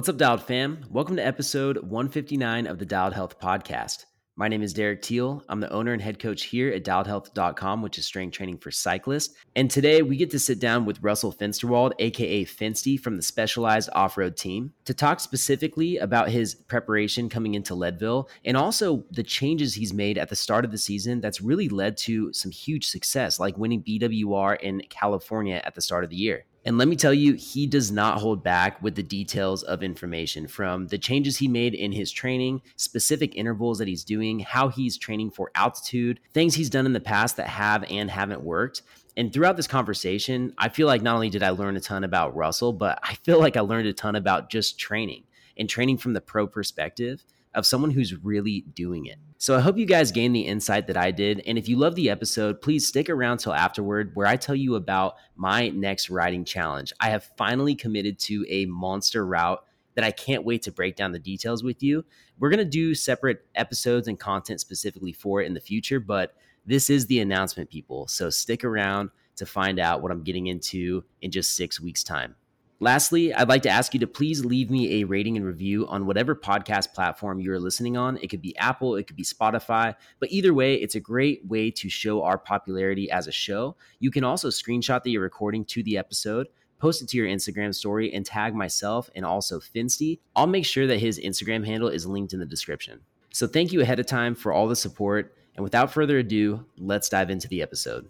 What's 0.00 0.08
up, 0.08 0.16
Dialed 0.16 0.42
fam? 0.42 0.86
Welcome 0.88 1.16
to 1.16 1.26
episode 1.26 1.76
159 1.76 2.66
of 2.66 2.78
the 2.78 2.86
Dialed 2.86 3.12
Health 3.12 3.38
Podcast. 3.38 4.06
My 4.34 4.48
name 4.48 4.62
is 4.62 4.72
Derek 4.72 5.02
Teel. 5.02 5.44
I'm 5.46 5.60
the 5.60 5.70
owner 5.70 5.92
and 5.92 6.00
head 6.00 6.18
coach 6.18 6.44
here 6.44 6.72
at 6.72 6.84
dialedhealth.com, 6.84 7.82
which 7.82 7.98
is 7.98 8.06
strength 8.06 8.32
training 8.32 8.56
for 8.56 8.70
cyclists. 8.70 9.34
And 9.56 9.70
today 9.70 10.00
we 10.00 10.16
get 10.16 10.30
to 10.30 10.38
sit 10.38 10.58
down 10.58 10.86
with 10.86 11.02
Russell 11.02 11.34
Finsterwald, 11.34 11.92
aka 11.98 12.46
Finsty, 12.46 12.98
from 12.98 13.18
the 13.18 13.22
Specialized 13.22 13.90
Off 13.92 14.16
Road 14.16 14.38
team, 14.38 14.72
to 14.86 14.94
talk 14.94 15.20
specifically 15.20 15.98
about 15.98 16.30
his 16.30 16.54
preparation 16.54 17.28
coming 17.28 17.54
into 17.54 17.74
Leadville 17.74 18.30
and 18.46 18.56
also 18.56 19.04
the 19.10 19.22
changes 19.22 19.74
he's 19.74 19.92
made 19.92 20.16
at 20.16 20.30
the 20.30 20.34
start 20.34 20.64
of 20.64 20.70
the 20.70 20.78
season 20.78 21.20
that's 21.20 21.42
really 21.42 21.68
led 21.68 21.98
to 21.98 22.32
some 22.32 22.50
huge 22.50 22.86
success, 22.86 23.38
like 23.38 23.58
winning 23.58 23.82
BWR 23.82 24.58
in 24.60 24.80
California 24.88 25.60
at 25.62 25.74
the 25.74 25.82
start 25.82 26.04
of 26.04 26.08
the 26.08 26.16
year. 26.16 26.46
And 26.64 26.76
let 26.76 26.88
me 26.88 26.96
tell 26.96 27.14
you, 27.14 27.34
he 27.34 27.66
does 27.66 27.90
not 27.90 28.18
hold 28.18 28.42
back 28.42 28.82
with 28.82 28.94
the 28.94 29.02
details 29.02 29.62
of 29.62 29.82
information 29.82 30.46
from 30.46 30.88
the 30.88 30.98
changes 30.98 31.38
he 31.38 31.48
made 31.48 31.74
in 31.74 31.92
his 31.92 32.12
training, 32.12 32.60
specific 32.76 33.34
intervals 33.34 33.78
that 33.78 33.88
he's 33.88 34.04
doing, 34.04 34.40
how 34.40 34.68
he's 34.68 34.98
training 34.98 35.30
for 35.30 35.50
altitude, 35.54 36.20
things 36.34 36.54
he's 36.54 36.68
done 36.68 36.84
in 36.84 36.92
the 36.92 37.00
past 37.00 37.38
that 37.38 37.48
have 37.48 37.84
and 37.90 38.10
haven't 38.10 38.42
worked. 38.42 38.82
And 39.16 39.32
throughout 39.32 39.56
this 39.56 39.66
conversation, 39.66 40.52
I 40.58 40.68
feel 40.68 40.86
like 40.86 41.02
not 41.02 41.14
only 41.14 41.30
did 41.30 41.42
I 41.42 41.50
learn 41.50 41.76
a 41.76 41.80
ton 41.80 42.04
about 42.04 42.36
Russell, 42.36 42.74
but 42.74 42.98
I 43.02 43.14
feel 43.14 43.38
like 43.40 43.56
I 43.56 43.60
learned 43.60 43.88
a 43.88 43.92
ton 43.94 44.14
about 44.14 44.50
just 44.50 44.78
training 44.78 45.24
and 45.56 45.68
training 45.68 45.96
from 45.98 46.12
the 46.12 46.20
pro 46.20 46.46
perspective 46.46 47.24
of 47.54 47.66
someone 47.66 47.90
who's 47.90 48.14
really 48.22 48.64
doing 48.74 49.06
it. 49.06 49.18
So 49.38 49.56
I 49.56 49.60
hope 49.60 49.78
you 49.78 49.86
guys 49.86 50.12
gained 50.12 50.34
the 50.36 50.42
insight 50.42 50.86
that 50.86 50.96
I 50.96 51.10
did. 51.10 51.42
And 51.46 51.56
if 51.56 51.68
you 51.68 51.76
love 51.76 51.94
the 51.94 52.10
episode, 52.10 52.60
please 52.60 52.86
stick 52.86 53.08
around 53.08 53.38
till 53.38 53.54
afterward 53.54 54.12
where 54.14 54.26
I 54.26 54.36
tell 54.36 54.54
you 54.54 54.74
about 54.74 55.14
my 55.34 55.70
next 55.70 56.10
riding 56.10 56.44
challenge. 56.44 56.92
I 57.00 57.08
have 57.08 57.30
finally 57.36 57.74
committed 57.74 58.18
to 58.20 58.44
a 58.48 58.66
monster 58.66 59.24
route 59.26 59.64
that 59.94 60.04
I 60.04 60.10
can't 60.10 60.44
wait 60.44 60.62
to 60.62 60.72
break 60.72 60.94
down 60.94 61.12
the 61.12 61.18
details 61.18 61.64
with 61.64 61.82
you. 61.82 62.04
We're 62.38 62.50
going 62.50 62.58
to 62.58 62.64
do 62.64 62.94
separate 62.94 63.44
episodes 63.54 64.08
and 64.08 64.18
content 64.18 64.60
specifically 64.60 65.12
for 65.12 65.42
it 65.42 65.46
in 65.46 65.54
the 65.54 65.60
future, 65.60 66.00
but 66.00 66.34
this 66.66 66.90
is 66.90 67.06
the 67.06 67.20
announcement, 67.20 67.70
people. 67.70 68.06
So 68.08 68.30
stick 68.30 68.62
around 68.64 69.10
to 69.36 69.46
find 69.46 69.80
out 69.80 70.02
what 70.02 70.12
I'm 70.12 70.22
getting 70.22 70.48
into 70.48 71.02
in 71.22 71.30
just 71.30 71.56
six 71.56 71.80
weeks' 71.80 72.04
time. 72.04 72.36
Lastly, 72.82 73.34
I'd 73.34 73.50
like 73.50 73.60
to 73.64 73.68
ask 73.68 73.92
you 73.92 74.00
to 74.00 74.06
please 74.06 74.42
leave 74.42 74.70
me 74.70 75.00
a 75.00 75.04
rating 75.04 75.36
and 75.36 75.44
review 75.44 75.86
on 75.88 76.06
whatever 76.06 76.34
podcast 76.34 76.94
platform 76.94 77.38
you're 77.38 77.60
listening 77.60 77.98
on. 77.98 78.16
It 78.22 78.28
could 78.28 78.40
be 78.40 78.56
Apple, 78.56 78.96
it 78.96 79.06
could 79.06 79.16
be 79.16 79.22
Spotify, 79.22 79.94
but 80.18 80.30
either 80.32 80.54
way, 80.54 80.76
it's 80.76 80.94
a 80.94 81.00
great 81.00 81.46
way 81.46 81.70
to 81.72 81.90
show 81.90 82.22
our 82.22 82.38
popularity 82.38 83.10
as 83.10 83.26
a 83.26 83.32
show. 83.32 83.76
You 83.98 84.10
can 84.10 84.24
also 84.24 84.48
screenshot 84.48 85.02
that 85.02 85.10
you're 85.10 85.20
recording 85.20 85.66
to 85.66 85.82
the 85.82 85.98
episode, 85.98 86.46
post 86.78 87.02
it 87.02 87.08
to 87.10 87.18
your 87.18 87.26
Instagram 87.26 87.74
story, 87.74 88.14
and 88.14 88.24
tag 88.24 88.54
myself 88.54 89.10
and 89.14 89.26
also 89.26 89.60
Finsty. 89.60 90.20
I'll 90.34 90.46
make 90.46 90.64
sure 90.64 90.86
that 90.86 91.00
his 91.00 91.20
Instagram 91.20 91.66
handle 91.66 91.90
is 91.90 92.06
linked 92.06 92.32
in 92.32 92.40
the 92.40 92.46
description. 92.46 93.00
So 93.30 93.46
thank 93.46 93.72
you 93.72 93.82
ahead 93.82 94.00
of 94.00 94.06
time 94.06 94.34
for 94.34 94.52
all 94.52 94.66
the 94.66 94.74
support. 94.74 95.36
And 95.54 95.62
without 95.62 95.92
further 95.92 96.18
ado, 96.18 96.64
let's 96.78 97.10
dive 97.10 97.28
into 97.28 97.46
the 97.46 97.60
episode. 97.60 98.08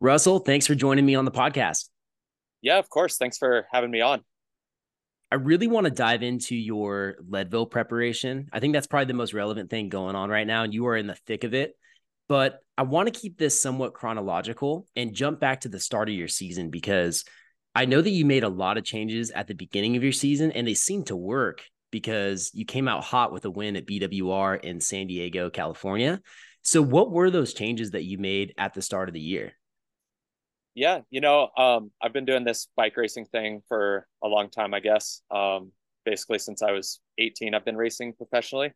Russell, 0.00 0.40
thanks 0.40 0.66
for 0.66 0.74
joining 0.74 1.06
me 1.06 1.14
on 1.14 1.24
the 1.24 1.30
podcast. 1.30 1.89
Yeah, 2.62 2.78
of 2.78 2.88
course. 2.88 3.16
Thanks 3.16 3.38
for 3.38 3.66
having 3.72 3.90
me 3.90 4.00
on. 4.00 4.22
I 5.32 5.36
really 5.36 5.68
want 5.68 5.84
to 5.84 5.92
dive 5.92 6.22
into 6.22 6.56
your 6.56 7.16
Leadville 7.28 7.66
preparation. 7.66 8.48
I 8.52 8.58
think 8.58 8.72
that's 8.72 8.88
probably 8.88 9.06
the 9.06 9.14
most 9.14 9.32
relevant 9.32 9.70
thing 9.70 9.88
going 9.88 10.16
on 10.16 10.28
right 10.28 10.46
now, 10.46 10.64
and 10.64 10.74
you 10.74 10.86
are 10.88 10.96
in 10.96 11.06
the 11.06 11.14
thick 11.14 11.44
of 11.44 11.54
it. 11.54 11.74
But 12.28 12.60
I 12.76 12.82
want 12.82 13.12
to 13.12 13.18
keep 13.18 13.38
this 13.38 13.60
somewhat 13.60 13.94
chronological 13.94 14.86
and 14.96 15.14
jump 15.14 15.40
back 15.40 15.62
to 15.62 15.68
the 15.68 15.80
start 15.80 16.08
of 16.08 16.14
your 16.14 16.28
season 16.28 16.70
because 16.70 17.24
I 17.74 17.84
know 17.84 18.00
that 18.00 18.10
you 18.10 18.24
made 18.24 18.42
a 18.42 18.48
lot 18.48 18.76
of 18.76 18.84
changes 18.84 19.30
at 19.30 19.46
the 19.46 19.54
beginning 19.54 19.96
of 19.96 20.02
your 20.02 20.12
season, 20.12 20.50
and 20.50 20.66
they 20.66 20.74
seem 20.74 21.04
to 21.04 21.16
work 21.16 21.62
because 21.92 22.50
you 22.52 22.64
came 22.64 22.88
out 22.88 23.04
hot 23.04 23.32
with 23.32 23.44
a 23.44 23.50
win 23.50 23.76
at 23.76 23.86
BWR 23.86 24.60
in 24.62 24.80
San 24.80 25.06
Diego, 25.06 25.50
California. 25.50 26.20
So, 26.62 26.82
what 26.82 27.10
were 27.10 27.30
those 27.30 27.54
changes 27.54 27.92
that 27.92 28.04
you 28.04 28.18
made 28.18 28.54
at 28.58 28.74
the 28.74 28.82
start 28.82 29.08
of 29.08 29.14
the 29.14 29.20
year? 29.20 29.52
Yeah, 30.74 31.00
you 31.10 31.20
know, 31.20 31.48
um, 31.56 31.90
I've 32.02 32.12
been 32.12 32.24
doing 32.24 32.44
this 32.44 32.68
bike 32.76 32.96
racing 32.96 33.26
thing 33.26 33.62
for 33.68 34.06
a 34.22 34.28
long 34.28 34.50
time, 34.50 34.72
I 34.72 34.80
guess. 34.80 35.22
Um, 35.30 35.72
basically, 36.04 36.38
since 36.38 36.62
I 36.62 36.72
was 36.72 37.00
18, 37.18 37.54
I've 37.54 37.64
been 37.64 37.76
racing 37.76 38.14
professionally. 38.14 38.72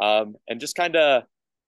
Um, 0.00 0.36
and 0.48 0.60
just 0.60 0.76
kind 0.76 0.96
of, 0.96 1.24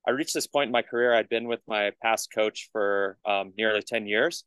I 0.06 0.10
reached 0.10 0.34
this 0.34 0.47
point 0.47 0.69
in 0.69 0.72
my 0.72 0.82
career. 0.82 1.14
I'd 1.14 1.30
been 1.30 1.48
with 1.48 1.60
my 1.66 1.92
past 2.02 2.28
coach 2.34 2.69
for 2.72 3.16
um, 3.26 3.52
nearly 3.56 3.80
10 3.80 4.06
years. 4.06 4.44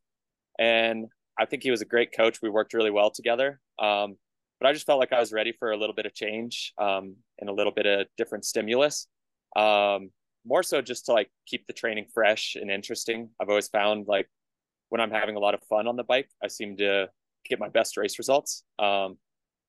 And 0.60 1.08
I 1.40 1.46
think 1.46 1.64
he 1.64 1.72
was 1.72 1.82
a 1.82 1.86
great 1.86 2.16
coach. 2.16 2.42
We 2.42 2.50
worked 2.50 2.74
really 2.74 2.92
well 2.92 3.10
together. 3.10 3.60
Um, 3.80 4.18
but 4.60 4.68
I 4.68 4.74
just 4.74 4.86
felt 4.86 5.00
like 5.00 5.14
I 5.14 5.20
was 5.20 5.34
ready 5.34 5.52
for 5.52 5.72
a 5.72 5.78
little 5.78 5.96
bit 5.96 6.06
of 6.06 6.14
change 6.14 6.74
um, 6.80 7.16
and 7.40 7.50
a 7.50 7.54
little 7.54 7.72
bit 7.72 7.86
of 7.86 8.08
different 8.18 8.46
stimulus. 8.46 9.08
more 9.56 10.64
so 10.64 10.82
just 10.82 11.06
to 11.06 11.14
like 11.14 11.30
keep 11.48 11.66
the 11.68 11.74
training 11.74 12.06
fresh 12.14 12.56
and 12.60 12.70
interesting. 12.70 13.30
I've 13.40 13.50
always 13.50 13.68
found 13.68 14.08
like 14.08 14.28
when 14.90 15.02
I'm 15.02 15.12
having 15.12 15.36
a 15.36 15.40
lot 15.40 15.54
of 15.54 15.62
fun 15.70 15.88
on 15.88 15.96
the 15.96 16.04
bike, 16.04 16.30
I 16.44 16.48
seem 16.48 16.78
to 16.78 17.10
get 17.48 17.60
my 17.60 17.70
best 17.70 17.98
race 17.98 18.18
results. 18.18 18.64
Um, 18.80 19.18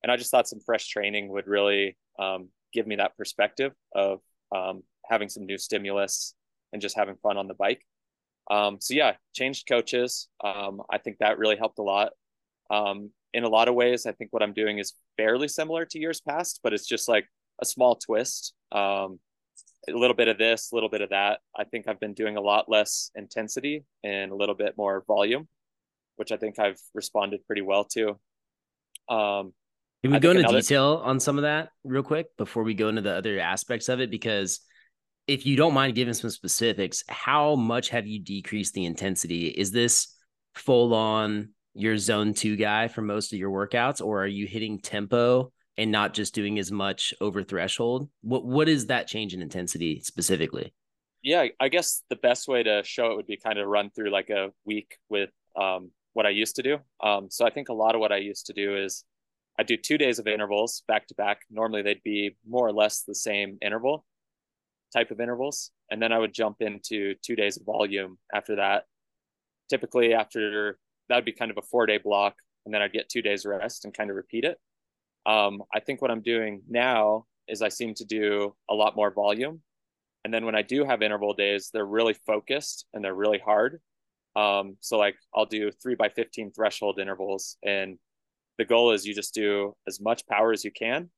and 0.03 0.11
I 0.11 0.17
just 0.17 0.31
thought 0.31 0.47
some 0.47 0.59
fresh 0.65 0.87
training 0.87 1.29
would 1.29 1.47
really 1.47 1.97
um, 2.17 2.49
give 2.73 2.87
me 2.87 2.95
that 2.97 3.17
perspective 3.17 3.73
of 3.93 4.19
um, 4.55 4.83
having 5.05 5.29
some 5.29 5.45
new 5.45 5.57
stimulus 5.57 6.35
and 6.71 6.81
just 6.81 6.97
having 6.97 7.15
fun 7.21 7.37
on 7.37 7.47
the 7.47 7.53
bike. 7.53 7.85
Um, 8.49 8.77
so 8.79 8.93
yeah, 8.93 9.13
changed 9.35 9.67
coaches. 9.67 10.27
Um, 10.43 10.81
I 10.89 10.97
think 10.97 11.17
that 11.19 11.37
really 11.37 11.57
helped 11.57 11.79
a 11.79 11.83
lot. 11.83 12.13
Um, 12.69 13.11
in 13.33 13.43
a 13.43 13.49
lot 13.49 13.67
of 13.67 13.75
ways, 13.75 14.05
I 14.05 14.11
think 14.11 14.31
what 14.33 14.41
I'm 14.41 14.53
doing 14.53 14.79
is 14.79 14.93
fairly 15.17 15.47
similar 15.47 15.85
to 15.85 15.99
years 15.99 16.21
past, 16.21 16.61
but 16.63 16.73
it's 16.73 16.87
just 16.87 17.07
like 17.07 17.27
a 17.61 17.65
small 17.65 17.95
twist. 17.95 18.53
Um, 18.71 19.19
a 19.87 19.97
little 19.97 20.15
bit 20.15 20.27
of 20.27 20.37
this, 20.37 20.71
a 20.71 20.75
little 20.75 20.89
bit 20.89 21.01
of 21.01 21.09
that. 21.09 21.39
I 21.57 21.63
think 21.63 21.87
I've 21.87 21.99
been 21.99 22.13
doing 22.13 22.37
a 22.37 22.41
lot 22.41 22.69
less 22.69 23.11
intensity 23.15 23.85
and 24.03 24.31
a 24.31 24.35
little 24.35 24.55
bit 24.55 24.75
more 24.77 25.03
volume, 25.07 25.47
which 26.17 26.31
I 26.31 26.37
think 26.37 26.59
I've 26.59 26.79
responded 26.93 27.45
pretty 27.45 27.61
well 27.61 27.85
to. 27.95 28.09
Um, 29.09 29.53
Can 30.03 30.11
we 30.11 30.17
I 30.17 30.19
go 30.19 30.31
into 30.31 30.41
another... 30.41 30.61
detail 30.61 31.01
on 31.03 31.19
some 31.19 31.37
of 31.37 31.43
that 31.43 31.69
real 31.83 32.03
quick 32.03 32.27
before 32.37 32.63
we 32.63 32.73
go 32.73 32.89
into 32.89 33.01
the 33.01 33.13
other 33.13 33.39
aspects 33.39 33.89
of 33.89 33.99
it? 33.99 34.11
Because 34.11 34.59
if 35.27 35.45
you 35.45 35.55
don't 35.55 35.73
mind 35.73 35.95
giving 35.95 36.13
some 36.13 36.29
specifics, 36.29 37.03
how 37.07 37.55
much 37.55 37.89
have 37.89 38.07
you 38.07 38.19
decreased 38.19 38.73
the 38.73 38.85
intensity? 38.85 39.47
Is 39.47 39.71
this 39.71 40.15
full 40.55 40.93
on 40.93 41.49
your 41.73 41.97
zone 41.97 42.33
two 42.33 42.55
guy 42.55 42.87
for 42.87 43.01
most 43.01 43.31
of 43.31 43.39
your 43.39 43.51
workouts, 43.51 44.03
or 44.03 44.23
are 44.23 44.27
you 44.27 44.47
hitting 44.47 44.79
tempo 44.79 45.51
and 45.79 45.91
not 45.91 46.13
just 46.13 46.35
doing 46.35 46.59
as 46.59 46.71
much 46.71 47.13
over 47.21 47.41
threshold? 47.41 48.09
What 48.21 48.45
what 48.45 48.67
is 48.67 48.87
that 48.87 49.07
change 49.07 49.33
in 49.33 49.41
intensity 49.41 50.01
specifically? 50.01 50.73
Yeah, 51.23 51.47
I 51.59 51.69
guess 51.69 52.03
the 52.09 52.15
best 52.17 52.47
way 52.47 52.63
to 52.63 52.83
show 52.83 53.11
it 53.11 53.15
would 53.15 53.27
be 53.27 53.37
kind 53.37 53.57
of 53.57 53.67
run 53.67 53.89
through 53.89 54.11
like 54.11 54.29
a 54.29 54.51
week 54.65 54.97
with 55.09 55.31
um, 55.59 55.91
what 56.13 56.25
I 56.25 56.29
used 56.29 56.57
to 56.57 56.63
do. 56.63 56.77
Um, 57.01 57.29
so 57.29 57.45
I 57.45 57.49
think 57.49 57.69
a 57.69 57.73
lot 57.73 57.95
of 57.95 58.01
what 58.01 58.11
I 58.11 58.17
used 58.17 58.45
to 58.47 58.53
do 58.53 58.77
is 58.77 59.03
I 59.57 59.63
do 59.63 59.75
two 59.75 59.97
days 59.97 60.19
of 60.19 60.27
intervals 60.27 60.83
back 60.87 61.07
to 61.07 61.15
back. 61.15 61.41
Normally 61.49 61.81
they'd 61.81 62.03
be 62.03 62.37
more 62.47 62.67
or 62.67 62.73
less 62.73 63.03
the 63.03 63.15
same 63.15 63.57
interval 63.61 64.05
type 64.93 65.11
of 65.11 65.19
intervals. 65.19 65.71
And 65.91 66.01
then 66.01 66.11
I 66.11 66.19
would 66.19 66.33
jump 66.33 66.57
into 66.61 67.15
two 67.21 67.35
days 67.35 67.57
of 67.57 67.65
volume 67.65 68.17
after 68.33 68.57
that. 68.57 68.83
Typically 69.69 70.13
after 70.13 70.77
that 71.07 71.15
would 71.15 71.25
be 71.25 71.33
kind 71.33 71.51
of 71.51 71.57
a 71.57 71.61
four 71.61 71.85
day 71.85 71.97
block. 71.97 72.35
And 72.65 72.73
then 72.73 72.81
I'd 72.81 72.93
get 72.93 73.09
two 73.09 73.21
days 73.21 73.45
rest 73.45 73.85
and 73.85 73.93
kind 73.93 74.09
of 74.09 74.15
repeat 74.15 74.43
it. 74.43 74.57
Um, 75.25 75.61
I 75.73 75.79
think 75.79 76.01
what 76.01 76.11
I'm 76.11 76.21
doing 76.21 76.61
now 76.69 77.25
is 77.47 77.61
I 77.61 77.69
seem 77.69 77.93
to 77.95 78.05
do 78.05 78.55
a 78.69 78.73
lot 78.73 78.95
more 78.95 79.11
volume. 79.11 79.61
And 80.23 80.33
then 80.33 80.45
when 80.45 80.55
I 80.55 80.61
do 80.61 80.83
have 80.85 81.01
interval 81.01 81.33
days, 81.33 81.69
they're 81.73 81.85
really 81.85 82.13
focused 82.13 82.85
and 82.93 83.03
they're 83.03 83.15
really 83.15 83.39
hard. 83.39 83.79
Um, 84.35 84.77
so 84.79 84.97
like 84.97 85.15
I'll 85.35 85.45
do 85.45 85.71
three 85.71 85.95
by 85.95 86.09
15 86.09 86.51
threshold 86.51 86.99
intervals. 86.99 87.57
And 87.63 87.97
the 88.57 88.65
goal 88.65 88.91
is 88.91 89.05
you 89.05 89.13
just 89.13 89.33
do 89.33 89.75
as 89.87 89.99
much 89.99 90.27
power 90.27 90.51
as 90.51 90.63
you 90.63 90.71
can. 90.71 91.09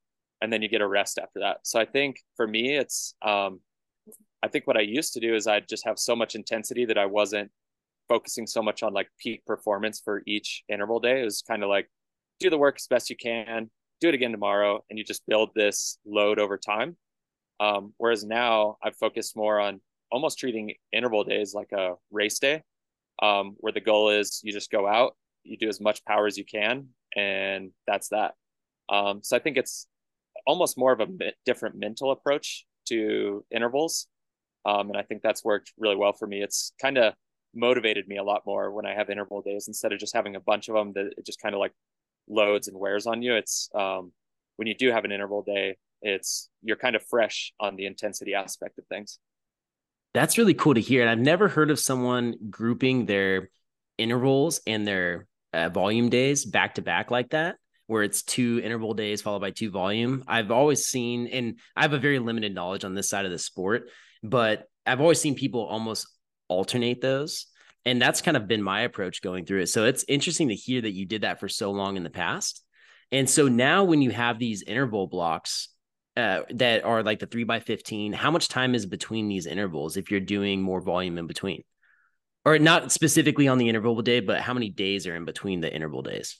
And 0.42 0.52
then 0.52 0.62
you 0.62 0.70
get 0.70 0.82
a 0.82 0.88
rest 0.88 1.20
after 1.20 1.42
that. 1.42 1.58
So 1.64 1.80
I 1.80 1.86
think 1.86 2.18
for 2.36 2.48
me, 2.48 2.76
it's, 2.76 3.16
um, 3.22 3.60
I 4.42 4.48
think 4.48 4.66
what 4.66 4.78
I 4.78 4.82
used 4.82 5.14
to 5.14 5.20
do 5.20 5.36
is 5.36 5.46
I'd 5.46 5.70
just 5.70 5.86
have 5.86 6.00
so 6.00 6.16
much 6.16 6.34
intensity 6.34 6.86
that 6.86 6.98
I 6.98 7.06
wasn't 7.06 7.52
focusing 8.10 8.48
so 8.48 8.62
much 8.62 8.82
on 8.84 8.94
like 8.94 9.08
peak 9.20 9.46
performance 9.46 10.02
for 10.04 10.24
each 10.26 10.64
interval 10.68 11.00
day. 11.00 11.22
It 11.22 11.26
was 11.26 11.44
kind 11.48 11.64
of 11.64 11.70
like 11.70 11.90
do 12.40 12.50
the 12.50 12.58
work 12.58 12.76
as 12.78 12.88
best 12.88 13.10
you 13.10 13.16
can, 13.16 13.70
do 14.02 14.10
it 14.10 14.16
again 14.16 14.32
tomorrow 14.32 14.84
and 14.90 15.00
you 15.00 15.06
just 15.06 15.26
build 15.28 15.52
this 15.56 15.98
load 16.06 16.40
over 16.40 16.58
time. 16.58 16.98
Um, 17.60 17.94
whereas 17.98 18.24
now 18.24 18.78
i've 18.84 18.96
focused 18.98 19.38
more 19.38 19.60
on 19.60 19.82
almost 20.12 20.40
treating 20.40 20.74
interval 20.92 21.24
days 21.24 21.54
like 21.54 21.72
a 21.72 21.94
race 22.10 22.40
day 22.40 22.64
um, 23.22 23.56
where 23.58 23.72
the 23.72 23.80
goal 23.80 24.10
is 24.10 24.42
you 24.44 24.52
just 24.52 24.72
go 24.72 24.88
out 24.88 25.16
you 25.44 25.58
do 25.58 25.70
as 25.70 25.80
much 25.80 26.04
power 26.06 26.26
as 26.26 26.38
you 26.38 26.44
can 26.44 26.88
and 27.16 27.72
that's 27.86 28.10
that. 28.10 28.34
Um, 28.90 29.22
so 29.22 29.38
i 29.38 29.40
think 29.40 29.58
it's 29.58 29.88
almost 30.48 30.78
more 30.78 30.92
of 30.92 31.02
a 31.02 31.08
different 31.46 31.76
mental 31.76 32.12
approach 32.12 32.66
to 32.88 33.46
intervals. 33.52 34.08
Um, 34.66 34.90
and 34.90 34.98
i 34.98 35.04
think 35.04 35.22
that's 35.22 35.46
worked 35.46 35.72
really 35.78 35.96
well 35.96 36.14
for 36.14 36.28
me. 36.28 36.42
It's 36.42 36.74
kind 36.82 36.98
of 36.98 37.14
motivated 37.54 38.08
me 38.08 38.18
a 38.18 38.24
lot 38.24 38.44
more 38.46 38.72
when 38.72 38.86
i 38.86 38.94
have 38.94 39.10
interval 39.10 39.42
days 39.42 39.68
instead 39.68 39.92
of 39.92 40.00
just 40.00 40.16
having 40.16 40.36
a 40.38 40.40
bunch 40.40 40.70
of 40.70 40.76
them 40.76 40.94
that 40.94 41.08
it 41.18 41.26
just 41.26 41.42
kind 41.42 41.54
of 41.54 41.60
like 41.60 41.74
loads 42.28 42.68
and 42.68 42.78
wears 42.78 43.08
on 43.08 43.22
you. 43.22 43.36
It's 43.36 43.70
um, 43.76 44.12
when 44.58 44.68
you 44.68 44.76
do 44.76 44.92
have 44.92 45.06
an 45.06 45.12
interval 45.12 45.44
day, 45.44 45.78
it's 46.02 46.50
you're 46.64 46.78
kind 46.78 46.96
of 46.96 47.04
fresh 47.04 47.54
on 47.60 47.76
the 47.76 47.86
intensity 47.86 48.34
aspect 48.34 48.80
of 48.80 48.86
things. 48.88 49.20
That's 50.14 50.38
really 50.38 50.54
cool 50.54 50.74
to 50.74 50.82
hear. 50.82 51.02
And 51.02 51.10
I've 51.10 51.20
never 51.20 51.48
heard 51.48 51.72
of 51.72 51.80
someone 51.80 52.36
grouping 52.50 53.06
their 53.06 53.50
intervals 53.98 54.62
and 54.68 54.86
their 54.86 55.28
uh, 55.54 55.70
volume 55.70 56.10
days 56.10 56.46
back 56.46 56.76
to 56.76 56.82
back 56.82 57.12
like 57.12 57.30
that, 57.30 57.56
where 57.88 58.04
it's 58.04 58.24
two 58.24 58.62
interval 58.64 58.94
days 58.94 59.22
followed 59.22 59.42
by 59.42 59.52
two 59.52 59.72
volume. 59.72 60.24
I've 60.28 60.52
always 60.52 60.86
seen, 60.86 61.28
and 61.28 61.60
I 61.76 61.84
have 61.84 61.94
a 61.94 62.00
very 62.00 62.20
limited 62.20 62.54
knowledge 62.54 62.84
on 62.84 62.94
this 62.94 63.10
side 63.10 63.26
of 63.26 63.32
the 63.32 63.40
sport, 63.40 63.90
but 64.24 64.66
I've 64.86 65.02
always 65.02 65.22
seen 65.22 65.36
people 65.36 65.66
almost 65.66 66.08
alternate 66.48 67.02
those. 67.02 67.48
And 67.86 68.02
that's 68.02 68.22
kind 68.22 68.38
of 68.38 68.48
been 68.48 68.62
my 68.62 68.82
approach 68.82 69.22
going 69.22 69.46
through 69.46 69.62
it. 69.62 69.68
So 69.68 69.86
it's 69.86 70.06
interesting 70.08 70.50
to 70.50 70.56
hear 70.56 70.82
that 70.82 70.92
you 70.92 71.06
did 71.06 71.22
that 71.22 71.40
for 71.40 71.50
so 71.50 71.72
long 71.72 71.98
in 71.98 72.04
the 72.04 72.10
past. 72.10 72.64
And 73.12 73.30
so 73.30 73.48
now 73.48 73.84
when 73.84 74.02
you 74.02 74.12
have 74.12 74.40
these 74.40 74.64
interval 74.64 75.08
blocks 75.08 75.70
uh, 76.16 76.42
that 76.52 76.84
are 76.84 77.04
like 77.04 77.20
the 77.20 77.26
three 77.26 77.44
by 77.44 77.60
15, 77.60 78.14
how 78.14 78.32
much 78.32 78.48
time 78.48 78.76
is 78.76 78.86
between 78.86 79.28
these 79.28 79.46
intervals 79.46 79.98
if 79.98 80.12
you're 80.12 80.20
doing 80.20 80.62
more 80.62 80.82
volume 80.82 81.18
in 81.18 81.28
between? 81.28 81.64
Or 82.46 82.58
not 82.58 82.92
specifically 82.92 83.48
on 83.48 83.58
the 83.58 83.70
interval 83.70 84.02
day, 84.02 84.20
but 84.20 84.42
how 84.42 84.54
many 84.54 84.70
days 84.70 85.06
are 85.06 85.16
in 85.16 85.26
between 85.26 85.62
the 85.62 85.74
interval 85.74 86.02
days? 86.02 86.40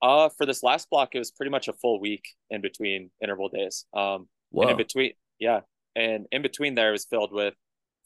Uh, 0.00 0.28
for 0.36 0.46
this 0.46 0.64
last 0.64 0.90
block, 0.90 1.10
it 1.14 1.18
was 1.18 1.30
pretty 1.30 1.50
much 1.50 1.68
a 1.68 1.72
full 1.74 2.00
week 2.00 2.24
in 2.50 2.60
between 2.60 3.10
interval 3.22 3.48
days. 3.48 3.84
Um, 3.94 4.28
Whoa. 4.50 4.68
in 4.68 4.76
between, 4.76 5.12
yeah, 5.38 5.60
and 5.94 6.26
in 6.32 6.42
between 6.42 6.74
there 6.74 6.88
it 6.88 6.92
was 6.92 7.04
filled 7.04 7.32
with 7.32 7.54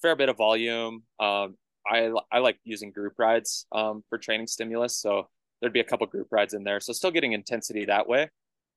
fair 0.03 0.15
bit 0.15 0.29
of 0.29 0.37
volume. 0.37 1.05
Um, 1.19 1.57
I 1.89 2.11
I 2.33 2.39
like 2.39 2.59
using 2.65 2.91
group 2.91 3.15
rides 3.19 3.67
um, 3.73 4.03
for 4.09 4.19
training 4.19 4.47
stimulus, 4.47 4.97
so 4.97 5.29
there'd 5.61 5.73
be 5.73 5.81
a 5.81 5.85
couple 5.85 6.07
group 6.07 6.29
rides 6.31 6.55
in 6.55 6.65
there, 6.65 6.81
so 6.81 6.93
still 6.93 7.11
getting 7.11 7.33
intensity 7.33 7.85
that 7.87 8.09
way. 8.09 8.29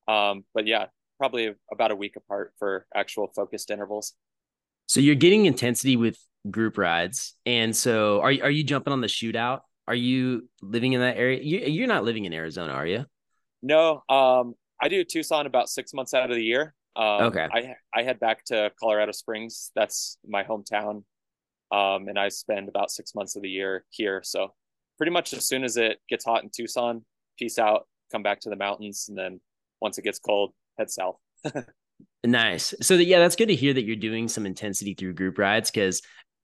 Um, 0.08 0.44
but 0.54 0.66
yeah, 0.66 0.86
probably 1.18 1.54
about 1.72 1.90
a 1.90 1.96
week 1.96 2.16
apart 2.16 2.52
for 2.58 2.86
actual 2.94 3.28
focused 3.34 3.70
intervals. 3.70 4.14
So 4.86 5.00
you're 5.00 5.14
getting 5.14 5.46
intensity 5.46 5.96
with 5.96 6.18
group 6.50 6.78
rides, 6.78 7.34
and 7.46 7.74
so 7.76 8.20
are 8.20 8.32
are 8.42 8.50
you 8.50 8.64
jumping 8.64 8.92
on 8.92 9.00
the 9.00 9.06
shootout? 9.06 9.60
Are 9.86 9.94
you 9.94 10.48
living 10.62 10.92
in 10.92 11.00
that 11.00 11.16
area? 11.16 11.40
You, 11.42 11.60
you're 11.60 11.88
not 11.88 12.04
living 12.04 12.24
in 12.24 12.32
Arizona, 12.32 12.72
are 12.72 12.86
you? 12.86 13.04
No, 13.62 14.02
um, 14.08 14.54
I 14.80 14.88
do 14.88 15.04
Tucson 15.04 15.46
about 15.46 15.68
six 15.68 15.92
months 15.92 16.14
out 16.14 16.30
of 16.30 16.36
the 16.36 16.44
year. 16.44 16.74
Um, 16.96 17.22
okay. 17.24 17.46
I 17.52 17.74
I 17.94 18.02
head 18.02 18.18
back 18.18 18.44
to 18.46 18.72
Colorado 18.80 19.12
Springs. 19.12 19.70
That's 19.74 20.18
my 20.26 20.42
hometown, 20.42 21.04
um, 21.72 22.08
and 22.08 22.18
I 22.18 22.28
spend 22.28 22.68
about 22.68 22.90
six 22.90 23.14
months 23.14 23.36
of 23.36 23.42
the 23.42 23.48
year 23.48 23.84
here. 23.90 24.22
So 24.24 24.54
pretty 24.96 25.12
much 25.12 25.32
as 25.32 25.46
soon 25.46 25.64
as 25.64 25.76
it 25.76 25.98
gets 26.08 26.24
hot 26.24 26.42
in 26.42 26.50
Tucson, 26.50 27.04
peace 27.38 27.58
out, 27.58 27.86
come 28.12 28.22
back 28.22 28.40
to 28.40 28.50
the 28.50 28.56
mountains, 28.56 29.06
and 29.08 29.16
then 29.16 29.40
once 29.80 29.98
it 29.98 30.02
gets 30.02 30.18
cold, 30.18 30.52
head 30.78 30.90
south. 30.90 31.16
nice. 32.24 32.74
So 32.82 32.94
yeah, 32.94 33.18
that's 33.18 33.36
good 33.36 33.48
to 33.48 33.54
hear 33.54 33.72
that 33.72 33.84
you're 33.84 33.96
doing 33.96 34.28
some 34.28 34.46
intensity 34.46 34.94
through 34.94 35.14
group 35.14 35.38
rides 35.38 35.70
because 35.70 36.02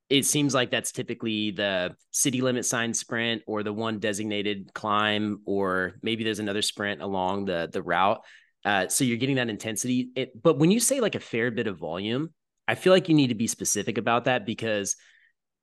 it 0.09 0.25
seems 0.25 0.55
like 0.55 0.71
that's 0.71 0.93
typically 0.93 1.51
the 1.51 1.97
city 2.13 2.41
limit 2.41 2.65
sign 2.65 2.95
sprint 2.95 3.43
or 3.47 3.63
the 3.63 3.73
one 3.73 3.99
designated 3.99 4.73
climb, 4.73 5.41
or 5.45 5.95
maybe 6.03 6.23
there's 6.23 6.39
another 6.39 6.63
sprint 6.63 7.03
along 7.03 7.47
the 7.47 7.69
the 7.73 7.83
route. 7.83 8.21
Uh, 8.65 8.89
so 8.89 9.05
you're 9.05 9.17
getting 9.17 9.37
that 9.37 9.49
intensity. 9.49 10.11
It, 10.17 10.41
but 10.41 10.59
when 10.59 10.71
you 10.71 10.81
say 10.81 11.01
like 11.01 11.15
a 11.15 11.21
fair 11.21 11.51
bit 11.51 11.67
of 11.67 11.79
volume, 11.79 12.31
I 12.67 12.75
feel 12.75 12.93
like 12.93 13.09
you 13.09 13.15
need 13.15 13.29
to 13.29 13.35
be 13.35 13.47
specific 13.47 13.99
about 13.99 14.25
that 14.25 14.47
because 14.47 14.97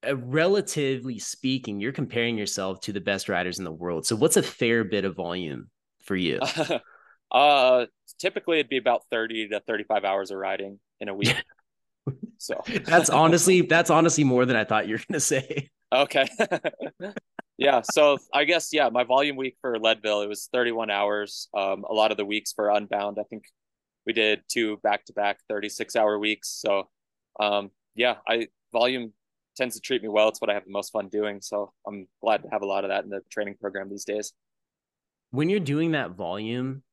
uh, 0.08 0.16
relatively 0.18 1.20
speaking, 1.20 1.80
you're 1.80 1.92
comparing 1.92 2.38
yourself 2.38 2.82
to 2.82 2.94
the 2.94 3.02
best 3.02 3.30
riders 3.30 3.60
in 3.60 3.66
the 3.66 3.72
world. 3.72 4.06
So 4.06 4.16
what's 4.16 4.38
a 4.38 4.44
fair 4.44 4.84
bit 4.84 5.06
of 5.06 5.16
volume 5.16 5.70
for 6.04 6.16
you? 6.16 6.40
uh, 7.32 7.86
typically 8.20 8.60
it'd 8.60 8.70
be 8.70 8.78
about 8.78 9.04
30 9.12 9.50
to 9.50 9.60
35 9.62 10.06
hours 10.06 10.32
of 10.32 10.38
riding 10.38 10.80
in 11.00 11.10
a 11.10 11.14
week. 11.14 11.36
so 12.38 12.62
that's 12.86 13.10
honestly, 13.10 13.62
that's 13.70 13.90
honestly 13.90 14.24
more 14.24 14.46
than 14.46 14.56
I 14.56 14.64
thought 14.64 14.88
you 14.88 14.96
were 14.96 15.04
going 15.10 15.14
to 15.14 15.20
say. 15.20 15.70
Okay. 15.92 16.28
yeah. 17.58 17.82
So 17.92 18.18
I 18.34 18.46
guess, 18.46 18.70
yeah, 18.74 18.90
my 18.90 19.04
volume 19.04 19.36
week 19.36 19.58
for 19.62 19.78
Leadville, 19.80 20.22
it 20.22 20.28
was 20.28 20.50
31 20.52 20.90
hours. 20.90 21.50
Um, 21.56 21.86
a 21.90 21.94
lot 21.94 22.12
of 22.12 22.18
the 22.18 22.26
weeks 22.26 22.52
for 22.52 22.70
Unbound, 22.70 23.18
I 23.20 23.24
think 23.24 23.44
we 24.06 24.14
did 24.14 24.42
two 24.48 24.78
back 24.84 25.06
to 25.06 25.14
back 25.14 25.40
36 25.50 25.96
hour 25.96 26.18
weeks. 26.20 26.50
So, 26.50 26.90
um, 27.40 27.72
yeah, 27.96 28.16
I 28.28 28.48
volume 28.72 29.14
tends 29.56 29.76
to 29.76 29.82
treat 29.82 30.02
me 30.02 30.10
well. 30.10 30.30
It's 30.30 30.42
what 30.42 30.50
I 30.50 30.54
have 30.54 30.66
the 30.66 30.72
most 30.72 30.92
fun 30.92 31.10
doing. 31.10 31.42
So 31.42 31.74
I'm 31.88 32.08
glad 32.22 32.44
to 32.44 32.50
have 32.50 32.62
a 32.62 32.66
lot 32.66 32.84
of 32.84 32.90
that 32.90 33.04
in 33.04 33.10
the 33.10 33.22
training 33.30 33.56
program 33.60 33.90
these 33.90 34.06
days. 34.06 34.34
When 35.32 35.50
you're 35.50 35.60
doing 35.60 35.92
that 35.92 36.12
volume, 36.12 36.84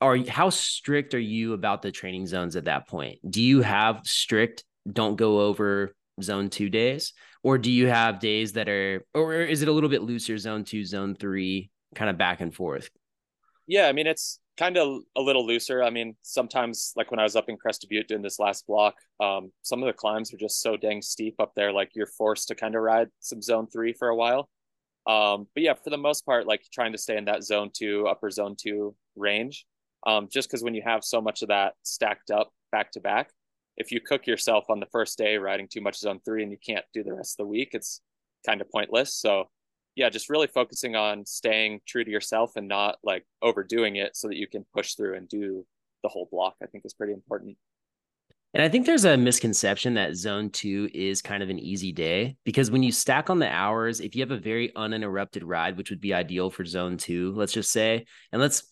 are 0.00 0.18
how 0.28 0.50
strict 0.50 1.14
are 1.14 1.18
you 1.18 1.52
about 1.52 1.82
the 1.82 1.90
training 1.90 2.26
zones 2.26 2.56
at 2.56 2.64
that 2.64 2.88
point? 2.88 3.18
Do 3.28 3.42
you 3.42 3.62
have 3.62 4.02
strict 4.04 4.64
don't 4.90 5.16
go 5.16 5.40
over 5.40 5.94
zone 6.22 6.48
2 6.48 6.68
days 6.68 7.12
or 7.42 7.58
do 7.58 7.70
you 7.70 7.88
have 7.88 8.20
days 8.20 8.52
that 8.52 8.68
are 8.68 9.04
or 9.14 9.34
is 9.34 9.62
it 9.62 9.68
a 9.68 9.72
little 9.72 9.90
bit 9.90 10.02
looser 10.02 10.38
zone 10.38 10.64
2 10.64 10.84
zone 10.84 11.14
3 11.14 11.70
kind 11.94 12.10
of 12.10 12.18
back 12.18 12.40
and 12.40 12.54
forth? 12.54 12.90
Yeah, 13.66 13.86
I 13.86 13.92
mean 13.92 14.06
it's 14.06 14.38
kind 14.56 14.76
of 14.76 15.02
a 15.16 15.20
little 15.20 15.46
looser. 15.46 15.82
I 15.82 15.90
mean, 15.90 16.16
sometimes 16.22 16.92
like 16.96 17.10
when 17.10 17.20
I 17.20 17.24
was 17.24 17.36
up 17.36 17.48
in 17.48 17.56
Crested 17.56 17.90
Butte 17.90 18.08
doing 18.08 18.22
this 18.22 18.38
last 18.38 18.66
block, 18.66 18.94
um, 19.20 19.52
some 19.62 19.82
of 19.82 19.86
the 19.86 19.92
climbs 19.92 20.32
are 20.32 20.38
just 20.38 20.62
so 20.62 20.76
dang 20.76 21.02
steep 21.02 21.34
up 21.38 21.52
there. 21.54 21.72
Like 21.72 21.90
you're 21.94 22.06
forced 22.06 22.48
to 22.48 22.54
kind 22.54 22.74
of 22.74 22.82
ride 22.82 23.08
some 23.20 23.42
zone 23.42 23.66
three 23.66 23.92
for 23.92 24.08
a 24.08 24.16
while. 24.16 24.48
Um, 25.06 25.46
but 25.54 25.62
yeah, 25.62 25.74
for 25.74 25.90
the 25.90 25.98
most 25.98 26.24
part, 26.26 26.46
like 26.46 26.62
trying 26.72 26.92
to 26.92 26.98
stay 26.98 27.16
in 27.16 27.26
that 27.26 27.44
zone 27.44 27.70
two, 27.72 28.06
upper 28.06 28.30
zone 28.30 28.56
two 28.58 28.94
range. 29.14 29.66
Um, 30.06 30.28
just 30.30 30.48
because 30.48 30.62
when 30.62 30.74
you 30.74 30.82
have 30.84 31.04
so 31.04 31.20
much 31.20 31.42
of 31.42 31.48
that 31.48 31.74
stacked 31.82 32.30
up 32.30 32.50
back 32.72 32.92
to 32.92 33.00
back, 33.00 33.30
if 33.76 33.92
you 33.92 34.00
cook 34.00 34.26
yourself 34.26 34.64
on 34.68 34.80
the 34.80 34.86
first 34.86 35.18
day 35.18 35.36
riding 35.36 35.68
too 35.68 35.80
much 35.80 35.98
zone 35.98 36.20
three 36.24 36.42
and 36.42 36.50
you 36.50 36.58
can't 36.64 36.84
do 36.94 37.04
the 37.04 37.12
rest 37.12 37.34
of 37.34 37.44
the 37.44 37.48
week, 37.48 37.70
it's 37.72 38.00
kind 38.46 38.60
of 38.60 38.70
pointless. 38.70 39.14
So 39.14 39.48
yeah, 39.96 40.10
just 40.10 40.28
really 40.28 40.46
focusing 40.46 40.94
on 40.94 41.24
staying 41.24 41.80
true 41.86 42.04
to 42.04 42.10
yourself 42.10 42.52
and 42.56 42.68
not 42.68 42.98
like 43.02 43.24
overdoing 43.42 43.96
it 43.96 44.14
so 44.14 44.28
that 44.28 44.36
you 44.36 44.46
can 44.46 44.64
push 44.74 44.94
through 44.94 45.16
and 45.16 45.28
do 45.28 45.66
the 46.02 46.08
whole 46.08 46.28
block, 46.30 46.54
I 46.62 46.66
think 46.66 46.84
is 46.84 46.94
pretty 46.94 47.14
important. 47.14 47.56
And 48.54 48.62
I 48.62 48.68
think 48.68 48.86
there's 48.86 49.04
a 49.04 49.16
misconception 49.16 49.94
that 49.94 50.14
zone 50.14 50.50
two 50.50 50.88
is 50.94 51.20
kind 51.20 51.42
of 51.42 51.50
an 51.50 51.58
easy 51.58 51.92
day 51.92 52.36
because 52.44 52.70
when 52.70 52.82
you 52.82 52.92
stack 52.92 53.28
on 53.28 53.38
the 53.38 53.50
hours, 53.50 54.00
if 54.00 54.14
you 54.14 54.22
have 54.22 54.30
a 54.30 54.38
very 54.38 54.74
uninterrupted 54.76 55.42
ride, 55.42 55.76
which 55.76 55.90
would 55.90 56.00
be 56.00 56.14
ideal 56.14 56.50
for 56.50 56.64
zone 56.64 56.96
two, 56.96 57.32
let's 57.34 57.52
just 57.52 57.72
say, 57.72 58.06
and 58.32 58.40
let's 58.40 58.68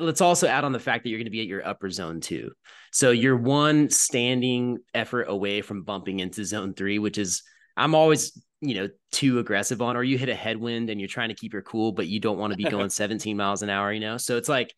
let's 0.00 0.20
also 0.20 0.46
add 0.46 0.64
on 0.64 0.72
the 0.72 0.80
fact 0.80 1.04
that 1.04 1.10
you're 1.10 1.18
going 1.18 1.26
to 1.26 1.30
be 1.30 1.40
at 1.40 1.46
your 1.46 1.66
upper 1.66 1.90
zone 1.90 2.20
two. 2.20 2.50
So 2.92 3.10
you're 3.10 3.36
one 3.36 3.90
standing 3.90 4.78
effort 4.92 5.24
away 5.24 5.62
from 5.62 5.82
bumping 5.82 6.20
into 6.20 6.44
zone 6.44 6.74
three, 6.74 6.98
which 6.98 7.18
is 7.18 7.42
I'm 7.76 7.94
always 7.94 8.40
you 8.68 8.74
know 8.74 8.88
too 9.12 9.38
aggressive 9.38 9.80
on 9.82 9.96
or 9.96 10.02
you 10.02 10.18
hit 10.18 10.28
a 10.28 10.34
headwind 10.34 10.90
and 10.90 11.00
you're 11.00 11.08
trying 11.08 11.28
to 11.28 11.34
keep 11.34 11.52
your 11.52 11.62
cool 11.62 11.92
but 11.92 12.06
you 12.06 12.20
don't 12.20 12.38
want 12.38 12.52
to 12.52 12.56
be 12.56 12.64
going 12.64 12.90
17 12.90 13.36
miles 13.36 13.62
an 13.62 13.70
hour 13.70 13.92
you 13.92 14.00
know? 14.00 14.16
So 14.16 14.36
it's 14.36 14.48
like 14.48 14.74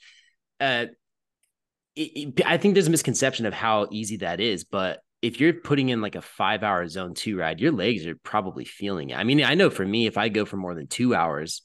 uh 0.61 0.87
it, 1.95 2.01
it, 2.01 2.47
i 2.47 2.57
think 2.57 2.75
there's 2.75 2.89
a 2.89 2.91
misconception 2.91 3.47
of 3.47 3.55
how 3.55 3.89
easy 3.91 4.19
that 4.19 4.41
is 4.41 4.65
but 4.65 5.01
if 5.23 5.41
you're 5.41 5.55
putting 5.55 5.89
in 5.89 6.01
like 6.01 6.15
a 6.15 6.23
five 6.23 6.63
hour 6.63 6.87
zone 6.87 7.15
two 7.15 7.39
ride 7.39 7.61
your 7.61 7.73
legs 7.73 8.07
are 8.07 8.17
probably 8.17 8.65
feeling 8.65 9.11
it. 9.11 9.19
I 9.19 9.25
mean 9.25 9.43
i 9.43 9.55
know 9.55 9.71
for 9.71 9.85
me 9.85 10.07
if 10.07 10.19
i 10.19 10.29
go 10.29 10.45
for 10.45 10.57
more 10.57 10.75
than 10.75 10.87
two 10.87 11.15
hours 11.15 11.63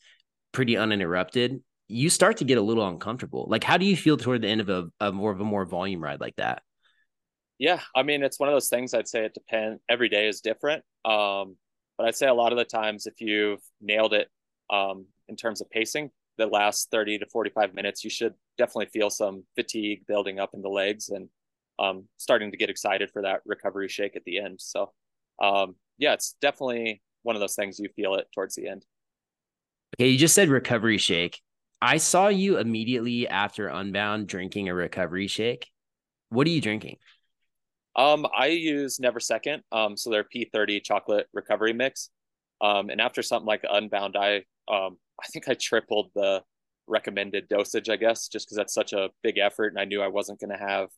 pretty 0.52 0.78
uninterrupted 0.78 1.62
you 1.92 2.10
start 2.10 2.38
to 2.38 2.46
get 2.46 2.58
a 2.58 2.62
little 2.62 2.88
uncomfortable. 2.88 3.48
Like 3.50 3.66
how 3.66 3.78
do 3.78 3.86
you 3.86 3.98
feel 3.98 4.16
toward 4.16 4.42
the 4.42 4.48
end 4.48 4.62
of 4.62 4.70
a, 4.70 4.86
a 5.02 5.12
more 5.12 5.32
of 5.32 5.42
a 5.42 5.44
more 5.44 5.66
volume 5.66 6.02
ride 6.02 6.22
like 6.22 6.38
that? 6.38 6.64
Yeah 7.60 7.82
i 7.96 8.02
mean 8.02 8.24
it's 8.24 8.40
one 8.40 8.50
of 8.50 8.56
those 8.56 8.70
things 8.70 8.94
i'd 8.94 9.08
say 9.08 9.26
it 9.26 9.34
depends 9.36 9.82
every 9.88 10.10
day 10.10 10.28
is 10.28 10.42
different. 10.42 10.84
Um 11.06 11.58
but 12.02 12.08
I'd 12.08 12.16
say 12.16 12.28
a 12.28 12.34
lot 12.34 12.52
of 12.52 12.58
the 12.58 12.66
times, 12.66 13.06
if 13.06 13.22
you've 13.22 13.62
nailed 13.80 14.14
it 14.14 14.28
um, 14.72 15.06
in 15.28 15.36
terms 15.36 15.62
of 15.62 15.70
pacing, 15.70 16.10
the 16.40 16.48
last 16.48 16.90
30 16.90 17.20
to 17.20 17.28
45 17.28 17.76
minutes, 17.76 18.04
you 18.04 18.10
should 18.10 18.34
definitely 18.58 18.88
feel 18.88 19.12
some 19.12 19.44
fatigue 19.54 20.08
building 20.08 20.40
up 20.40 20.56
in 20.56 20.64
the 20.64 20.68
legs 20.68 21.10
and 21.10 21.30
um, 21.78 22.06
starting 22.18 22.50
to 22.50 22.58
get 22.58 22.72
excited 22.72 23.12
for 23.12 23.22
that 23.22 23.42
recovery 23.46 23.88
shake 23.88 24.16
at 24.16 24.24
the 24.24 24.40
end. 24.40 24.60
So, 24.60 24.92
um, 25.40 25.76
yeah, 26.00 26.14
it's 26.14 26.36
definitely 26.42 27.04
one 27.22 27.36
of 27.36 27.40
those 27.40 27.54
things 27.54 27.78
you 27.78 27.90
feel 27.96 28.16
it 28.16 28.26
towards 28.34 28.56
the 28.56 28.68
end. 28.68 28.84
Okay, 29.96 30.08
you 30.08 30.18
just 30.18 30.34
said 30.34 30.50
recovery 30.50 30.98
shake. 30.98 31.40
I 31.84 31.98
saw 31.98 32.30
you 32.30 32.58
immediately 32.58 33.28
after 33.28 33.68
Unbound 33.68 34.26
drinking 34.26 34.70
a 34.70 34.74
recovery 34.74 35.28
shake. 35.28 35.70
What 36.30 36.48
are 36.48 36.52
you 36.52 36.62
drinking? 36.62 36.98
Um, 37.96 38.26
I 38.38 38.48
use 38.48 39.00
Never 39.00 39.20
Second. 39.20 39.64
Um, 39.72 39.98
so 39.98 40.10
their 40.10 40.24
P30 40.24 40.84
chocolate 40.84 41.28
recovery 41.34 41.74
mix. 41.74 42.10
Um, 42.62 42.90
and 42.90 43.02
after 43.02 43.22
something 43.22 43.48
like 43.48 43.64
Unbound, 43.70 44.16
I 44.16 44.44
um, 44.72 44.98
I 45.20 45.28
think 45.32 45.50
I 45.50 45.56
tripled 45.56 46.12
the 46.16 46.44
recommended 46.88 47.48
dosage, 47.48 47.90
I 47.90 47.96
guess, 47.96 48.28
just 48.28 48.48
because 48.48 48.58
that's 48.58 48.74
such 48.74 48.94
a 48.94 49.10
big 49.24 49.38
effort, 49.38 49.68
and 49.68 49.80
I 49.80 49.86
knew 49.86 50.02
I 50.02 50.08
wasn't 50.08 50.40
going 50.40 50.58
to 50.58 50.64
have 50.64 50.90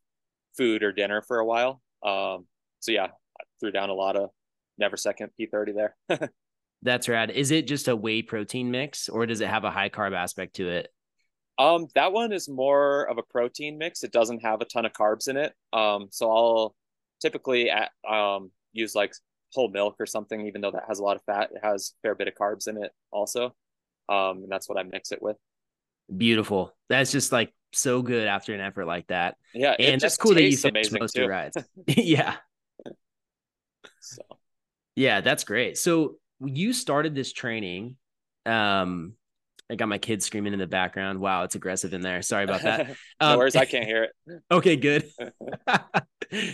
food 0.58 0.84
or 0.84 0.92
dinner 0.92 1.22
for 1.22 1.40
a 1.40 1.46
while. 1.46 1.82
Um, 2.06 2.46
so 2.80 2.92
yeah, 2.92 3.06
I 3.06 3.44
threw 3.60 3.72
down 3.72 3.90
a 3.90 3.94
lot 3.94 4.16
of 4.16 4.30
Never 4.78 4.98
Second 4.98 5.32
P30 5.40 5.74
there. 5.74 6.30
that's 6.82 7.08
rad. 7.08 7.32
Is 7.32 7.52
it 7.52 7.68
just 7.68 7.88
a 7.88 7.96
whey 7.96 8.22
protein 8.22 8.72
mix, 8.72 9.10
or 9.10 9.26
does 9.26 9.42
it 9.42 9.48
have 9.48 9.64
a 9.64 9.72
high 9.72 9.90
carb 9.90 10.14
aspect 10.14 10.56
to 10.58 10.70
it? 10.70 10.90
Um, 11.58 11.88
that 11.96 12.12
one 12.12 12.34
is 12.34 12.50
more 12.50 13.04
of 13.10 13.18
a 13.18 13.24
protein 13.24 13.78
mix. 13.78 14.04
It 14.04 14.12
doesn't 14.12 14.40
have 14.40 14.62
a 14.62 14.66
ton 14.66 14.86
of 14.86 14.94
carbs 14.94 15.28
in 15.28 15.38
it. 15.38 15.54
Um, 15.72 16.08
so 16.10 16.32
I'll 16.32 16.76
typically 17.24 17.72
at, 17.72 17.92
um 18.08 18.52
use 18.74 18.94
like 18.94 19.14
whole 19.54 19.70
milk 19.70 19.96
or 20.00 20.06
something, 20.06 20.48
even 20.48 20.62
though 20.62 20.72
that 20.72 20.84
has 20.88 21.00
a 21.00 21.04
lot 21.04 21.16
of 21.16 21.24
fat. 21.24 21.52
It 21.54 21.62
has 21.64 21.94
a 21.94 22.08
fair 22.08 22.16
bit 22.16 22.28
of 22.28 22.34
carbs 22.34 22.68
in 22.68 22.84
it 22.84 22.92
also. 23.12 23.56
Um, 24.10 24.44
and 24.44 24.50
that's 24.50 24.68
what 24.68 24.78
I 24.78 24.84
mix 24.84 25.12
it 25.12 25.22
with. 25.22 25.38
Beautiful. 26.16 26.74
That's 26.90 27.12
just 27.12 27.32
like 27.32 27.54
so 27.72 28.02
good 28.02 28.28
after 28.28 28.54
an 28.54 28.60
effort 28.60 28.86
like 28.86 29.08
that. 29.08 29.38
Yeah, 29.54 29.76
and 29.80 30.02
that's 30.02 30.18
cool 30.18 30.34
that 30.34 30.44
you 30.44 30.58
finish 30.58 30.92
most 30.92 31.16
too. 31.16 31.22
of 31.22 31.24
your 31.24 31.30
rides. 31.30 31.58
yeah. 31.88 32.36
So. 34.02 34.22
Yeah, 34.96 35.22
that's 35.22 35.44
great. 35.44 35.78
So 35.78 36.18
you 36.44 36.74
started 36.74 37.16
this 37.16 37.32
training. 37.32 37.96
Um, 38.46 39.14
I 39.70 39.76
got 39.76 39.88
my 39.88 39.98
kids 39.98 40.26
screaming 40.26 40.54
in 40.54 40.60
the 40.60 40.68
background. 40.68 41.20
Wow, 41.20 41.44
it's 41.44 41.56
aggressive 41.56 41.94
in 41.94 42.02
there. 42.02 42.22
Sorry 42.22 42.44
about 42.44 42.64
that. 42.64 42.88
no 43.22 43.28
um, 43.28 43.38
worries, 43.38 43.56
I 43.56 43.66
can't 43.66 43.86
hear 43.86 44.04
it. 44.04 44.12
okay, 44.52 44.76
good. 44.76 45.10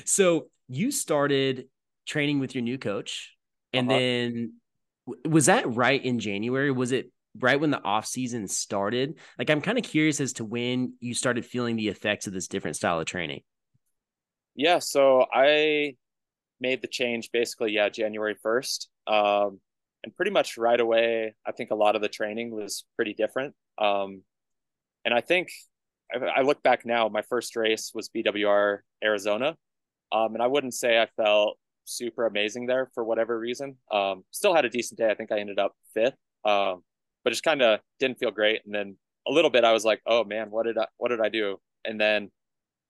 so 0.05 0.47
you 0.69 0.91
started 0.91 1.67
training 2.07 2.39
with 2.39 2.55
your 2.55 2.61
new 2.61 2.77
coach, 2.77 3.35
and 3.73 3.89
uh-huh. 3.89 3.99
then 3.99 4.53
was 5.25 5.47
that 5.47 5.67
right 5.73 6.03
in 6.03 6.19
January? 6.19 6.71
Was 6.71 6.91
it 6.91 7.11
right 7.37 7.59
when 7.59 7.71
the 7.71 7.83
off 7.83 8.05
season 8.05 8.47
started? 8.47 9.17
Like, 9.37 9.49
I'm 9.49 9.61
kind 9.61 9.77
of 9.77 9.83
curious 9.83 10.21
as 10.21 10.33
to 10.33 10.45
when 10.45 10.93
you 10.99 11.13
started 11.13 11.45
feeling 11.45 11.75
the 11.75 11.87
effects 11.87 12.27
of 12.27 12.33
this 12.33 12.47
different 12.47 12.75
style 12.75 12.99
of 12.99 13.05
training. 13.05 13.41
Yeah, 14.55 14.79
so 14.79 15.25
I 15.33 15.95
made 16.59 16.81
the 16.81 16.87
change 16.87 17.31
basically, 17.31 17.71
yeah, 17.71 17.89
January 17.89 18.35
1st. 18.45 18.87
Um, 19.07 19.59
and 20.03 20.15
pretty 20.15 20.31
much 20.31 20.57
right 20.57 20.79
away, 20.79 21.35
I 21.45 21.51
think 21.51 21.71
a 21.71 21.75
lot 21.75 21.95
of 21.95 22.01
the 22.01 22.09
training 22.09 22.51
was 22.51 22.85
pretty 22.95 23.13
different. 23.13 23.55
Um, 23.77 24.23
and 25.05 25.13
I 25.13 25.21
think 25.21 25.49
I, 26.13 26.19
I 26.25 26.41
look 26.41 26.61
back 26.63 26.85
now, 26.85 27.09
my 27.09 27.21
first 27.23 27.55
race 27.55 27.91
was 27.93 28.09
BWR 28.09 28.79
Arizona. 29.03 29.55
Um, 30.11 30.33
and 30.33 30.43
I 30.43 30.47
wouldn't 30.47 30.73
say 30.73 30.99
I 30.99 31.07
felt 31.17 31.57
super 31.85 32.25
amazing 32.25 32.67
there 32.67 32.89
for 32.93 33.03
whatever 33.03 33.37
reason. 33.39 33.77
Um, 33.91 34.23
still 34.31 34.53
had 34.53 34.65
a 34.65 34.69
decent 34.69 34.99
day. 34.99 35.09
I 35.09 35.15
think 35.15 35.31
I 35.31 35.39
ended 35.39 35.59
up 35.59 35.73
fifth, 35.93 36.17
um, 36.45 36.83
but 37.23 37.31
just 37.31 37.43
kind 37.43 37.61
of 37.61 37.79
didn't 37.99 38.19
feel 38.19 38.31
great. 38.31 38.61
And 38.65 38.73
then 38.73 38.97
a 39.27 39.31
little 39.31 39.49
bit, 39.49 39.63
I 39.63 39.73
was 39.73 39.85
like, 39.85 40.01
oh 40.05 40.23
man, 40.23 40.51
what 40.51 40.65
did 40.65 40.77
I, 40.77 40.87
what 40.97 41.09
did 41.09 41.21
I 41.21 41.29
do? 41.29 41.59
And 41.85 41.99
then 41.99 42.31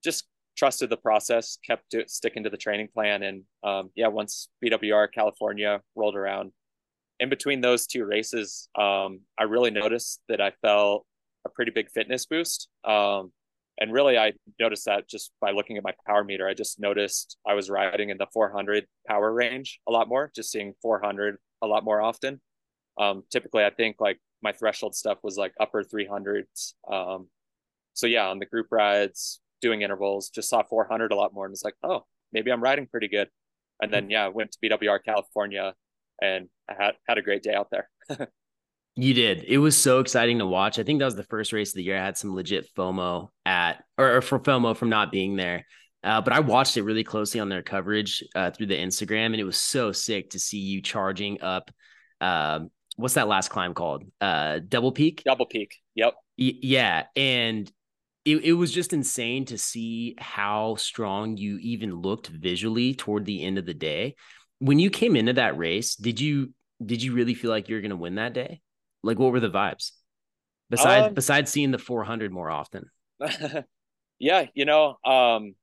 just 0.04 0.26
trusted 0.58 0.90
the 0.90 0.98
process, 0.98 1.58
kept 1.66 1.90
do, 1.90 2.04
sticking 2.08 2.44
to 2.44 2.50
the 2.50 2.58
training 2.58 2.90
plan. 2.94 3.24
And 3.24 3.44
um, 3.64 3.90
yeah, 3.96 4.08
once 4.08 4.50
BWR 4.64 5.08
California 5.14 5.82
rolled 5.96 6.16
around, 6.16 6.52
in 7.20 7.30
between 7.30 7.62
those 7.62 7.86
two 7.86 8.06
races, 8.06 8.70
um, 8.76 9.22
I 9.38 9.44
really 9.44 9.72
noticed 9.72 10.22
that 10.30 10.40
I 10.40 10.52
felt 10.62 11.06
a 11.46 11.50
pretty 11.50 11.72
big 11.72 11.90
fitness 11.90 12.26
boost. 12.26 12.70
Um, 12.86 13.32
and 13.80 13.94
really 13.94 14.18
i 14.18 14.32
noticed 14.60 14.86
that 14.86 15.10
just 15.10 15.32
by 15.42 15.52
looking 15.52 15.78
at 15.78 15.84
my 15.84 15.94
power 16.06 16.24
meter 16.24 16.48
i 16.48 16.54
just 16.54 16.80
noticed 16.80 17.38
i 17.48 17.54
was 17.54 17.70
riding 17.70 18.10
in 18.10 18.18
the 18.18 18.28
400 18.34 18.86
power 19.08 19.32
range 19.32 19.80
a 19.88 19.92
lot 19.92 20.08
more 20.08 20.32
just 20.36 20.52
seeing 20.52 20.74
400 20.82 21.38
a 21.62 21.68
lot 21.68 21.84
more 21.84 22.02
often. 22.02 22.40
Um, 22.98 23.24
typically 23.32 23.64
i 23.64 23.70
think 23.70 23.98
like 24.00 24.20
my 24.42 24.52
threshold 24.52 24.96
stuff 24.96 25.20
was 25.24 25.38
like 25.38 25.54
upper 25.60 25.84
300s 25.84 26.74
um, 26.92 27.28
so 27.94 28.08
yeah 28.08 28.28
on 28.28 28.40
the 28.40 28.46
group 28.46 28.68
rides 28.72 29.40
doing 29.62 29.82
intervals 29.82 30.30
just 30.30 30.50
saw 30.50 30.64
400 30.64 31.12
a 31.12 31.16
lot 31.16 31.34
more 31.34 31.46
and 31.46 31.54
it's 31.54 31.64
like 31.64 31.76
oh 31.84 32.06
maybe 32.34 32.52
i'm 32.52 32.62
riding 32.64 32.88
pretty 32.88 33.08
good. 33.08 33.30
And 33.82 33.94
then 33.94 34.10
yeah 34.10 34.28
went 34.28 34.52
to 34.52 34.60
bwr 34.62 35.00
california 35.04 35.74
and 36.22 36.50
i 36.70 36.74
had 36.78 36.96
had 37.08 37.18
a 37.18 37.22
great 37.22 37.44
day 37.44 37.54
out 37.54 37.70
there 37.72 37.90
You 39.02 39.14
did. 39.14 39.46
It 39.48 39.60
was 39.60 39.78
so 39.78 40.00
exciting 40.00 40.40
to 40.40 40.46
watch. 40.46 40.78
I 40.78 40.84
think 40.84 41.00
that 41.00 41.06
was 41.06 41.16
the 41.16 41.24
first 41.24 41.54
race 41.54 41.70
of 41.70 41.76
the 41.76 41.84
year. 41.84 41.98
I 41.98 42.04
had 42.04 42.18
some 42.18 42.36
legit 42.36 42.68
FOMO 42.76 43.30
at, 43.46 43.82
or, 43.98 44.18
or 44.18 44.22
for 44.22 44.40
FOMO 44.40 44.76
from 44.76 44.90
not 44.90 45.10
being 45.10 45.38
there. 45.38 45.66
Uh, 46.04 46.20
but 46.20 46.34
I 46.34 46.42
watched 46.42 46.76
it 46.76 46.84
really 46.84 47.06
closely 47.06 47.40
on 47.40 47.48
their 47.48 47.64
coverage 47.64 48.22
uh, 48.36 48.52
through 48.52 48.66
the 48.68 48.78
Instagram, 48.78 49.28
and 49.28 49.36
it 49.36 49.46
was 49.46 49.58
so 49.58 49.94
sick 49.94 50.32
to 50.32 50.40
see 50.40 50.58
you 50.58 50.82
charging 50.82 51.42
up. 51.42 51.72
Uh, 52.20 52.62
what's 52.98 53.14
that 53.14 53.30
last 53.30 53.50
climb 53.50 53.74
called? 53.74 54.04
Uh, 54.20 54.60
double 54.68 54.92
peak. 54.92 55.24
Double 55.26 55.46
peak. 55.46 55.76
Yep. 55.96 56.16
Y- 56.38 56.60
yeah, 56.62 57.04
and 57.16 57.72
it, 58.26 58.44
it 58.44 58.54
was 58.54 58.74
just 58.74 58.92
insane 58.92 59.46
to 59.46 59.58
see 59.58 60.16
how 60.18 60.76
strong 60.76 61.38
you 61.38 61.58
even 61.60 61.96
looked 61.96 62.28
visually 62.28 62.96
toward 62.96 63.26
the 63.26 63.44
end 63.44 63.58
of 63.58 63.66
the 63.66 63.74
day. 63.74 64.16
When 64.60 64.78
you 64.78 64.90
came 64.90 65.16
into 65.16 65.34
that 65.34 65.58
race, 65.58 65.96
did 65.96 66.20
you 66.20 66.54
did 66.86 67.02
you 67.02 67.14
really 67.14 67.34
feel 67.34 67.50
like 67.50 67.70
you 67.70 67.76
were 67.76 67.82
going 67.82 67.92
to 67.92 67.96
win 67.98 68.16
that 68.16 68.34
day? 68.34 68.62
Like, 69.04 69.20
what 69.20 69.32
were 69.32 69.40
the 69.40 69.50
vibes 69.50 69.92
besides 70.70 71.08
um, 71.08 71.14
besides 71.14 71.52
seeing 71.52 71.72
the 71.72 71.78
400 71.78 72.32
more 72.32 72.50
often? 72.50 72.86
yeah, 74.20 74.46
you 74.54 74.66
know, 74.66 74.98
um, 75.06 75.56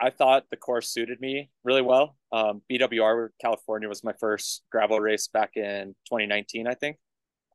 I 0.00 0.10
thought 0.10 0.44
the 0.50 0.56
course 0.56 0.88
suited 0.88 1.20
me 1.20 1.50
really 1.64 1.82
well. 1.82 2.16
Um, 2.32 2.62
BWR 2.70 3.28
California 3.40 3.88
was 3.88 4.04
my 4.04 4.14
first 4.18 4.62
gravel 4.70 5.00
race 5.00 5.28
back 5.28 5.56
in 5.56 5.94
2019, 6.06 6.66
I 6.66 6.74
think, 6.74 6.96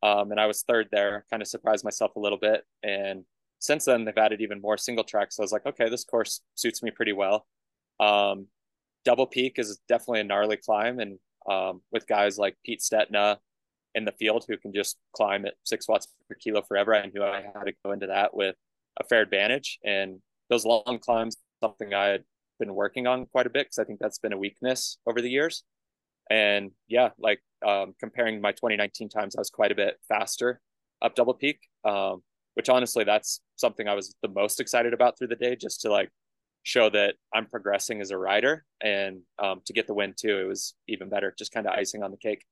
um, 0.02 0.30
and 0.30 0.40
I 0.40 0.46
was 0.46 0.62
third 0.62 0.88
there. 0.92 1.24
Kind 1.30 1.42
of 1.42 1.48
surprised 1.48 1.84
myself 1.84 2.16
a 2.16 2.20
little 2.20 2.38
bit, 2.38 2.64
and 2.82 3.24
since 3.58 3.86
then 3.86 4.04
they've 4.04 4.16
added 4.16 4.40
even 4.40 4.60
more 4.60 4.76
single 4.76 5.04
tracks. 5.04 5.36
So 5.36 5.42
I 5.42 5.44
was 5.44 5.52
like, 5.52 5.66
okay, 5.66 5.88
this 5.88 6.04
course 6.04 6.40
suits 6.54 6.82
me 6.82 6.90
pretty 6.90 7.12
well. 7.12 7.46
Um, 7.98 8.48
Double 9.04 9.26
Peak 9.26 9.58
is 9.58 9.80
definitely 9.88 10.20
a 10.20 10.24
gnarly 10.24 10.56
climb, 10.56 11.00
and 11.00 11.18
um, 11.48 11.80
with 11.90 12.06
guys 12.06 12.38
like 12.38 12.56
Pete 12.64 12.80
Stetina 12.80 13.38
in 13.96 14.04
the 14.04 14.12
field 14.12 14.44
who 14.46 14.56
can 14.58 14.72
just 14.72 14.98
climb 15.14 15.46
at 15.46 15.54
six 15.64 15.88
watts 15.88 16.06
per 16.28 16.36
kilo 16.36 16.62
forever. 16.62 16.94
I 16.94 17.06
knew 17.06 17.24
I 17.24 17.42
had 17.42 17.64
to 17.64 17.72
go 17.84 17.92
into 17.92 18.06
that 18.08 18.36
with 18.36 18.54
a 19.00 19.04
fair 19.04 19.22
advantage. 19.22 19.78
And 19.84 20.20
those 20.50 20.64
long 20.64 20.98
climbs, 21.00 21.38
something 21.62 21.94
I 21.94 22.06
had 22.06 22.24
been 22.60 22.74
working 22.74 23.06
on 23.06 23.26
quite 23.26 23.46
a 23.46 23.50
bit 23.50 23.66
because 23.66 23.78
I 23.78 23.84
think 23.84 23.98
that's 23.98 24.18
been 24.18 24.34
a 24.34 24.38
weakness 24.38 24.98
over 25.06 25.20
the 25.20 25.30
years. 25.30 25.64
And 26.30 26.72
yeah, 26.88 27.10
like 27.18 27.40
um, 27.66 27.94
comparing 27.98 28.40
my 28.40 28.52
2019 28.52 29.08
times, 29.08 29.34
I 29.34 29.40
was 29.40 29.50
quite 29.50 29.72
a 29.72 29.76
bit 29.76 29.96
faster 30.08 30.60
up 31.02 31.14
double 31.14 31.34
peak, 31.34 31.60
um, 31.84 32.22
which 32.54 32.68
honestly, 32.68 33.04
that's 33.04 33.40
something 33.56 33.88
I 33.88 33.94
was 33.94 34.14
the 34.22 34.28
most 34.28 34.60
excited 34.60 34.92
about 34.92 35.18
through 35.18 35.28
the 35.28 35.36
day, 35.36 35.56
just 35.56 35.80
to 35.82 35.90
like 35.90 36.10
show 36.64 36.90
that 36.90 37.14
I'm 37.32 37.46
progressing 37.46 38.00
as 38.00 38.10
a 38.10 38.18
rider 38.18 38.64
and 38.80 39.20
um, 39.38 39.62
to 39.66 39.72
get 39.72 39.86
the 39.86 39.94
win 39.94 40.14
too. 40.18 40.38
It 40.38 40.48
was 40.48 40.74
even 40.88 41.08
better, 41.08 41.34
just 41.38 41.52
kind 41.52 41.66
of 41.66 41.72
icing 41.72 42.02
on 42.02 42.10
the 42.10 42.16
cake. 42.16 42.44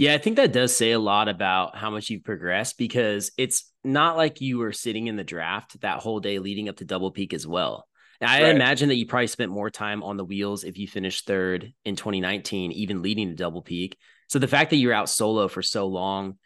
Yeah, 0.00 0.14
I 0.14 0.18
think 0.18 0.36
that 0.36 0.54
does 0.54 0.74
say 0.74 0.92
a 0.92 0.98
lot 0.98 1.28
about 1.28 1.76
how 1.76 1.90
much 1.90 2.08
you've 2.08 2.24
progressed 2.24 2.78
because 2.78 3.32
it's 3.36 3.70
not 3.84 4.16
like 4.16 4.40
you 4.40 4.56
were 4.56 4.72
sitting 4.72 5.08
in 5.08 5.16
the 5.16 5.24
draft 5.24 5.78
that 5.82 5.98
whole 5.98 6.20
day 6.20 6.38
leading 6.38 6.70
up 6.70 6.76
to 6.76 6.86
double 6.86 7.10
peak 7.10 7.34
as 7.34 7.46
well. 7.46 7.86
I 8.18 8.44
right. 8.44 8.56
imagine 8.56 8.88
that 8.88 8.94
you 8.94 9.04
probably 9.04 9.26
spent 9.26 9.52
more 9.52 9.68
time 9.68 10.02
on 10.02 10.16
the 10.16 10.24
wheels 10.24 10.64
if 10.64 10.78
you 10.78 10.88
finished 10.88 11.26
third 11.26 11.74
in 11.84 11.96
2019, 11.96 12.72
even 12.72 13.02
leading 13.02 13.28
to 13.28 13.34
double 13.34 13.60
peak. 13.60 13.98
So 14.30 14.38
the 14.38 14.48
fact 14.48 14.70
that 14.70 14.76
you're 14.76 14.94
out 14.94 15.10
solo 15.10 15.48
for 15.48 15.60
so 15.60 15.86
long 15.86 16.38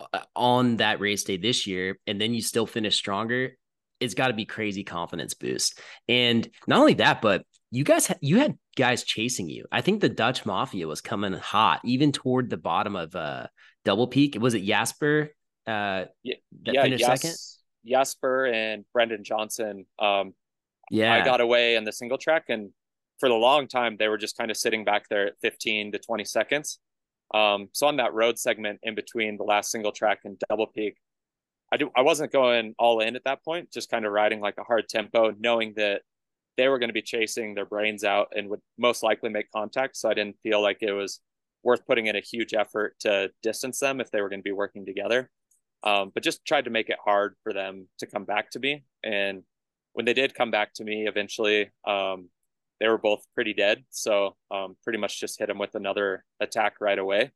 uh, 0.00 0.20
on 0.34 0.78
that 0.78 0.98
race 0.98 1.24
day 1.24 1.36
this 1.36 1.66
year, 1.66 1.98
and 2.06 2.18
then 2.18 2.32
you 2.32 2.40
still 2.40 2.66
finish 2.66 2.96
stronger, 2.96 3.58
it's 4.00 4.14
got 4.14 4.28
to 4.28 4.32
be 4.32 4.46
crazy 4.46 4.84
confidence 4.84 5.34
boost. 5.34 5.78
And 6.08 6.48
not 6.66 6.80
only 6.80 6.94
that, 6.94 7.20
but 7.20 7.44
you 7.70 7.84
guys 7.84 8.12
you 8.20 8.38
had 8.38 8.56
guys 8.76 9.02
chasing 9.02 9.48
you. 9.48 9.66
I 9.72 9.80
think 9.80 10.00
the 10.00 10.08
Dutch 10.08 10.46
Mafia 10.46 10.86
was 10.86 11.00
coming 11.00 11.32
hot, 11.32 11.80
even 11.84 12.12
toward 12.12 12.50
the 12.50 12.56
bottom 12.56 12.96
of 12.96 13.14
uh 13.14 13.46
double 13.84 14.06
peak. 14.06 14.36
Was 14.40 14.54
it 14.54 14.64
Jasper? 14.64 15.34
Uh 15.66 16.04
yeah, 16.22 16.36
yeah 16.64 16.82
finished 16.82 17.04
Jas- 17.04 17.20
second? 17.22 17.36
Jasper 17.86 18.46
and 18.46 18.84
Brendan 18.92 19.24
Johnson. 19.24 19.86
Um 19.98 20.34
yeah, 20.90 21.14
I 21.14 21.24
got 21.24 21.40
away 21.40 21.74
in 21.76 21.84
the 21.84 21.92
single 21.92 22.18
track 22.18 22.44
and 22.48 22.70
for 23.18 23.28
the 23.28 23.34
long 23.34 23.66
time 23.66 23.96
they 23.98 24.08
were 24.08 24.18
just 24.18 24.36
kind 24.36 24.50
of 24.50 24.56
sitting 24.56 24.84
back 24.84 25.08
there 25.08 25.26
at 25.28 25.34
15 25.42 25.92
to 25.92 25.98
20 25.98 26.24
seconds. 26.24 26.78
Um, 27.34 27.68
so 27.72 27.88
on 27.88 27.96
that 27.96 28.14
road 28.14 28.38
segment 28.38 28.80
in 28.82 28.94
between 28.94 29.36
the 29.36 29.42
last 29.42 29.70
single 29.70 29.90
track 29.90 30.20
and 30.24 30.40
double 30.48 30.68
peak, 30.68 30.96
I 31.72 31.76
do 31.76 31.90
I 31.96 32.02
wasn't 32.02 32.30
going 32.30 32.74
all 32.78 33.00
in 33.00 33.16
at 33.16 33.24
that 33.24 33.44
point, 33.44 33.72
just 33.72 33.90
kind 33.90 34.06
of 34.06 34.12
riding 34.12 34.40
like 34.40 34.54
a 34.58 34.62
hard 34.62 34.88
tempo, 34.88 35.34
knowing 35.36 35.74
that 35.76 36.02
they 36.56 36.68
were 36.68 36.78
going 36.78 36.88
to 36.88 36.94
be 36.94 37.02
chasing 37.02 37.54
their 37.54 37.66
brains 37.66 38.04
out 38.04 38.28
and 38.34 38.48
would 38.48 38.60
most 38.78 39.02
likely 39.02 39.28
make 39.28 39.50
contact. 39.50 39.96
So 39.96 40.08
I 40.08 40.14
didn't 40.14 40.38
feel 40.42 40.62
like 40.62 40.78
it 40.80 40.92
was 40.92 41.20
worth 41.62 41.86
putting 41.86 42.06
in 42.06 42.16
a 42.16 42.20
huge 42.20 42.54
effort 42.54 42.94
to 43.00 43.30
distance 43.42 43.80
them 43.80 44.00
if 44.00 44.10
they 44.10 44.20
were 44.20 44.28
going 44.28 44.40
to 44.40 44.44
be 44.44 44.52
working 44.52 44.86
together. 44.86 45.30
Um, 45.82 46.10
but 46.14 46.22
just 46.22 46.44
tried 46.44 46.64
to 46.64 46.70
make 46.70 46.88
it 46.88 46.98
hard 47.04 47.34
for 47.42 47.52
them 47.52 47.88
to 47.98 48.06
come 48.06 48.24
back 48.24 48.50
to 48.52 48.58
me. 48.58 48.84
And 49.04 49.42
when 49.92 50.06
they 50.06 50.14
did 50.14 50.34
come 50.34 50.50
back 50.50 50.72
to 50.74 50.84
me 50.84 51.06
eventually, 51.06 51.70
um, 51.86 52.28
they 52.80 52.88
were 52.88 52.98
both 52.98 53.24
pretty 53.34 53.54
dead. 53.54 53.84
So 53.90 54.36
um, 54.50 54.76
pretty 54.82 54.98
much 54.98 55.20
just 55.20 55.38
hit 55.38 55.48
them 55.48 55.58
with 55.58 55.74
another 55.74 56.24
attack 56.40 56.74
right 56.80 56.98
away. 56.98 57.30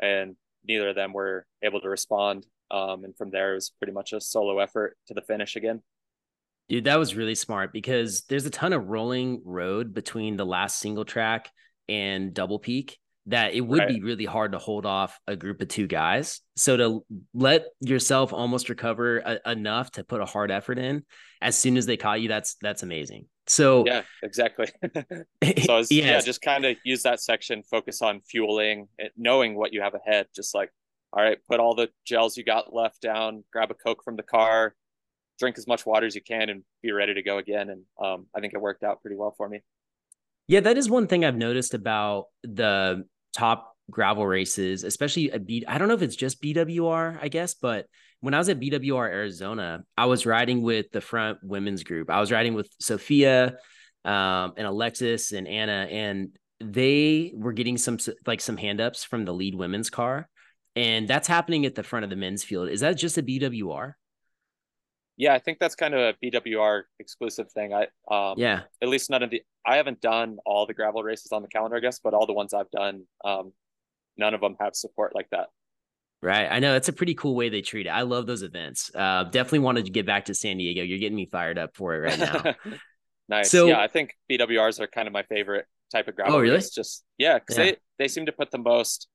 And 0.00 0.36
neither 0.64 0.90
of 0.90 0.96
them 0.96 1.12
were 1.12 1.46
able 1.62 1.80
to 1.80 1.88
respond. 1.88 2.46
Um, 2.70 3.04
and 3.04 3.16
from 3.16 3.30
there, 3.30 3.52
it 3.52 3.56
was 3.56 3.72
pretty 3.78 3.92
much 3.92 4.12
a 4.12 4.20
solo 4.20 4.58
effort 4.58 4.96
to 5.08 5.14
the 5.14 5.22
finish 5.22 5.56
again. 5.56 5.82
Dude, 6.72 6.84
that 6.84 6.98
was 6.98 7.14
really 7.14 7.34
smart 7.34 7.70
because 7.70 8.22
there's 8.30 8.46
a 8.46 8.50
ton 8.50 8.72
of 8.72 8.88
rolling 8.88 9.42
road 9.44 9.92
between 9.92 10.38
the 10.38 10.46
last 10.46 10.78
single 10.78 11.04
track 11.04 11.50
and 11.86 12.32
double 12.32 12.58
peak. 12.58 12.98
that 13.26 13.52
it 13.52 13.60
would 13.60 13.80
right. 13.80 13.88
be 13.88 14.00
really 14.00 14.24
hard 14.24 14.52
to 14.52 14.58
hold 14.58 14.86
off 14.86 15.20
a 15.26 15.36
group 15.36 15.60
of 15.60 15.68
two 15.68 15.86
guys. 15.86 16.40
So 16.56 16.76
to 16.78 17.04
let 17.34 17.66
yourself 17.80 18.32
almost 18.32 18.70
recover 18.70 19.18
a, 19.18 19.50
enough 19.52 19.90
to 19.92 20.02
put 20.02 20.22
a 20.22 20.24
hard 20.24 20.50
effort 20.50 20.78
in 20.78 21.04
as 21.42 21.58
soon 21.58 21.76
as 21.76 21.84
they 21.84 21.98
caught 21.98 22.22
you, 22.22 22.28
that's 22.28 22.56
that's 22.62 22.82
amazing. 22.82 23.26
So 23.46 23.84
yeah, 23.84 24.04
exactly. 24.22 24.68
so 24.94 25.04
was, 25.76 25.92
yes. 25.92 26.06
yeah, 26.06 26.20
just 26.22 26.40
kind 26.40 26.64
of 26.64 26.78
use 26.84 27.02
that 27.02 27.20
section, 27.20 27.62
focus 27.64 28.00
on 28.00 28.22
fueling, 28.22 28.88
eh, 28.98 29.08
knowing 29.14 29.56
what 29.56 29.74
you 29.74 29.82
have 29.82 29.92
ahead. 29.94 30.28
Just 30.34 30.54
like, 30.54 30.70
all 31.12 31.22
right, 31.22 31.36
put 31.50 31.60
all 31.60 31.74
the 31.74 31.90
gels 32.06 32.38
you 32.38 32.44
got 32.44 32.72
left 32.72 33.02
down, 33.02 33.44
grab 33.52 33.70
a 33.70 33.74
Coke 33.74 34.02
from 34.02 34.16
the 34.16 34.22
car, 34.22 34.74
drink 35.42 35.58
as 35.58 35.66
much 35.66 35.84
water 35.84 36.06
as 36.06 36.14
you 36.14 36.22
can, 36.22 36.48
and 36.48 36.62
be 36.82 36.92
ready 36.92 37.14
to 37.14 37.22
go 37.22 37.38
again. 37.38 37.68
And 37.68 37.82
um, 38.00 38.26
I 38.34 38.40
think 38.40 38.54
it 38.54 38.60
worked 38.60 38.84
out 38.84 39.02
pretty 39.02 39.16
well 39.16 39.34
for 39.36 39.48
me. 39.48 39.60
Yeah, 40.46 40.60
that 40.60 40.78
is 40.78 40.88
one 40.88 41.08
thing 41.08 41.24
I've 41.24 41.36
noticed 41.36 41.74
about 41.74 42.26
the 42.44 43.04
top 43.34 43.76
gravel 43.90 44.26
races, 44.26 44.84
especially 44.84 45.32
at 45.32 45.46
B. 45.46 45.64
I 45.66 45.78
don't 45.78 45.88
know 45.88 45.94
if 45.94 46.02
it's 46.02 46.16
just 46.16 46.40
BWR, 46.40 47.18
I 47.20 47.28
guess, 47.28 47.54
but 47.54 47.86
when 48.20 48.34
I 48.34 48.38
was 48.38 48.48
at 48.48 48.60
BWR 48.60 49.08
Arizona, 49.08 49.82
I 49.98 50.06
was 50.06 50.24
riding 50.26 50.62
with 50.62 50.90
the 50.92 51.00
front 51.00 51.38
women's 51.42 51.82
group. 51.82 52.08
I 52.08 52.20
was 52.20 52.30
riding 52.30 52.54
with 52.54 52.70
Sophia 52.80 53.56
um, 54.04 54.52
and 54.56 54.66
Alexis 54.66 55.32
and 55.32 55.48
Anna, 55.48 55.88
and 55.90 56.36
they 56.60 57.32
were 57.34 57.52
getting 57.52 57.76
some 57.76 57.98
like 58.26 58.40
some 58.40 58.56
hand 58.56 58.80
ups 58.80 59.02
from 59.02 59.24
the 59.24 59.34
lead 59.34 59.56
women's 59.56 59.90
car, 59.90 60.28
and 60.76 61.08
that's 61.08 61.26
happening 61.26 61.66
at 61.66 61.74
the 61.74 61.82
front 61.82 62.04
of 62.04 62.10
the 62.10 62.16
men's 62.16 62.44
field. 62.44 62.68
Is 62.68 62.80
that 62.80 62.96
just 62.96 63.18
a 63.18 63.22
BWR? 63.22 63.94
Yeah, 65.22 65.34
I 65.34 65.38
think 65.38 65.60
that's 65.60 65.76
kind 65.76 65.94
of 65.94 66.00
a 66.00 66.14
BWR 66.14 66.82
exclusive 66.98 67.48
thing. 67.52 67.72
I 67.72 67.82
um, 68.10 68.34
yeah, 68.38 68.62
at 68.82 68.88
least 68.88 69.08
none 69.08 69.22
of 69.22 69.30
the 69.30 69.40
I 69.64 69.76
haven't 69.76 70.00
done 70.00 70.38
all 70.44 70.66
the 70.66 70.74
gravel 70.74 71.04
races 71.04 71.30
on 71.30 71.42
the 71.42 71.48
calendar, 71.48 71.76
I 71.76 71.78
guess, 71.78 72.00
but 72.02 72.12
all 72.12 72.26
the 72.26 72.32
ones 72.32 72.52
I've 72.52 72.72
done, 72.72 73.04
um, 73.24 73.52
none 74.16 74.34
of 74.34 74.40
them 74.40 74.56
have 74.58 74.74
support 74.74 75.14
like 75.14 75.28
that. 75.30 75.50
Right. 76.22 76.48
I 76.50 76.58
know 76.58 76.72
that's 76.72 76.88
a 76.88 76.92
pretty 76.92 77.14
cool 77.14 77.36
way 77.36 77.50
they 77.50 77.62
treat 77.62 77.86
it. 77.86 77.90
I 77.90 78.02
love 78.02 78.26
those 78.26 78.42
events. 78.42 78.90
Uh, 78.92 79.22
definitely 79.22 79.60
wanted 79.60 79.84
to 79.84 79.92
get 79.92 80.06
back 80.06 80.24
to 80.24 80.34
San 80.34 80.56
Diego. 80.56 80.82
You're 80.82 80.98
getting 80.98 81.14
me 81.14 81.26
fired 81.26 81.56
up 81.56 81.76
for 81.76 81.94
it 81.94 81.98
right 82.00 82.18
now. 82.18 82.54
nice. 83.28 83.48
So, 83.48 83.68
yeah, 83.68 83.78
I 83.78 83.86
think 83.86 84.16
BWRs 84.28 84.80
are 84.80 84.88
kind 84.88 85.06
of 85.06 85.12
my 85.12 85.22
favorite 85.22 85.66
type 85.92 86.08
of 86.08 86.16
gravel. 86.16 86.34
Oh, 86.34 86.40
really? 86.40 86.56
Race. 86.56 86.70
Just 86.70 87.04
yeah, 87.16 87.38
because 87.38 87.58
yeah. 87.58 87.64
they 87.64 87.76
they 88.00 88.08
seem 88.08 88.26
to 88.26 88.32
put 88.32 88.50
the 88.50 88.58
most 88.58 89.06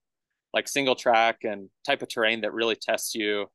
like 0.53 0.69
single 0.69 0.95
track 0.95 1.43
and 1.43 1.69
type 1.85 2.01
of 2.01 2.07
terrain 2.07 2.41
that 2.41 2.53
really 2.53 2.77
tests 2.77 3.13
you 3.13 3.47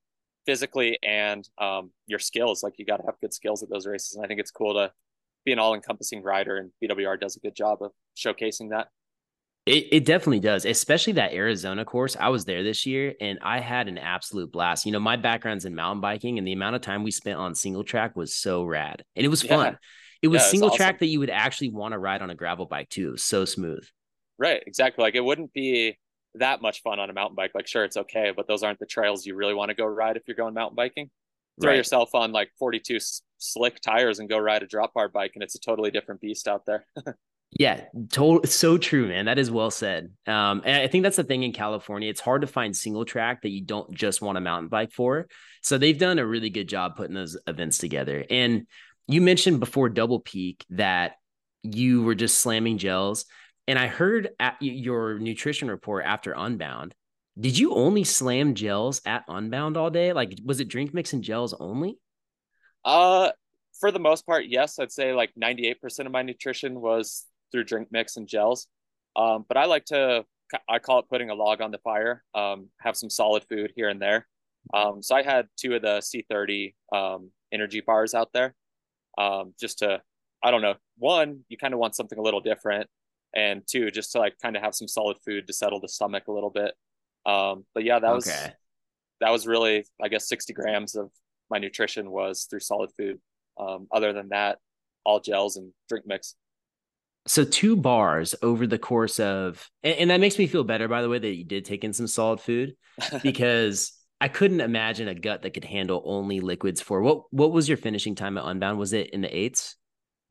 physically 0.46 0.98
and 1.02 1.48
um, 1.58 1.90
your 2.06 2.18
skills. 2.18 2.62
Like 2.62 2.74
you 2.78 2.84
got 2.84 2.98
to 2.98 3.06
have 3.06 3.20
good 3.20 3.34
skills 3.34 3.62
at 3.62 3.70
those 3.70 3.86
races. 3.86 4.16
And 4.16 4.24
I 4.24 4.28
think 4.28 4.40
it's 4.40 4.50
cool 4.50 4.74
to 4.74 4.92
be 5.44 5.52
an 5.52 5.58
all 5.58 5.74
encompassing 5.74 6.22
rider, 6.22 6.56
and 6.56 6.70
BWR 6.82 7.20
does 7.20 7.36
a 7.36 7.40
good 7.40 7.54
job 7.54 7.78
of 7.82 7.90
showcasing 8.16 8.70
that. 8.70 8.88
It, 9.64 9.86
it 9.92 10.04
definitely 10.04 10.40
does, 10.40 10.64
especially 10.64 11.12
that 11.14 11.32
Arizona 11.32 11.84
course. 11.84 12.16
I 12.18 12.30
was 12.30 12.44
there 12.44 12.64
this 12.64 12.84
year 12.84 13.14
and 13.20 13.38
I 13.42 13.60
had 13.60 13.86
an 13.86 13.96
absolute 13.96 14.50
blast. 14.50 14.86
You 14.86 14.90
know, 14.90 14.98
my 14.98 15.14
background's 15.14 15.64
in 15.64 15.74
mountain 15.76 16.00
biking, 16.00 16.38
and 16.38 16.46
the 16.46 16.52
amount 16.52 16.74
of 16.74 16.82
time 16.82 17.04
we 17.04 17.12
spent 17.12 17.38
on 17.38 17.54
single 17.54 17.84
track 17.84 18.16
was 18.16 18.34
so 18.34 18.64
rad. 18.64 19.04
And 19.14 19.24
it 19.24 19.28
was 19.28 19.42
fun. 19.42 19.72
Yeah. 19.72 19.78
It 20.22 20.28
was 20.28 20.42
yeah, 20.42 20.48
single 20.48 20.68
awesome. 20.68 20.76
track 20.76 20.98
that 20.98 21.06
you 21.06 21.20
would 21.20 21.30
actually 21.30 21.70
want 21.70 21.92
to 21.92 21.98
ride 21.98 22.22
on 22.22 22.30
a 22.30 22.34
gravel 22.34 22.66
bike 22.66 22.88
too. 22.88 23.08
It 23.08 23.12
was 23.12 23.24
so 23.24 23.44
smooth. 23.44 23.84
Right, 24.36 24.62
exactly. 24.66 25.02
Like 25.02 25.14
it 25.14 25.24
wouldn't 25.24 25.52
be 25.52 25.96
that 26.34 26.62
much 26.62 26.82
fun 26.82 26.98
on 26.98 27.10
a 27.10 27.12
mountain 27.12 27.36
bike. 27.36 27.52
Like, 27.54 27.66
sure, 27.66 27.84
it's 27.84 27.96
okay, 27.96 28.32
but 28.34 28.46
those 28.46 28.62
aren't 28.62 28.78
the 28.78 28.86
trails 28.86 29.26
you 29.26 29.34
really 29.34 29.54
want 29.54 29.70
to 29.70 29.74
go 29.74 29.84
ride 29.84 30.16
if 30.16 30.22
you're 30.26 30.36
going 30.36 30.54
mountain 30.54 30.76
biking. 30.76 31.10
Throw 31.60 31.70
right. 31.70 31.76
yourself 31.76 32.14
on 32.14 32.32
like 32.32 32.50
42 32.58 32.98
slick 33.38 33.80
tires 33.80 34.18
and 34.18 34.28
go 34.28 34.38
ride 34.38 34.62
a 34.62 34.66
drop 34.66 34.94
bar 34.94 35.08
bike, 35.08 35.32
and 35.34 35.42
it's 35.42 35.54
a 35.54 35.60
totally 35.60 35.90
different 35.90 36.20
beast 36.20 36.48
out 36.48 36.64
there. 36.64 36.86
yeah, 37.58 37.82
total, 38.10 38.48
so 38.48 38.78
true, 38.78 39.08
man. 39.08 39.26
That 39.26 39.38
is 39.38 39.50
well 39.50 39.70
said. 39.70 40.12
Um, 40.26 40.62
and 40.64 40.82
I 40.82 40.86
think 40.88 41.02
that's 41.02 41.16
the 41.16 41.24
thing 41.24 41.42
in 41.42 41.52
California. 41.52 42.08
It's 42.08 42.20
hard 42.20 42.40
to 42.40 42.46
find 42.46 42.74
single 42.74 43.04
track 43.04 43.42
that 43.42 43.50
you 43.50 43.62
don't 43.62 43.92
just 43.92 44.22
want 44.22 44.38
a 44.38 44.40
mountain 44.40 44.68
bike 44.68 44.92
for. 44.92 45.28
So 45.62 45.76
they've 45.76 45.98
done 45.98 46.18
a 46.18 46.26
really 46.26 46.50
good 46.50 46.68
job 46.68 46.96
putting 46.96 47.14
those 47.14 47.36
events 47.46 47.78
together. 47.78 48.24
And 48.30 48.66
you 49.06 49.20
mentioned 49.20 49.60
before 49.60 49.90
Double 49.90 50.20
Peak 50.20 50.64
that 50.70 51.16
you 51.62 52.02
were 52.02 52.14
just 52.14 52.38
slamming 52.38 52.78
gels. 52.78 53.26
And 53.68 53.78
I 53.78 53.86
heard 53.86 54.30
at 54.40 54.56
your 54.60 55.18
nutrition 55.18 55.70
report 55.70 56.04
after 56.04 56.34
Unbound, 56.36 56.94
did 57.38 57.56
you 57.56 57.74
only 57.74 58.04
slam 58.04 58.54
gels 58.54 59.00
at 59.06 59.24
Unbound 59.28 59.76
all 59.76 59.90
day? 59.90 60.12
Like, 60.12 60.38
was 60.44 60.60
it 60.60 60.68
drink 60.68 60.92
mix 60.92 61.12
and 61.12 61.22
gels 61.22 61.54
only? 61.58 61.98
Uh, 62.84 63.30
for 63.78 63.90
the 63.90 64.00
most 64.00 64.26
part, 64.26 64.46
yes. 64.46 64.78
I'd 64.78 64.92
say 64.92 65.14
like 65.14 65.32
98% 65.40 66.06
of 66.06 66.12
my 66.12 66.22
nutrition 66.22 66.80
was 66.80 67.24
through 67.50 67.64
drink 67.64 67.88
mix 67.90 68.16
and 68.16 68.28
gels. 68.28 68.66
Um, 69.16 69.44
but 69.48 69.56
I 69.56 69.66
like 69.66 69.84
to, 69.86 70.24
I 70.68 70.78
call 70.78 70.98
it 70.98 71.08
putting 71.08 71.30
a 71.30 71.34
log 71.34 71.60
on 71.60 71.70
the 71.70 71.78
fire, 71.78 72.22
um, 72.34 72.68
have 72.80 72.96
some 72.96 73.10
solid 73.10 73.44
food 73.48 73.72
here 73.76 73.88
and 73.88 74.00
there. 74.02 74.26
Um, 74.74 75.02
so 75.02 75.14
I 75.14 75.22
had 75.22 75.46
two 75.56 75.74
of 75.74 75.82
the 75.82 75.98
C30 76.00 76.74
um, 76.92 77.30
energy 77.52 77.80
bars 77.80 78.14
out 78.14 78.30
there 78.32 78.54
um, 79.18 79.54
just 79.58 79.78
to, 79.78 80.02
I 80.42 80.50
don't 80.50 80.62
know, 80.62 80.74
one, 80.98 81.40
you 81.48 81.56
kind 81.56 81.74
of 81.74 81.80
want 81.80 81.94
something 81.94 82.18
a 82.18 82.22
little 82.22 82.40
different 82.40 82.88
and 83.34 83.62
two, 83.66 83.90
just 83.90 84.12
to 84.12 84.18
like 84.18 84.34
kind 84.42 84.56
of 84.56 84.62
have 84.62 84.74
some 84.74 84.88
solid 84.88 85.18
food 85.24 85.46
to 85.46 85.52
settle 85.52 85.80
the 85.80 85.88
stomach 85.88 86.28
a 86.28 86.32
little 86.32 86.50
bit. 86.50 86.74
Um, 87.24 87.64
but 87.74 87.84
yeah, 87.84 87.98
that 87.98 88.14
was 88.14 88.26
that 89.20 89.30
was 89.30 89.46
really, 89.46 89.86
I 90.02 90.08
guess, 90.08 90.28
sixty 90.28 90.52
grams 90.52 90.94
of 90.96 91.10
my 91.50 91.58
nutrition 91.58 92.10
was 92.10 92.46
through 92.48 92.60
solid 92.60 92.90
food. 92.96 93.20
Um, 93.58 93.86
other 93.92 94.12
than 94.12 94.30
that, 94.30 94.58
all 95.04 95.20
gels 95.20 95.56
and 95.56 95.72
drink 95.88 96.06
mix. 96.06 96.34
So 97.26 97.44
two 97.44 97.76
bars 97.76 98.34
over 98.42 98.66
the 98.66 98.78
course 98.78 99.20
of, 99.20 99.70
and, 99.84 99.94
and 99.94 100.10
that 100.10 100.18
makes 100.18 100.38
me 100.38 100.48
feel 100.48 100.64
better, 100.64 100.88
by 100.88 101.02
the 101.02 101.08
way, 101.08 101.18
that 101.18 101.34
you 101.34 101.44
did 101.44 101.64
take 101.64 101.84
in 101.84 101.92
some 101.92 102.08
solid 102.08 102.40
food, 102.40 102.74
because 103.22 103.92
I 104.20 104.28
couldn't 104.28 104.60
imagine 104.60 105.08
a 105.08 105.14
gut 105.14 105.42
that 105.42 105.54
could 105.54 105.64
handle 105.64 106.02
only 106.04 106.40
liquids 106.40 106.80
for 106.80 107.00
what. 107.00 107.24
What 107.30 107.52
was 107.52 107.68
your 107.68 107.78
finishing 107.78 108.14
time 108.14 108.38
at 108.38 108.44
Unbound? 108.44 108.78
Was 108.78 108.92
it 108.92 109.10
in 109.10 109.20
the 109.20 109.36
eights? 109.36 109.76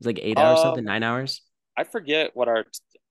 was 0.00 0.06
like 0.06 0.18
eight 0.20 0.38
hours, 0.38 0.58
um, 0.58 0.64
something, 0.64 0.84
nine 0.84 1.02
hours. 1.02 1.42
I 1.76 1.84
forget 1.84 2.32
what 2.34 2.48
our 2.48 2.64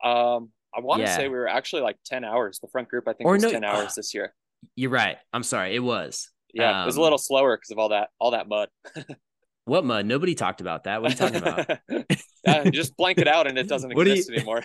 um 0.04 0.50
I 0.76 0.80
want 0.80 1.02
to 1.02 1.08
yeah. 1.08 1.18
say 1.18 1.28
we 1.28 1.38
were 1.38 1.50
actually 1.50 1.82
like 1.82 1.98
10 2.06 2.24
hours. 2.24 2.60
The 2.60 2.68
front 2.70 2.88
group 2.88 3.08
I 3.08 3.14
think 3.14 3.28
or 3.28 3.34
was 3.34 3.44
no, 3.44 3.52
10 3.52 3.64
hours 3.64 3.90
uh, 3.90 3.94
this 3.98 4.14
year. 4.14 4.34
You're 4.76 4.92
right. 4.92 5.18
I'm 5.34 5.44
sorry. 5.44 5.76
It 5.76 5.80
was. 5.80 6.30
Yeah, 6.54 6.80
um, 6.80 6.84
it 6.84 6.86
was 6.86 6.98
a 6.98 7.00
um, 7.00 7.04
little 7.04 7.18
slower 7.18 7.58
because 7.58 7.72
of 7.72 7.78
all 7.78 7.90
that 7.90 8.10
all 8.20 8.32
that 8.32 8.48
mud. 8.48 8.70
what 9.66 9.86
mud? 9.86 10.06
Nobody 10.06 10.36
talked 10.36 10.62
about 10.62 10.86
that. 10.86 11.02
What 11.02 11.12
are 11.12 11.26
you 11.26 11.32
talking 11.32 11.80
about? 12.46 12.74
just 12.74 12.96
blank 12.98 13.20
it 13.20 13.28
out 13.28 13.48
and 13.48 13.58
it 13.58 13.68
doesn't 13.68 13.92
exist 13.98 14.30
you... 14.30 14.36
anymore. 14.36 14.64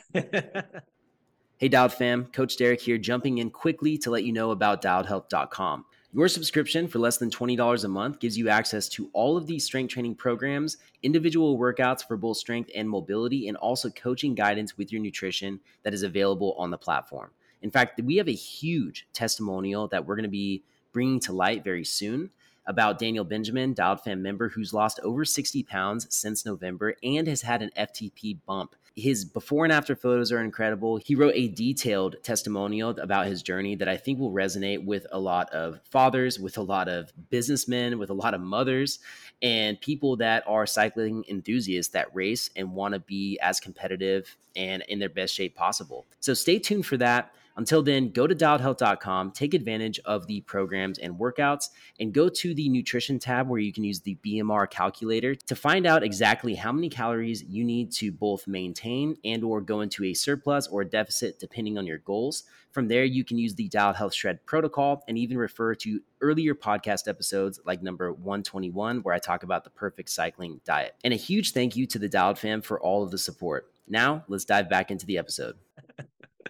hey 1.59 1.69
Dialed 1.69 1.93
fam, 1.93 2.27
Coach 2.27 2.57
Derek 2.57 2.81
here 2.81 2.99
jumping 2.99 3.39
in 3.39 3.51
quickly 3.51 3.99
to 3.99 4.11
let 4.11 4.25
you 4.25 4.33
know 4.33 4.51
about 4.51 4.83
dialedhealth.com. 4.83 5.85
Your 6.17 6.29
subscription 6.29 6.89
for 6.89 6.99
less 6.99 7.19
than 7.19 7.29
$20 7.29 7.85
a 7.85 7.89
month 7.89 8.21
gives 8.21 8.39
you 8.39 8.49
access 8.49 8.89
to 8.89 9.11
all 9.13 9.37
of 9.37 9.47
these 9.47 9.67
strength 9.67 9.93
training 9.93 10.15
programs, 10.15 10.79
individual 11.03 11.59
workouts 11.59 12.03
for 12.03 12.17
both 12.17 12.39
strength 12.39 12.71
and 12.75 12.89
mobility, 12.89 13.49
and 13.49 13.57
also 13.59 13.91
coaching 13.91 14.35
guidance 14.35 14.79
with 14.79 14.91
your 14.91 15.03
nutrition 15.03 15.61
that 15.83 15.93
is 15.93 16.03
available 16.03 16.55
on 16.57 16.71
the 16.71 16.79
platform. 16.79 17.33
In 17.61 17.71
fact, 17.71 18.01
we 18.03 18.17
have 18.17 18.29
a 18.29 18.33
huge 18.33 19.07
testimonial 19.13 19.89
that 19.89 20.07
we're 20.07 20.17
going 20.17 20.23
to 20.23 20.31
be 20.31 20.63
bringing 20.91 21.21
to 21.21 21.35
light 21.35 21.63
very 21.63 21.85
soon 21.85 22.31
about 22.65 22.99
Daniel 22.99 23.23
Benjamin, 23.23 23.75
Dialed 23.75 24.01
Fam 24.01 24.23
member, 24.23 24.49
who's 24.49 24.73
lost 24.73 24.99
over 25.03 25.23
60 25.23 25.65
pounds 25.65 26.07
since 26.09 26.47
November 26.47 26.95
and 27.03 27.29
has 27.29 27.43
had 27.43 27.61
an 27.61 27.73
FTP 27.77 28.39
bump 28.47 28.75
his 28.97 29.27
before 29.27 29.65
and 29.65 29.73
after 29.73 29.95
photos 29.95 30.33
are 30.33 30.41
incredible. 30.41 30.97
He 30.97 31.15
wrote 31.15 31.35
a 31.35 31.49
detailed 31.49 32.17
testimonial 32.23 32.91
about 32.99 33.27
his 33.27 33.43
journey 33.43 33.75
that 33.77 33.89
I 33.89 33.99
think 33.99 34.19
will 34.19 34.33
resonate 34.33 34.87
with 34.87 35.07
a 35.13 35.19
lot 35.19 35.51
of 35.51 35.81
fathers, 35.85 36.41
with 36.41 36.57
a 36.57 36.63
lot 36.63 36.89
of 36.89 37.13
businessmen, 37.29 37.99
with 37.99 38.09
a 38.09 38.15
lot 38.15 38.33
of 38.33 38.41
mothers, 38.41 38.99
and 39.43 39.79
people 39.83 40.17
that 40.17 40.45
are 40.49 40.67
cycling 40.67 41.25
enthusiasts 41.29 41.93
that 41.93 42.15
race 42.15 42.49
and 42.57 42.73
want 42.73 42.95
to 42.95 43.01
be 43.01 43.39
as 43.43 43.61
competitive 43.61 44.35
and 44.57 44.83
in 44.89 44.99
their 44.99 45.11
best 45.11 45.35
shape 45.35 45.55
possible. 45.55 46.07
So 46.21 46.33
stay 46.33 46.59
tuned 46.59 46.87
for 46.87 46.97
that. 46.97 47.33
Until 47.57 47.83
then, 47.83 48.11
go 48.11 48.27
to 48.27 48.35
dialedhealth.com, 48.35 49.31
take 49.31 49.55
advantage 49.55 49.99
of 50.05 50.27
the 50.27 50.43
programs 50.43 50.99
and 50.99 51.15
workouts, 51.15 51.71
and 51.99 52.13
go 52.13 52.29
to 52.29 52.55
the 52.55 52.69
nutrition 52.69 53.19
tab 53.19 53.49
where 53.49 53.61
you 53.61 53.73
can 53.73 53.83
use 53.83 54.01
the 54.01 54.19
BMR 54.25 54.69
calculator 54.69 55.35
to 55.35 55.57
find 55.57 55.87
out 55.87 56.03
exactly 56.03 56.55
how 56.55 56.71
many 56.71 56.91
calories 56.91 57.43
you 57.45 57.65
need 57.65 57.91
to 57.93 58.13
both 58.13 58.47
maintain 58.47 59.17
and 59.25 59.43
or 59.43 59.63
go 59.63 59.81
into 59.81 60.05
a 60.05 60.13
surplus 60.13 60.67
or 60.67 60.83
a 60.83 60.89
deficit 60.89 61.39
depending 61.39 61.79
on 61.79 61.87
your 61.87 61.99
goals. 61.99 62.45
From 62.73 62.89
there, 62.89 63.05
you 63.05 63.25
can 63.25 63.39
use 63.39 63.55
the 63.55 63.69
Dialed 63.69 63.97
Health 63.97 64.13
Shred 64.13 64.45
protocol 64.45 65.03
and 65.09 65.17
even 65.17 65.39
refer 65.39 65.75
to 65.77 66.01
earlier 66.21 66.55
podcast 66.55 67.09
episodes 67.09 67.59
like 67.65 67.83
number 67.83 68.13
121, 68.13 68.99
where 68.99 69.15
I 69.15 69.19
talk 69.19 69.45
about 69.45 69.65
the 69.65 69.71
perfect 69.71 70.11
cycling 70.11 70.61
diet. 70.67 70.95
And 71.03 71.15
a 71.15 71.17
huge 71.17 71.53
thank 71.53 71.75
you 71.75 71.87
to 71.87 71.99
the 71.99 72.09
Dialed 72.09 72.39
fam 72.39 72.61
for 72.61 72.79
all 72.79 73.03
of 73.03 73.11
the 73.11 73.17
support. 73.17 73.73
Now, 73.89 74.25
let's 74.29 74.45
dive 74.45 74.69
back 74.69 74.91
into 74.91 75.07
the 75.07 75.17
episode. 75.17 75.57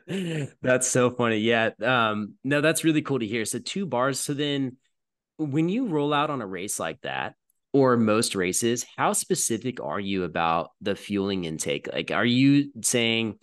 that's 0.62 0.88
so 0.88 1.10
funny. 1.10 1.38
Yeah. 1.38 1.70
Um, 1.82 2.34
no, 2.44 2.60
that's 2.60 2.84
really 2.84 3.02
cool 3.02 3.18
to 3.18 3.26
hear. 3.26 3.44
So 3.44 3.58
two 3.58 3.86
bars. 3.86 4.20
So 4.20 4.34
then 4.34 4.76
when 5.36 5.68
you 5.68 5.88
roll 5.88 6.14
out 6.14 6.30
on 6.30 6.42
a 6.42 6.46
race 6.46 6.78
like 6.78 7.00
that, 7.02 7.34
or 7.72 7.96
most 7.98 8.34
races, 8.34 8.86
how 8.96 9.12
specific 9.12 9.82
are 9.82 10.00
you 10.00 10.24
about 10.24 10.70
the 10.80 10.96
fueling 10.96 11.44
intake? 11.44 11.88
Like, 11.92 12.10
are 12.10 12.24
you 12.24 12.70
saying, 12.82 13.34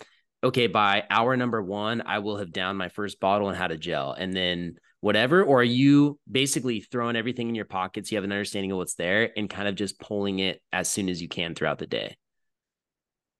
okay, 0.44 0.66
by 0.66 1.04
hour 1.08 1.38
number 1.38 1.62
one, 1.62 2.02
I 2.04 2.18
will 2.18 2.38
have 2.38 2.52
downed 2.52 2.80
my 2.80 2.90
first 2.90 3.20
bottle 3.20 3.50
and 3.50 3.58
had 3.58 3.72
a 3.72 3.78
gel, 3.78 4.14
and 4.14 4.34
then 4.34 4.78
whatever? 5.02 5.44
Or 5.44 5.60
are 5.60 5.64
you 5.64 6.18
basically 6.32 6.80
throwing 6.80 7.16
everything 7.16 7.50
in 7.50 7.54
your 7.54 7.66
pockets? 7.66 8.12
You 8.12 8.18
have 8.18 8.24
an 8.24 8.32
understanding 8.32 8.72
of 8.72 8.78
what's 8.80 8.96
there 8.96 9.30
and 9.38 9.48
kind 9.48 9.68
of 9.68 9.76
just 9.76 10.00
pulling 10.00 10.40
it 10.40 10.64
as 10.72 10.90
soon 10.90 11.10
as 11.10 11.22
you 11.22 11.28
can 11.28 11.54
throughout 11.54 11.78
the 11.78 11.86
day? 11.86 12.18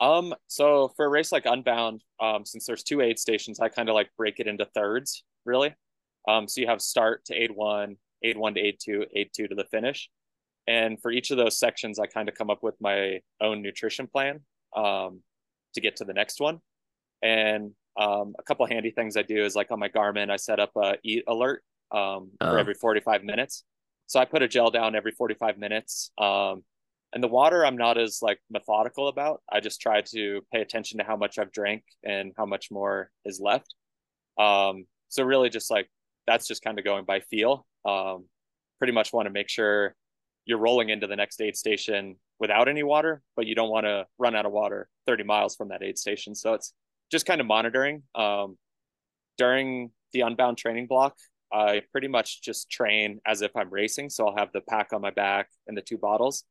Um, 0.04 0.36
so 0.48 0.92
for 0.98 1.06
a 1.06 1.10
race 1.10 1.32
like 1.32 1.46
Unbound, 1.46 2.04
um, 2.20 2.46
since 2.46 2.66
there's 2.66 2.84
two 2.84 3.00
aid 3.00 3.18
stations, 3.18 3.62
I 3.62 3.70
kind 3.70 3.88
of 3.88 3.96
like 3.96 4.10
break 4.18 4.42
it 4.42 4.48
into 4.48 4.66
thirds, 4.66 5.24
really. 5.46 5.74
Um, 6.28 6.46
so 6.50 6.60
you 6.60 6.68
have 6.68 6.82
start 6.82 7.24
to 7.26 7.34
aid 7.34 7.52
one, 7.52 7.96
aid 8.22 8.36
one 8.36 8.54
to 8.56 8.60
aid 8.60 8.80
two, 8.84 9.06
aid 9.16 9.30
two 9.34 9.48
to 9.48 9.56
the 9.56 9.64
finish. 9.72 10.10
And 10.68 11.02
for 11.02 11.10
each 11.10 11.32
of 11.32 11.38
those 11.38 11.58
sections, 11.58 12.00
I 12.00 12.08
kind 12.08 12.28
of 12.28 12.36
come 12.36 12.50
up 12.50 12.64
with 12.64 12.76
my 12.82 13.22
own 13.40 13.62
nutrition 13.62 14.08
plan 14.08 14.42
um, 14.76 15.22
to 15.74 15.82
get 15.82 15.96
to 15.98 16.06
the 16.06 16.14
next 16.14 16.42
one. 16.42 16.60
And 17.22 17.72
um, 17.98 18.36
a 18.38 18.44
couple 18.44 18.66
handy 18.66 18.92
things 18.92 19.16
I 19.16 19.22
do 19.22 19.46
is 19.46 19.56
like 19.56 19.72
on 19.72 19.80
my 19.80 19.88
Garmin, 19.88 20.30
I 20.30 20.36
set 20.36 20.60
up 20.60 20.72
a 20.76 20.98
eat 21.04 21.24
alert 21.30 21.64
um, 21.92 22.32
for 22.42 22.50
oh. 22.50 22.58
every 22.58 22.74
45 22.74 23.24
minutes. 23.24 23.64
So 24.08 24.20
I 24.20 24.26
put 24.26 24.42
a 24.42 24.50
gel 24.50 24.70
down 24.70 24.96
every 24.96 25.12
45 25.12 25.58
minutes. 25.58 26.12
Um, 26.18 26.64
and 27.14 27.24
the 27.24 27.28
water, 27.28 27.66
I'm 27.66 27.78
not 27.78 27.98
as 27.98 28.20
like 28.22 28.40
methodical 28.50 29.08
about. 29.08 29.42
I 29.52 29.60
just 29.60 29.80
try 29.80 30.02
to 30.02 30.42
pay 30.52 30.62
attention 30.62 30.98
to 30.98 31.04
how 31.04 31.16
much 31.16 31.38
I've 31.38 31.52
drank 31.52 31.84
and 32.04 32.34
how 32.38 32.46
much 32.46 32.72
more 32.72 33.10
is 33.26 33.40
left. 33.40 33.76
Um, 34.38 34.86
so 35.10 35.24
really, 35.24 35.50
just 35.50 35.70
like 35.70 35.90
that's 36.26 36.48
just 36.48 36.64
kind 36.64 36.80
of 36.80 36.86
going 36.86 37.06
by 37.06 37.20
feel. 37.20 37.66
Um, 37.86 38.26
pretty 38.80 38.94
much 38.94 39.14
want 39.14 39.28
to 39.28 39.32
make 39.32 39.50
sure 39.50 39.96
you're 40.46 40.58
rolling 40.58 40.90
into 40.90 41.08
the 41.08 41.16
next 41.16 41.40
aid 41.42 41.56
station 41.56 42.16
without 42.40 42.68
any 42.68 42.84
water, 42.84 43.22
but 43.36 43.46
you 43.46 43.56
don't 43.56 43.70
want 43.70 43.86
to 43.86 44.06
run 44.18 44.36
out 44.36 44.46
of 44.46 44.52
water 44.52 44.90
30 45.08 45.24
miles 45.24 45.56
from 45.56 45.70
that 45.70 45.84
aid 45.84 45.98
station. 45.98 46.36
So 46.36 46.54
it's 46.54 46.74
just 47.12 47.26
kind 47.26 47.40
of 47.40 47.48
monitoring. 47.48 48.04
Um, 48.16 48.58
during 49.38 49.92
the 50.12 50.22
unbound 50.22 50.58
training 50.58 50.88
block, 50.88 51.16
I 51.52 51.84
pretty 51.92 52.08
much 52.08 52.42
just 52.42 52.70
train 52.70 53.20
as 53.26 53.42
if 53.42 53.56
I'm 53.56 53.70
racing. 53.70 54.10
So 54.10 54.28
I'll 54.28 54.38
have 54.38 54.52
the 54.54 54.62
pack 54.62 54.92
on 54.92 55.02
my 55.02 55.12
back 55.12 55.50
and 55.68 55.78
the 55.78 55.82
two 55.82 55.98
bottles. 55.98 56.44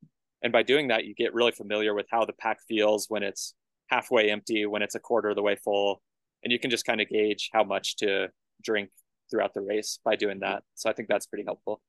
And 0.43 0.53
by 0.53 0.63
doing 0.63 0.89
that, 0.89 1.05
you 1.05 1.15
get 1.15 1.35
really 1.35 1.53
familiar 1.53 1.95
with 1.95 2.07
how 2.11 2.25
the 2.25 2.33
pack 2.33 2.59
feels 2.69 3.07
when 3.09 3.23
it's 3.23 3.55
halfway 3.89 4.31
empty, 4.31 4.67
when 4.67 4.83
it's 4.83 4.95
a 4.95 5.01
quarter 5.01 5.31
of 5.31 5.37
the 5.37 5.43
way 5.43 5.57
full. 5.57 6.03
And 6.43 6.53
you 6.53 6.59
can 6.59 6.71
just 6.71 6.85
kind 6.85 7.01
of 7.01 7.09
gauge 7.09 7.51
how 7.53 7.63
much 7.63 7.97
to 7.97 8.29
drink 8.63 8.91
throughout 9.31 9.55
the 9.55 9.61
race 9.61 9.99
by 10.05 10.17
doing 10.17 10.41
that. 10.41 10.63
So 10.75 10.91
I 10.91 10.93
think 10.93 11.09
that's 11.09 11.27
pretty 11.27 11.45
helpful. 11.45 11.81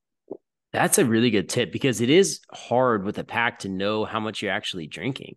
That's 0.71 0.97
a 0.97 1.05
really 1.05 1.29
good 1.29 1.49
tip 1.49 1.71
because 1.71 2.01
it 2.01 2.09
is 2.09 2.39
hard 2.51 3.03
with 3.03 3.17
a 3.19 3.23
pack 3.23 3.59
to 3.59 3.69
know 3.69 4.05
how 4.05 4.19
much 4.19 4.41
you're 4.41 4.51
actually 4.51 4.87
drinking. 4.87 5.35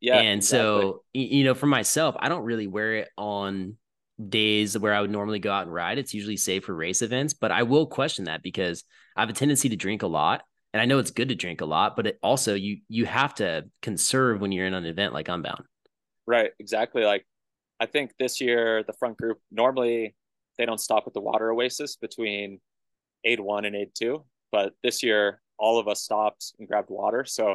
Yeah. 0.00 0.18
And 0.18 0.38
exactly. 0.38 0.80
so, 0.80 1.02
you 1.12 1.44
know, 1.44 1.54
for 1.54 1.66
myself, 1.66 2.14
I 2.18 2.28
don't 2.28 2.44
really 2.44 2.66
wear 2.66 2.96
it 2.96 3.08
on 3.16 3.76
days 4.28 4.78
where 4.78 4.94
I 4.94 5.00
would 5.00 5.10
normally 5.10 5.38
go 5.38 5.50
out 5.50 5.64
and 5.64 5.72
ride. 5.72 5.98
It's 5.98 6.14
usually 6.14 6.36
safe 6.36 6.64
for 6.64 6.74
race 6.74 7.02
events, 7.02 7.34
but 7.34 7.50
I 7.50 7.64
will 7.64 7.86
question 7.86 8.24
that 8.24 8.42
because 8.42 8.84
I 9.16 9.20
have 9.20 9.30
a 9.30 9.34
tendency 9.34 9.68
to 9.70 9.76
drink 9.76 10.02
a 10.02 10.06
lot. 10.06 10.42
And 10.76 10.82
I 10.82 10.84
know 10.84 10.98
it's 10.98 11.10
good 11.10 11.30
to 11.30 11.34
drink 11.34 11.62
a 11.62 11.64
lot, 11.64 11.96
but 11.96 12.06
it 12.06 12.18
also 12.22 12.52
you 12.52 12.80
you 12.86 13.06
have 13.06 13.34
to 13.36 13.64
conserve 13.80 14.42
when 14.42 14.52
you're 14.52 14.66
in 14.66 14.74
an 14.74 14.84
event 14.84 15.14
like 15.14 15.26
Unbound. 15.26 15.62
Right, 16.26 16.50
exactly. 16.58 17.02
Like 17.02 17.24
I 17.80 17.86
think 17.86 18.12
this 18.18 18.42
year 18.42 18.84
the 18.86 18.92
front 18.92 19.16
group 19.16 19.38
normally 19.50 20.14
they 20.58 20.66
don't 20.66 20.78
stop 20.78 21.04
at 21.06 21.14
the 21.14 21.20
water 21.22 21.50
oasis 21.50 21.96
between 21.96 22.60
aid 23.24 23.40
one 23.40 23.64
and 23.64 23.74
aid 23.74 23.92
two, 23.94 24.26
but 24.52 24.74
this 24.82 25.02
year 25.02 25.40
all 25.56 25.78
of 25.78 25.88
us 25.88 26.02
stopped 26.02 26.52
and 26.58 26.68
grabbed 26.68 26.90
water. 26.90 27.24
So 27.24 27.52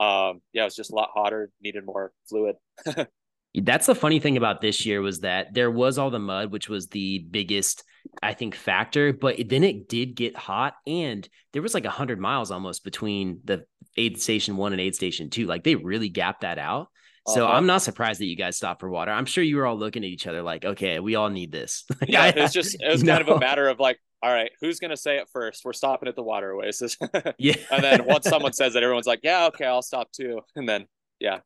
um, 0.00 0.40
yeah, 0.54 0.62
it 0.62 0.64
was 0.64 0.74
just 0.74 0.90
a 0.90 0.94
lot 0.94 1.10
hotter, 1.12 1.50
needed 1.62 1.84
more 1.84 2.12
fluid. 2.30 2.56
That's 3.54 3.84
the 3.84 3.94
funny 3.94 4.20
thing 4.20 4.38
about 4.38 4.62
this 4.62 4.86
year 4.86 5.02
was 5.02 5.20
that 5.20 5.52
there 5.52 5.70
was 5.70 5.98
all 5.98 6.08
the 6.08 6.18
mud, 6.18 6.50
which 6.50 6.70
was 6.70 6.86
the 6.86 7.26
biggest, 7.30 7.84
I 8.22 8.34
think, 8.34 8.54
factor. 8.54 9.12
But 9.12 9.36
then 9.48 9.64
it 9.64 9.88
did 9.88 10.14
get 10.14 10.36
hot, 10.36 10.74
and 10.86 11.28
there 11.52 11.62
was 11.62 11.74
like 11.74 11.84
a 11.84 11.90
hundred 11.90 12.20
miles 12.20 12.50
almost 12.50 12.84
between 12.84 13.40
the 13.44 13.64
aid 13.96 14.20
station 14.20 14.56
one 14.56 14.72
and 14.72 14.80
aid 14.80 14.94
station 14.94 15.30
two. 15.30 15.46
Like 15.46 15.64
they 15.64 15.74
really 15.74 16.08
gapped 16.08 16.42
that 16.42 16.58
out. 16.58 16.88
So 17.26 17.46
uh-huh. 17.46 17.54
I'm 17.54 17.66
not 17.66 17.80
surprised 17.80 18.20
that 18.20 18.26
you 18.26 18.36
guys 18.36 18.56
stopped 18.56 18.80
for 18.80 18.90
water. 18.90 19.10
I'm 19.10 19.24
sure 19.24 19.42
you 19.42 19.56
were 19.56 19.64
all 19.64 19.78
looking 19.78 20.04
at 20.04 20.10
each 20.10 20.26
other 20.26 20.42
like, 20.42 20.64
okay, 20.64 21.00
we 21.00 21.14
all 21.14 21.30
need 21.30 21.50
this. 21.50 21.84
yeah, 22.06 22.26
it's 22.26 22.52
just 22.52 22.76
it 22.82 22.90
was 22.90 23.02
kind 23.02 23.22
of 23.22 23.28
a 23.28 23.38
matter 23.38 23.66
of 23.68 23.80
like, 23.80 23.98
all 24.22 24.30
right, 24.30 24.50
who's 24.60 24.78
gonna 24.78 24.96
say 24.96 25.16
it 25.16 25.28
first? 25.32 25.64
We're 25.64 25.72
stopping 25.72 26.08
at 26.08 26.16
the 26.16 26.22
water 26.22 26.52
oasis. 26.52 26.98
yeah. 27.38 27.54
and 27.70 27.82
then 27.82 28.04
once 28.04 28.28
someone 28.28 28.52
says 28.52 28.74
it, 28.74 28.82
everyone's 28.82 29.06
like, 29.06 29.20
yeah, 29.22 29.46
okay, 29.46 29.64
I'll 29.64 29.82
stop 29.82 30.12
too. 30.12 30.40
And 30.54 30.68
then 30.68 30.86
yeah. 31.18 31.40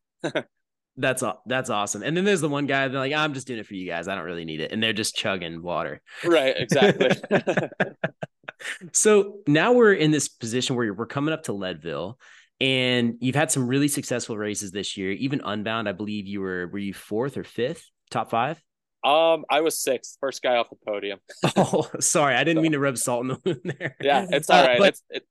That's 0.99 1.23
all 1.23 1.43
that's 1.47 1.71
awesome. 1.71 2.03
And 2.03 2.17
then 2.17 2.25
there's 2.25 2.41
the 2.41 2.49
one 2.49 2.67
guy 2.67 2.89
they're 2.89 3.01
like, 3.01 3.13
I'm 3.13 3.35
just 3.35 3.47
doing 3.47 3.61
it 3.61 3.67
for 3.67 3.75
you 3.75 3.87
guys. 3.87 4.09
I 4.09 4.15
don't 4.15 4.25
really 4.25 4.45
need 4.45 4.61
it. 4.61 4.73
And 4.73 4.83
they're 4.83 4.93
just 4.93 5.17
chugging 5.17 5.63
water. 5.63 6.01
Right, 6.25 6.55
exactly. 6.57 7.11
so 8.93 9.39
now 9.47 9.73
we're 9.73 9.95
in 9.95 10.11
this 10.11 10.29
position 10.29 10.77
where 10.77 10.93
we're 10.93 11.07
coming 11.07 11.33
up 11.33 11.45
to 11.45 11.53
Leadville 11.53 12.19
and 12.61 13.15
you've 13.21 13.37
had 13.37 13.51
some 13.51 13.69
really 13.69 13.89
successful 13.89 14.37
races 14.37 14.73
this 14.73 14.97
year. 14.97 15.13
Even 15.13 15.41
Unbound, 15.45 15.89
I 15.89 15.93
believe 15.93 16.27
you 16.27 16.41
were 16.41 16.67
were 16.69 16.79
you 16.79 16.93
fourth 16.93 17.37
or 17.37 17.45
fifth, 17.45 17.85
top 18.11 18.31
five? 18.31 18.61
Um, 19.05 19.45
I 19.49 19.61
was 19.61 19.79
sixth, 19.79 20.17
first 20.21 20.43
guy 20.43 20.57
off 20.57 20.69
the 20.71 20.77
podium. 20.85 21.21
oh, 21.57 21.89
sorry, 22.01 22.35
I 22.35 22.43
didn't 22.43 22.59
so, 22.59 22.63
mean 22.63 22.73
to 22.73 22.81
rub 22.81 22.99
salt 22.99 23.23
in 23.23 23.29
the 23.29 23.41
wound 23.45 23.75
there. 23.79 23.97
Yeah, 24.01 24.27
it's 24.29 24.51
all 24.51 24.67
right. 24.67 24.81
Uh, 24.81 24.85
it's, 24.85 25.03
it, 25.11 25.23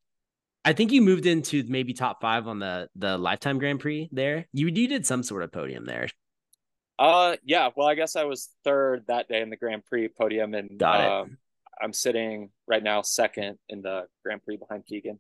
I 0.66 0.74
think 0.74 0.92
you 0.92 1.02
moved 1.02 1.26
into 1.26 1.64
maybe 1.68 1.94
top 1.94 2.22
five 2.22 2.48
on 2.48 2.60
the 2.60 2.90
the 2.96 3.18
lifetime 3.18 3.58
Grand 3.58 3.80
Prix 3.80 4.10
there. 4.12 4.48
You 4.52 4.68
you 4.68 4.88
did 4.88 5.06
some 5.06 5.24
sort 5.24 5.44
of 5.44 5.52
podium 5.52 5.86
there. 5.86 6.08
Uh, 7.00 7.36
yeah. 7.44 7.70
Well, 7.76 7.88
I 7.88 7.96
guess 7.96 8.16
I 8.16 8.24
was 8.24 8.50
third 8.64 9.06
that 9.08 9.28
day 9.28 9.42
in 9.42 9.50
the 9.50 9.56
Grand 9.56 9.86
Prix 9.86 10.10
podium, 10.10 10.54
and 10.54 10.78
got 10.78 11.02
it. 11.02 11.08
Um, 11.08 11.38
I'm 11.82 11.94
sitting 11.94 12.50
right 12.68 12.84
now 12.84 13.02
second 13.02 13.58
in 13.70 13.82
the 13.82 14.04
Grand 14.24 14.44
Prix 14.44 14.58
behind 14.58 14.86
Keegan. 14.86 15.20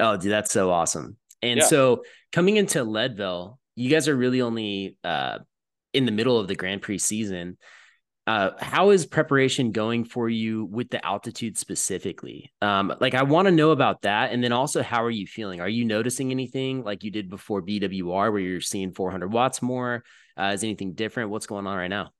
Oh, 0.00 0.16
dude, 0.16 0.30
that's 0.30 0.52
so 0.52 0.70
awesome. 0.70 1.16
And 1.42 1.58
yeah. 1.58 1.66
so 1.66 2.04
coming 2.32 2.56
into 2.56 2.84
Leadville, 2.84 3.58
you 3.74 3.90
guys 3.90 4.08
are 4.08 4.16
really 4.16 4.40
only 4.40 4.96
uh, 5.02 5.38
in 5.92 6.06
the 6.06 6.12
middle 6.12 6.38
of 6.38 6.48
the 6.48 6.54
Grand 6.54 6.82
Prix 6.82 6.98
season. 6.98 7.58
Uh, 8.28 8.52
how 8.58 8.90
is 8.90 9.06
preparation 9.06 9.72
going 9.72 10.04
for 10.04 10.28
you 10.28 10.66
with 10.66 10.90
the 10.90 11.02
altitude 11.02 11.56
specifically? 11.56 12.52
Um, 12.60 12.92
like, 13.00 13.14
I 13.14 13.22
want 13.22 13.46
to 13.46 13.52
know 13.52 13.70
about 13.70 14.02
that. 14.02 14.32
And 14.32 14.44
then 14.44 14.52
also, 14.52 14.82
how 14.82 15.02
are 15.02 15.10
you 15.10 15.26
feeling? 15.26 15.62
Are 15.62 15.68
you 15.68 15.86
noticing 15.86 16.30
anything 16.30 16.84
like 16.84 17.04
you 17.04 17.10
did 17.10 17.30
before 17.30 17.62
BWR 17.62 18.30
where 18.30 18.38
you're 18.38 18.60
seeing 18.60 18.92
400 18.92 19.32
watts 19.32 19.62
more? 19.62 20.04
Uh, 20.38 20.50
is 20.52 20.62
anything 20.62 20.92
different? 20.92 21.30
What's 21.30 21.46
going 21.46 21.66
on 21.66 21.78
right 21.78 21.88
now? 21.88 22.10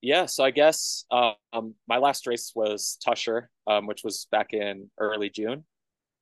Yeah, 0.00 0.26
so 0.26 0.42
I 0.42 0.50
guess 0.50 1.04
um, 1.12 1.76
my 1.86 1.98
last 1.98 2.26
race 2.26 2.50
was 2.56 2.98
Tushar, 3.06 3.46
um, 3.68 3.86
which 3.86 4.02
was 4.02 4.26
back 4.32 4.52
in 4.52 4.90
early 4.98 5.30
June. 5.30 5.64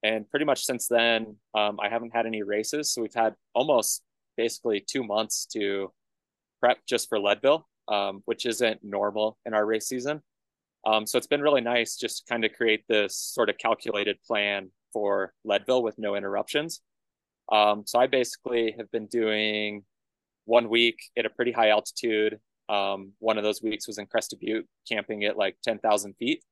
And 0.03 0.29
pretty 0.29 0.45
much 0.45 0.67
since 0.67 0.87
then, 0.87 1.37
um, 1.55 1.81
I 1.81 1.89
haven't 1.89 2.15
had 2.15 2.27
any 2.27 2.43
races. 2.43 2.93
So 2.93 3.01
we've 3.01 3.15
had 3.15 3.37
almost 3.55 4.03
basically 4.37 4.85
two 4.87 5.03
months 5.03 5.47
to 5.55 5.95
prep 6.61 6.77
just 6.87 7.09
for 7.09 7.19
Leadville, 7.19 7.67
um, 7.88 8.22
which 8.25 8.46
isn't 8.46 8.81
normal 8.83 9.38
in 9.46 9.55
our 9.55 9.64
race 9.64 9.88
season. 9.88 10.22
Um, 10.87 11.07
so 11.07 11.18
it's 11.18 11.27
been 11.27 11.40
really 11.40 11.61
nice 11.61 11.96
just 11.96 12.18
to 12.18 12.33
kind 12.33 12.44
of 12.44 12.53
create 12.53 12.85
this 12.88 13.16
sort 13.16 13.51
of 13.51 13.59
calculated 13.59 14.18
plan 14.27 14.70
for 14.92 15.33
Leadville 15.44 15.83
with 15.83 15.99
no 15.99 16.14
interruptions. 16.14 16.81
Um, 17.51 17.85
so 17.87 17.99
I 17.99 18.07
basically 18.07 18.75
have 18.79 18.90
been 18.90 19.07
doing 19.07 19.85
one 20.44 20.68
week 20.68 20.99
at 21.16 21.27
a 21.27 21.31
pretty 21.31 21.53
high 21.53 21.70
altitude. 21.70 22.38
Um, 22.68 23.12
one 23.18 23.37
of 23.37 23.44
those 23.44 23.62
weeks 23.62 23.87
was 23.87 23.99
in 23.99 24.07
Crested 24.07 24.40
Butte, 24.40 24.66
camping 24.88 25.25
at 25.25 25.37
like 25.37 25.57
10,000 25.64 26.14
feet. 26.14 26.42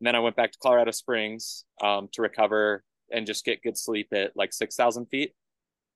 And 0.00 0.06
then 0.06 0.16
I 0.16 0.20
went 0.20 0.36
back 0.36 0.52
to 0.52 0.58
Colorado 0.58 0.90
Springs 0.92 1.64
um, 1.82 2.08
to 2.12 2.22
recover 2.22 2.82
and 3.12 3.26
just 3.26 3.44
get 3.44 3.62
good 3.62 3.78
sleep 3.78 4.08
at 4.12 4.32
like 4.36 4.52
6,000 4.52 5.06
feet. 5.06 5.32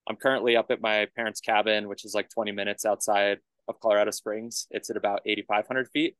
I'm 0.09 0.17
currently 0.17 0.57
up 0.57 0.71
at 0.71 0.81
my 0.81 1.07
parents' 1.17 1.41
cabin, 1.41 1.89
which 1.89 2.05
is 2.05 2.15
like 2.15 2.29
20 2.31 2.53
minutes 2.53 2.85
outside 2.85 3.39
of 3.69 3.81
Colorado 3.81 4.11
Springs. 4.11 4.67
It's 4.71 4.91
at 4.91 4.97
about 4.97 5.23
8,500 5.27 5.89
feet. 5.91 6.17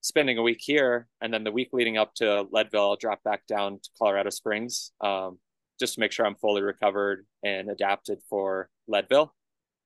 Spending 0.00 0.38
a 0.38 0.42
week 0.42 0.60
here, 0.60 1.08
and 1.20 1.34
then 1.34 1.42
the 1.42 1.50
week 1.50 1.70
leading 1.72 1.96
up 1.96 2.14
to 2.14 2.46
Leadville, 2.52 2.90
I'll 2.90 2.96
drop 2.96 3.22
back 3.24 3.46
down 3.46 3.80
to 3.80 3.90
Colorado 3.98 4.30
Springs 4.30 4.92
um, 5.00 5.38
just 5.80 5.94
to 5.94 6.00
make 6.00 6.12
sure 6.12 6.24
I'm 6.24 6.36
fully 6.36 6.62
recovered 6.62 7.26
and 7.42 7.68
adapted 7.68 8.20
for 8.30 8.70
Leadville. 8.86 9.34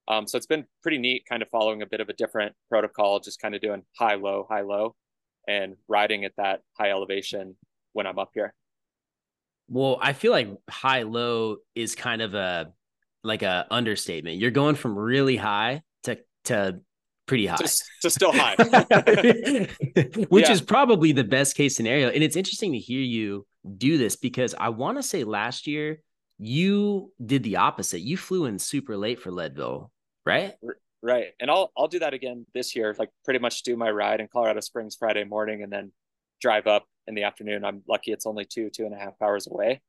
Um, 0.09 0.27
so 0.27 0.37
it's 0.37 0.47
been 0.47 0.67
pretty 0.83 0.99
neat, 0.99 1.25
kind 1.27 1.43
of 1.43 1.49
following 1.49 1.81
a 1.81 1.87
bit 1.87 2.01
of 2.01 2.11
a 2.11 2.12
different 2.12 2.55
protocol, 2.69 3.21
just 3.21 3.41
kind 3.41 3.55
of 3.55 3.62
doing 3.62 3.85
high, 3.99 4.17
low, 4.17 4.47
high, 4.51 4.61
low 4.61 4.97
and 5.49 5.77
riding 5.88 6.25
at 6.25 6.33
that 6.37 6.61
high 6.79 6.91
elevation 6.91 7.57
when 7.93 8.07
I'm 8.07 8.19
up 8.19 8.31
here. 8.35 8.55
Well, 9.69 9.99
I 10.01 10.12
feel 10.12 10.33
like 10.33 10.49
high 10.69 11.03
low 11.03 11.59
is 11.75 11.95
kind 11.95 12.23
of 12.23 12.35
a 12.35 12.73
like 13.25 13.43
a 13.43 13.67
understatement. 13.71 14.38
You're 14.38 14.51
going 14.51 14.75
from 14.75 14.99
really 14.99 15.37
high 15.37 15.83
to 16.05 16.19
to 16.45 16.81
pretty 17.33 17.47
high. 17.47 17.57
To, 17.57 17.83
to 18.03 18.11
still 18.11 18.33
high. 18.33 18.55
Which 20.29 20.47
yeah. 20.47 20.53
is 20.53 20.61
probably 20.61 21.12
the 21.12 21.25
best 21.25 21.57
case 21.57 21.75
scenario. 21.75 22.11
And 22.11 22.23
it's 22.23 22.37
interesting 22.37 22.73
to 22.73 22.79
hear 22.79 23.01
you 23.01 23.47
do 23.79 23.97
this 23.97 24.16
because 24.16 24.55
I 24.59 24.68
want 24.68 24.99
to 24.99 25.03
say 25.03 25.25
last 25.25 25.66
year 25.66 26.01
you 26.38 27.11
did 27.25 27.42
the 27.42 27.57
opposite. 27.57 28.01
You 28.01 28.16
flew 28.16 28.45
in 28.45 28.59
super 28.59 28.97
late 28.97 29.21
for 29.21 29.31
Leadville, 29.31 29.90
right? 30.27 30.55
Right. 31.03 31.29
And 31.40 31.51
I'll 31.51 31.73
I'll 31.77 31.88
do 31.88 32.01
that 32.01 32.12
again 32.12 32.47
this 32.55 32.77
year. 32.77 32.95
Like 32.99 33.11
pretty 33.25 33.40
much 33.40 33.62
do 33.62 33.77
my 33.77 33.90
ride 33.90 34.21
in 34.21 34.29
Colorado 34.31 34.61
Springs 34.61 34.97
Friday 34.97 35.25
morning 35.25 35.62
and 35.62 35.73
then 35.73 35.90
drive 36.40 36.66
up 36.66 36.85
in 37.07 37.14
the 37.14 37.23
afternoon. 37.23 37.64
I'm 37.64 37.83
lucky 37.88 38.12
it's 38.12 38.27
only 38.27 38.45
two, 38.45 38.68
two 38.68 38.85
and 38.85 38.95
a 38.95 38.99
half 38.99 39.14
hours 39.23 39.47
away. 39.47 39.81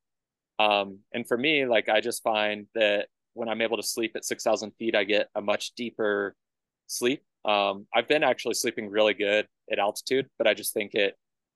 Um, 0.59 0.99
and 1.13 1.27
for 1.27 1.37
me, 1.37 1.65
like 1.65 1.89
I 1.89 1.99
just 1.99 2.23
find 2.23 2.67
that 2.73 3.07
when 3.33 3.49
I'm 3.49 3.61
able 3.61 3.77
to 3.77 3.83
sleep 3.83 4.13
at 4.15 4.23
six 4.23 4.43
thousand 4.43 4.71
feet, 4.79 4.95
I 4.95 5.03
get 5.03 5.27
a 5.35 5.41
much 5.41 5.73
deeper 5.75 6.35
sleep. 6.87 7.23
Um, 7.45 7.87
I've 7.93 8.07
been 8.07 8.23
actually 8.23 8.53
sleeping 8.55 8.89
really 8.89 9.13
good 9.13 9.47
at 9.71 9.79
altitude, 9.79 10.27
but 10.37 10.47
I 10.47 10.53
just 10.53 10.73
think 10.73 10.93
it 10.93 11.15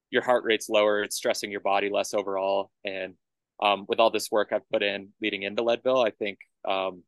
your 0.09 0.21
heart 0.21 0.43
rate's 0.45 0.69
lower, 0.69 1.03
it's 1.03 1.15
stressing 1.15 1.51
your 1.51 1.59
body 1.59 1.89
less 1.89 2.13
overall. 2.13 2.71
And 2.85 3.15
um, 3.61 3.85
with 3.87 3.99
all 3.99 4.09
this 4.09 4.31
work 4.31 4.49
I've 4.51 4.67
put 4.69 4.83
in 4.83 5.09
leading 5.21 5.43
into 5.43 5.63
Leadville, 5.63 6.01
I 6.01 6.11
think 6.11 6.39
um, 6.67 7.03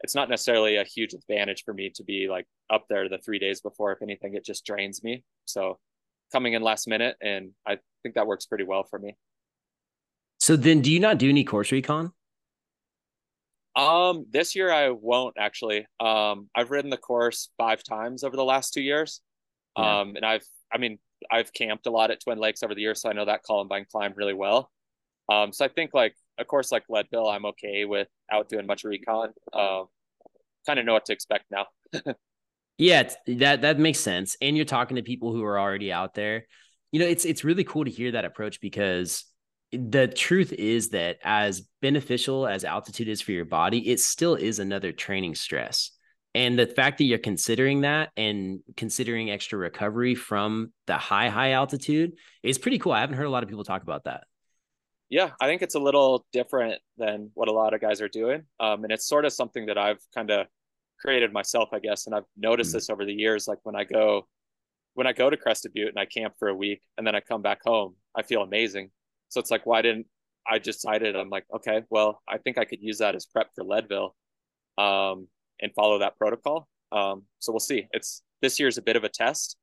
it's 0.00 0.14
not 0.14 0.28
necessarily 0.28 0.76
a 0.76 0.84
huge 0.84 1.14
advantage 1.14 1.62
for 1.64 1.72
me 1.72 1.90
to 1.94 2.04
be 2.04 2.28
like 2.28 2.46
up 2.70 2.84
there 2.88 3.08
the 3.08 3.18
three 3.18 3.38
days 3.38 3.60
before. 3.60 3.92
If 3.92 4.02
anything, 4.02 4.34
it 4.34 4.44
just 4.44 4.66
drains 4.66 5.02
me. 5.02 5.24
So 5.46 5.78
coming 6.32 6.52
in 6.52 6.62
last 6.62 6.88
minute, 6.88 7.16
and 7.22 7.52
I 7.66 7.78
think 8.02 8.16
that 8.16 8.26
works 8.26 8.44
pretty 8.44 8.64
well 8.64 8.84
for 8.84 8.98
me. 8.98 9.16
So 10.40 10.56
then, 10.56 10.82
do 10.82 10.92
you 10.92 11.00
not 11.00 11.18
do 11.18 11.28
any 11.28 11.44
course 11.44 11.72
recon? 11.72 12.12
Um, 13.76 14.26
this 14.30 14.54
year 14.54 14.70
I 14.70 14.90
won't 14.90 15.34
actually. 15.38 15.86
Um, 16.00 16.48
I've 16.54 16.70
ridden 16.70 16.90
the 16.90 16.96
course 16.96 17.50
five 17.58 17.82
times 17.82 18.24
over 18.24 18.36
the 18.36 18.44
last 18.44 18.72
two 18.72 18.82
years. 18.82 19.20
Yeah. 19.76 20.00
Um, 20.00 20.16
and 20.16 20.24
I've, 20.24 20.44
I 20.72 20.78
mean, 20.78 20.98
I've 21.30 21.52
camped 21.52 21.86
a 21.86 21.90
lot 21.90 22.10
at 22.10 22.20
Twin 22.22 22.38
Lakes 22.38 22.62
over 22.62 22.74
the 22.74 22.82
years, 22.82 23.00
so 23.00 23.08
I 23.08 23.12
know 23.12 23.24
that 23.24 23.42
Columbine 23.42 23.86
climb 23.90 24.12
really 24.16 24.34
well. 24.34 24.70
Um, 25.30 25.52
so 25.52 25.64
I 25.64 25.68
think 25.68 25.92
like 25.94 26.14
a 26.38 26.44
course 26.44 26.70
like 26.70 26.84
Leadville, 26.88 27.28
I'm 27.28 27.46
okay 27.46 27.84
with 27.84 28.08
out 28.30 28.48
doing 28.48 28.66
much 28.66 28.84
recon. 28.84 29.32
Um, 29.52 29.86
kind 30.66 30.78
of 30.78 30.84
know 30.84 30.92
what 30.92 31.06
to 31.06 31.12
expect 31.12 31.46
now. 31.50 31.66
yeah, 32.78 33.10
that 33.26 33.62
that 33.62 33.78
makes 33.78 34.00
sense. 34.00 34.36
And 34.40 34.56
you're 34.56 34.66
talking 34.66 34.96
to 34.96 35.02
people 35.02 35.32
who 35.32 35.44
are 35.44 35.58
already 35.58 35.92
out 35.92 36.14
there. 36.14 36.46
You 36.92 37.00
know, 37.00 37.06
it's 37.06 37.24
it's 37.24 37.44
really 37.44 37.64
cool 37.64 37.84
to 37.84 37.90
hear 37.90 38.12
that 38.12 38.24
approach 38.24 38.60
because 38.60 39.24
the 39.76 40.08
truth 40.08 40.52
is 40.52 40.90
that 40.90 41.18
as 41.22 41.62
beneficial 41.82 42.46
as 42.46 42.64
altitude 42.64 43.08
is 43.08 43.20
for 43.20 43.32
your 43.32 43.44
body, 43.44 43.90
it 43.90 44.00
still 44.00 44.34
is 44.34 44.58
another 44.58 44.92
training 44.92 45.34
stress. 45.34 45.90
And 46.34 46.58
the 46.58 46.66
fact 46.66 46.98
that 46.98 47.04
you're 47.04 47.18
considering 47.18 47.82
that 47.82 48.10
and 48.16 48.60
considering 48.76 49.30
extra 49.30 49.56
recovery 49.56 50.16
from 50.16 50.72
the 50.86 50.94
high, 50.94 51.28
high 51.28 51.52
altitude 51.52 52.12
is 52.42 52.58
pretty 52.58 52.78
cool. 52.78 52.92
I 52.92 53.00
haven't 53.00 53.16
heard 53.16 53.26
a 53.26 53.30
lot 53.30 53.44
of 53.44 53.48
people 53.48 53.64
talk 53.64 53.82
about 53.82 54.04
that. 54.04 54.24
Yeah, 55.10 55.30
I 55.40 55.46
think 55.46 55.62
it's 55.62 55.76
a 55.76 55.80
little 55.80 56.26
different 56.32 56.80
than 56.98 57.30
what 57.34 57.48
a 57.48 57.52
lot 57.52 57.72
of 57.72 57.80
guys 57.80 58.00
are 58.00 58.08
doing. 58.08 58.42
Um, 58.58 58.82
and 58.82 58.92
it's 58.92 59.06
sort 59.06 59.24
of 59.24 59.32
something 59.32 59.66
that 59.66 59.78
I've 59.78 60.00
kind 60.12 60.30
of 60.30 60.48
created 60.98 61.32
myself, 61.32 61.68
I 61.72 61.78
guess. 61.78 62.06
And 62.06 62.16
I've 62.16 62.24
noticed 62.36 62.70
mm-hmm. 62.70 62.78
this 62.78 62.90
over 62.90 63.04
the 63.04 63.14
years. 63.14 63.46
Like 63.46 63.58
when 63.62 63.76
I 63.76 63.84
go, 63.84 64.26
when 64.94 65.06
I 65.06 65.12
go 65.12 65.30
to 65.30 65.36
Crested 65.36 65.72
Butte 65.72 65.90
and 65.90 65.98
I 65.98 66.06
camp 66.06 66.34
for 66.38 66.48
a 66.48 66.54
week 66.54 66.82
and 66.98 67.06
then 67.06 67.14
I 67.14 67.20
come 67.20 67.42
back 67.42 67.60
home, 67.64 67.94
I 68.16 68.22
feel 68.22 68.42
amazing. 68.42 68.90
So 69.34 69.40
it's 69.40 69.50
like, 69.50 69.66
why 69.66 69.82
didn't 69.82 70.06
I 70.48 70.58
decided 70.58 71.16
I'm 71.16 71.28
like, 71.28 71.44
okay, 71.56 71.82
well, 71.90 72.22
I 72.28 72.38
think 72.38 72.56
I 72.56 72.64
could 72.64 72.80
use 72.80 72.98
that 72.98 73.16
as 73.16 73.26
prep 73.26 73.48
for 73.56 73.64
Leadville, 73.64 74.14
um, 74.78 75.26
and 75.60 75.72
follow 75.74 75.98
that 75.98 76.16
protocol. 76.16 76.68
Um, 76.92 77.24
so 77.40 77.50
we'll 77.50 77.58
see. 77.58 77.88
It's 77.90 78.22
this 78.42 78.60
year's 78.60 78.78
a 78.78 78.82
bit 78.82 78.94
of 78.94 79.02
a 79.02 79.08
test, 79.08 79.56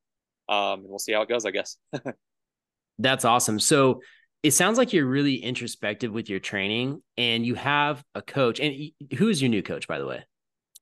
um, 0.49 0.81
and 0.81 0.89
we'll 0.89 0.99
see 0.99 1.13
how 1.13 1.21
it 1.21 1.29
goes. 1.29 1.45
I 1.45 1.51
guess. 1.51 1.77
That's 2.99 3.23
awesome. 3.23 3.59
So 3.59 4.01
it 4.43 4.51
sounds 4.51 4.77
like 4.77 4.91
you're 4.91 5.05
really 5.05 5.35
introspective 5.35 6.11
with 6.11 6.29
your 6.29 6.39
training, 6.39 7.01
and 7.15 7.45
you 7.45 7.55
have 7.55 8.03
a 8.13 8.21
coach. 8.21 8.59
And 8.59 8.91
who 9.17 9.29
is 9.29 9.41
your 9.41 9.49
new 9.49 9.63
coach, 9.63 9.87
by 9.87 9.99
the 9.99 10.05
way? 10.05 10.25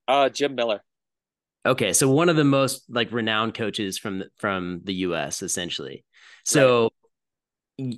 Uh, 0.08 0.30
Jim 0.30 0.56
Miller. 0.56 0.82
Okay, 1.64 1.94
so 1.94 2.10
one 2.10 2.30
of 2.30 2.38
the 2.38 2.44
most 2.44 2.86
like 2.90 3.12
renowned 3.12 3.54
coaches 3.54 4.00
from 4.00 4.20
the, 4.20 4.30
from 4.38 4.82
the 4.86 4.94
U.S. 4.96 5.44
essentially. 5.44 6.04
So 6.46 6.90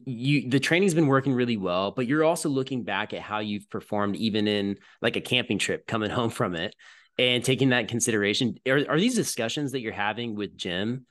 you 0.06 0.49
the 0.49 0.60
training's 0.60 0.93
been 0.93 1.08
working 1.08 1.34
really 1.34 1.58
well 1.58 1.91
but 1.91 2.08
you're 2.08 2.23
also 2.23 2.49
looking 2.49 2.84
back 2.84 3.13
at 3.13 3.21
how 3.21 3.39
you've 3.39 3.69
performed 3.69 4.15
even 4.15 4.47
in 4.47 4.77
like 5.01 5.15
a 5.15 5.21
camping 5.21 5.58
trip 5.58 5.88
coming 5.88 6.10
home 6.19 6.30
from 6.30 6.56
it 6.56 6.75
and 7.17 7.43
taking 7.43 7.69
that 7.69 7.88
consideration. 7.88 8.56
Are, 8.67 8.84
are 8.89 8.99
these 8.99 9.15
discussions 9.15 9.73
that 9.73 9.82
you're 9.82 9.93
having 9.93 10.36
with 10.36 10.58
jim 10.58 11.06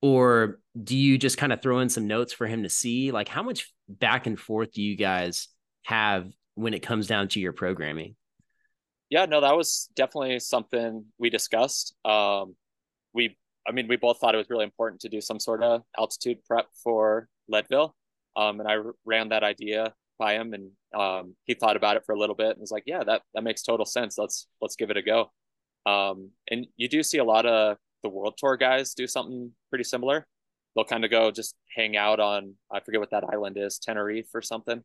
or 0.00 0.60
do 0.80 0.96
you 0.96 1.18
just 1.18 1.38
kind 1.38 1.52
of 1.52 1.60
throw 1.60 1.80
in 1.80 1.88
some 1.88 2.06
notes 2.06 2.32
for 2.32 2.46
him 2.46 2.62
to 2.62 2.68
see? 2.68 3.10
Like 3.10 3.28
how 3.28 3.42
much 3.42 3.72
back 3.88 4.26
and 4.26 4.38
forth 4.38 4.72
do 4.72 4.82
you 4.82 4.96
guys 4.96 5.48
have 5.84 6.30
when 6.54 6.74
it 6.74 6.80
comes 6.80 7.06
down 7.06 7.28
to 7.28 7.40
your 7.40 7.52
programming? 7.52 8.14
Yeah 9.10 9.24
no 9.26 9.40
that 9.40 9.56
was 9.56 9.88
definitely 9.96 10.38
something 10.40 11.06
we 11.18 11.30
discussed. 11.30 11.94
Um 12.04 12.54
we 13.12 13.36
i 13.66 13.72
mean 13.72 13.88
we 13.88 13.96
both 13.96 14.18
thought 14.18 14.34
it 14.34 14.38
was 14.38 14.50
really 14.50 14.64
important 14.64 15.00
to 15.00 15.08
do 15.08 15.20
some 15.20 15.40
sort 15.40 15.62
of 15.62 15.82
altitude 15.96 16.44
prep 16.44 16.66
for 16.84 17.26
leadville 17.48 17.96
um, 18.38 18.60
and 18.60 18.68
I 18.68 18.76
ran 19.04 19.30
that 19.30 19.42
idea 19.42 19.92
by 20.18 20.34
him, 20.34 20.54
and 20.54 20.70
um, 20.98 21.34
he 21.44 21.54
thought 21.54 21.76
about 21.76 21.96
it 21.96 22.04
for 22.06 22.14
a 22.14 22.18
little 22.18 22.36
bit 22.36 22.50
and 22.50 22.60
was 22.60 22.70
like, 22.70 22.84
"Yeah, 22.86 23.02
that 23.04 23.22
that 23.34 23.42
makes 23.42 23.62
total 23.62 23.84
sense. 23.84 24.16
Let's 24.16 24.46
let's 24.60 24.76
give 24.76 24.90
it 24.90 24.96
a 24.96 25.02
go." 25.02 25.32
Um, 25.86 26.30
and 26.50 26.66
you 26.76 26.88
do 26.88 27.02
see 27.02 27.18
a 27.18 27.24
lot 27.24 27.46
of 27.46 27.76
the 28.02 28.08
World 28.08 28.34
Tour 28.38 28.56
guys 28.56 28.94
do 28.94 29.06
something 29.06 29.52
pretty 29.70 29.84
similar. 29.84 30.26
They'll 30.74 30.84
kind 30.84 31.04
of 31.04 31.10
go 31.10 31.30
just 31.32 31.56
hang 31.74 31.96
out 31.96 32.20
on 32.20 32.54
I 32.72 32.80
forget 32.80 33.00
what 33.00 33.10
that 33.10 33.24
island 33.24 33.56
is, 33.58 33.78
Tenerife 33.78 34.28
or 34.34 34.42
something. 34.42 34.82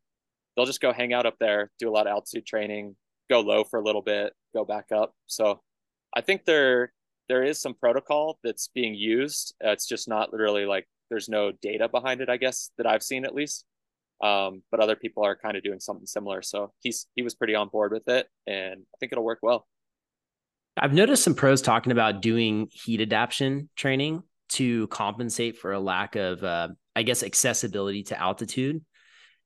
They'll 0.56 0.66
just 0.66 0.82
go 0.82 0.92
hang 0.94 1.14
out 1.14 1.26
up 1.26 1.36
there, 1.40 1.72
do 1.80 1.90
a 1.90 1.94
lot 1.94 2.08
of 2.08 2.12
altitude 2.12 2.46
training, 2.46 2.96
go 3.30 3.42
low 3.42 3.64
for 3.64 3.80
a 3.80 3.84
little 3.84 4.02
bit, 4.02 4.34
go 4.54 4.66
back 4.66 4.86
up. 4.92 5.14
So 5.28 5.62
I 6.16 6.22
think 6.22 6.46
there 6.46 6.92
there 7.30 7.44
is 7.44 7.62
some 7.62 7.74
protocol 7.76 8.40
that's 8.44 8.70
being 8.74 8.96
used. 8.96 9.56
Uh, 9.64 9.72
it's 9.72 9.88
just 9.88 10.08
not 10.08 10.34
really 10.34 10.66
like 10.66 10.88
there's 11.14 11.30
no 11.30 11.52
data 11.52 11.88
behind 11.88 12.22
it, 12.22 12.30
I 12.30 12.38
guess, 12.38 12.72
that 12.78 12.88
I've 12.88 13.04
seen 13.04 13.24
at 13.24 13.36
least. 13.36 13.66
Um, 14.22 14.64
but 14.72 14.80
other 14.80 14.96
people 14.96 15.24
are 15.24 15.36
kind 15.36 15.56
of 15.56 15.64
doing 15.64 15.80
something 15.80 16.08
similar. 16.08 16.42
So 16.42 16.74
he's 16.82 17.08
he 17.16 17.22
was 17.22 17.36
pretty 17.36 17.54
on 17.56 17.70
board 17.70 17.92
with 17.92 18.08
it, 18.08 18.28
and 18.48 18.82
I 18.82 18.96
think 19.00 19.12
it'll 19.12 19.24
work 19.24 19.40
well. 19.44 19.68
I've 20.76 20.94
noticed 20.94 21.24
some 21.24 21.36
pros 21.36 21.62
talking 21.62 21.92
about 21.92 22.22
doing 22.22 22.68
heat 22.72 23.00
adaptation 23.00 23.70
training 23.76 24.24
to 24.50 24.88
compensate 24.88 25.58
for 25.58 25.72
a 25.72 25.80
lack 25.80 26.16
of, 26.16 26.44
uh, 26.44 26.70
I 26.96 27.04
guess, 27.04 27.22
accessibility 27.22 28.04
to 28.04 28.20
altitude. 28.20 28.84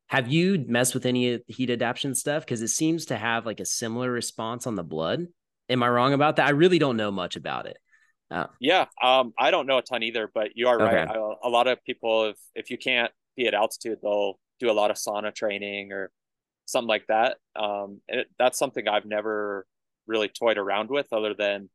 Have 0.07 0.31
you 0.31 0.63
messed 0.67 0.93
with 0.93 1.05
any 1.05 1.39
heat 1.47 1.69
adaptation 1.69 2.15
stuff? 2.15 2.45
Because 2.45 2.61
it 2.61 2.69
seems 2.69 3.07
to 3.07 3.17
have 3.17 3.45
like 3.45 3.59
a 3.59 3.65
similar 3.65 4.09
response 4.09 4.67
on 4.67 4.75
the 4.75 4.83
blood. 4.83 5.25
Am 5.67 5.83
I 5.83 5.89
wrong 5.89 6.13
about 6.13 6.37
that? 6.37 6.47
I 6.47 6.51
really 6.51 6.79
don't 6.79 6.95
know 6.95 7.11
much 7.11 7.35
about 7.35 7.65
it. 7.65 7.77
Oh. 8.29 8.47
Yeah, 8.59 8.85
um, 9.01 9.33
I 9.39 9.51
don't 9.51 9.67
know 9.67 9.77
a 9.77 9.81
ton 9.81 10.03
either, 10.03 10.29
but 10.33 10.51
you 10.55 10.67
are 10.67 10.77
right. 10.77 11.07
Okay. 11.07 11.17
A, 11.17 11.47
a 11.47 11.49
lot 11.49 11.67
of 11.67 11.83
people, 11.83 12.25
if 12.25 12.37
if 12.55 12.69
you 12.69 12.77
can't 12.77 13.11
be 13.35 13.47
at 13.47 13.53
altitude, 13.53 13.99
they'll 14.01 14.39
do 14.59 14.69
a 14.69 14.73
lot 14.73 14.91
of 14.91 14.97
sauna 14.97 15.33
training 15.33 15.93
or 15.93 16.11
something 16.65 16.89
like 16.89 17.07
that. 17.07 17.37
Um, 17.55 18.01
it, 18.07 18.27
that's 18.37 18.59
something 18.59 18.87
I've 18.87 19.05
never 19.05 19.65
really 20.07 20.27
toyed 20.27 20.57
around 20.57 20.89
with, 20.89 21.07
other 21.13 21.33
than 21.33 21.69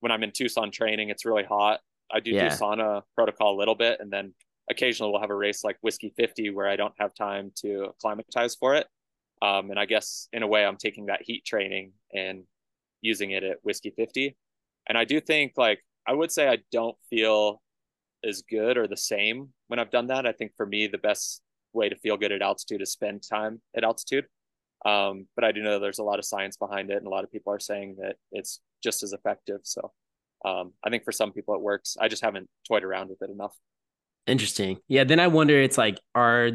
when 0.00 0.10
I'm 0.10 0.22
in 0.22 0.32
Tucson 0.32 0.70
training, 0.70 1.10
it's 1.10 1.24
really 1.24 1.44
hot. 1.44 1.80
I 2.10 2.20
do 2.20 2.30
yeah. 2.30 2.48
do 2.48 2.54
sauna 2.54 3.02
protocol 3.14 3.56
a 3.56 3.58
little 3.58 3.74
bit, 3.74 4.00
and 4.00 4.10
then 4.10 4.34
occasionally 4.70 5.12
we'll 5.12 5.20
have 5.20 5.30
a 5.30 5.36
race 5.36 5.64
like 5.64 5.76
Whiskey 5.82 6.12
50 6.16 6.50
where 6.50 6.68
I 6.68 6.76
don't 6.76 6.94
have 6.98 7.14
time 7.14 7.52
to 7.56 7.84
acclimatize 7.90 8.54
for 8.54 8.74
it. 8.74 8.86
Um, 9.42 9.70
and 9.70 9.78
I 9.78 9.84
guess 9.84 10.28
in 10.32 10.42
a 10.42 10.46
way, 10.46 10.64
I'm 10.64 10.76
taking 10.76 11.06
that 11.06 11.22
heat 11.22 11.44
training 11.44 11.92
and 12.14 12.44
using 13.02 13.32
it 13.32 13.42
at 13.42 13.58
Whiskey 13.62 13.92
50. 13.94 14.36
And 14.88 14.98
I 14.98 15.04
do 15.04 15.20
think 15.20 15.52
like 15.56 15.80
I 16.06 16.12
would 16.12 16.30
say 16.30 16.48
I 16.48 16.58
don't 16.70 16.96
feel 17.10 17.62
as 18.22 18.42
good 18.42 18.76
or 18.76 18.86
the 18.86 18.96
same 18.96 19.50
when 19.68 19.78
I've 19.78 19.90
done 19.90 20.08
that. 20.08 20.26
I 20.26 20.32
think 20.32 20.52
for 20.56 20.66
me 20.66 20.86
the 20.86 20.98
best 20.98 21.42
way 21.72 21.88
to 21.88 21.96
feel 21.96 22.16
good 22.16 22.32
at 22.32 22.42
altitude 22.42 22.82
is 22.82 22.92
spend 22.92 23.22
time 23.28 23.60
at 23.76 23.84
altitude. 23.84 24.26
Um, 24.84 25.26
but 25.34 25.44
I 25.44 25.52
do 25.52 25.62
know 25.62 25.78
there's 25.78 25.98
a 25.98 26.04
lot 26.04 26.18
of 26.18 26.26
science 26.26 26.58
behind 26.58 26.90
it, 26.90 26.98
and 26.98 27.06
a 27.06 27.10
lot 27.10 27.24
of 27.24 27.32
people 27.32 27.52
are 27.52 27.58
saying 27.58 27.96
that 28.00 28.16
it's 28.32 28.60
just 28.82 29.02
as 29.02 29.14
effective. 29.14 29.60
So 29.62 29.92
um, 30.44 30.72
I 30.84 30.90
think 30.90 31.04
for 31.04 31.12
some 31.12 31.32
people 31.32 31.54
it 31.54 31.62
works. 31.62 31.96
I 31.98 32.08
just 32.08 32.22
haven't 32.22 32.48
toyed 32.68 32.84
around 32.84 33.08
with 33.08 33.22
it 33.22 33.30
enough. 33.30 33.56
Interesting. 34.26 34.78
Yeah. 34.88 35.04
Then 35.04 35.20
I 35.20 35.28
wonder, 35.28 35.58
it's 35.60 35.78
like, 35.78 35.98
are 36.14 36.50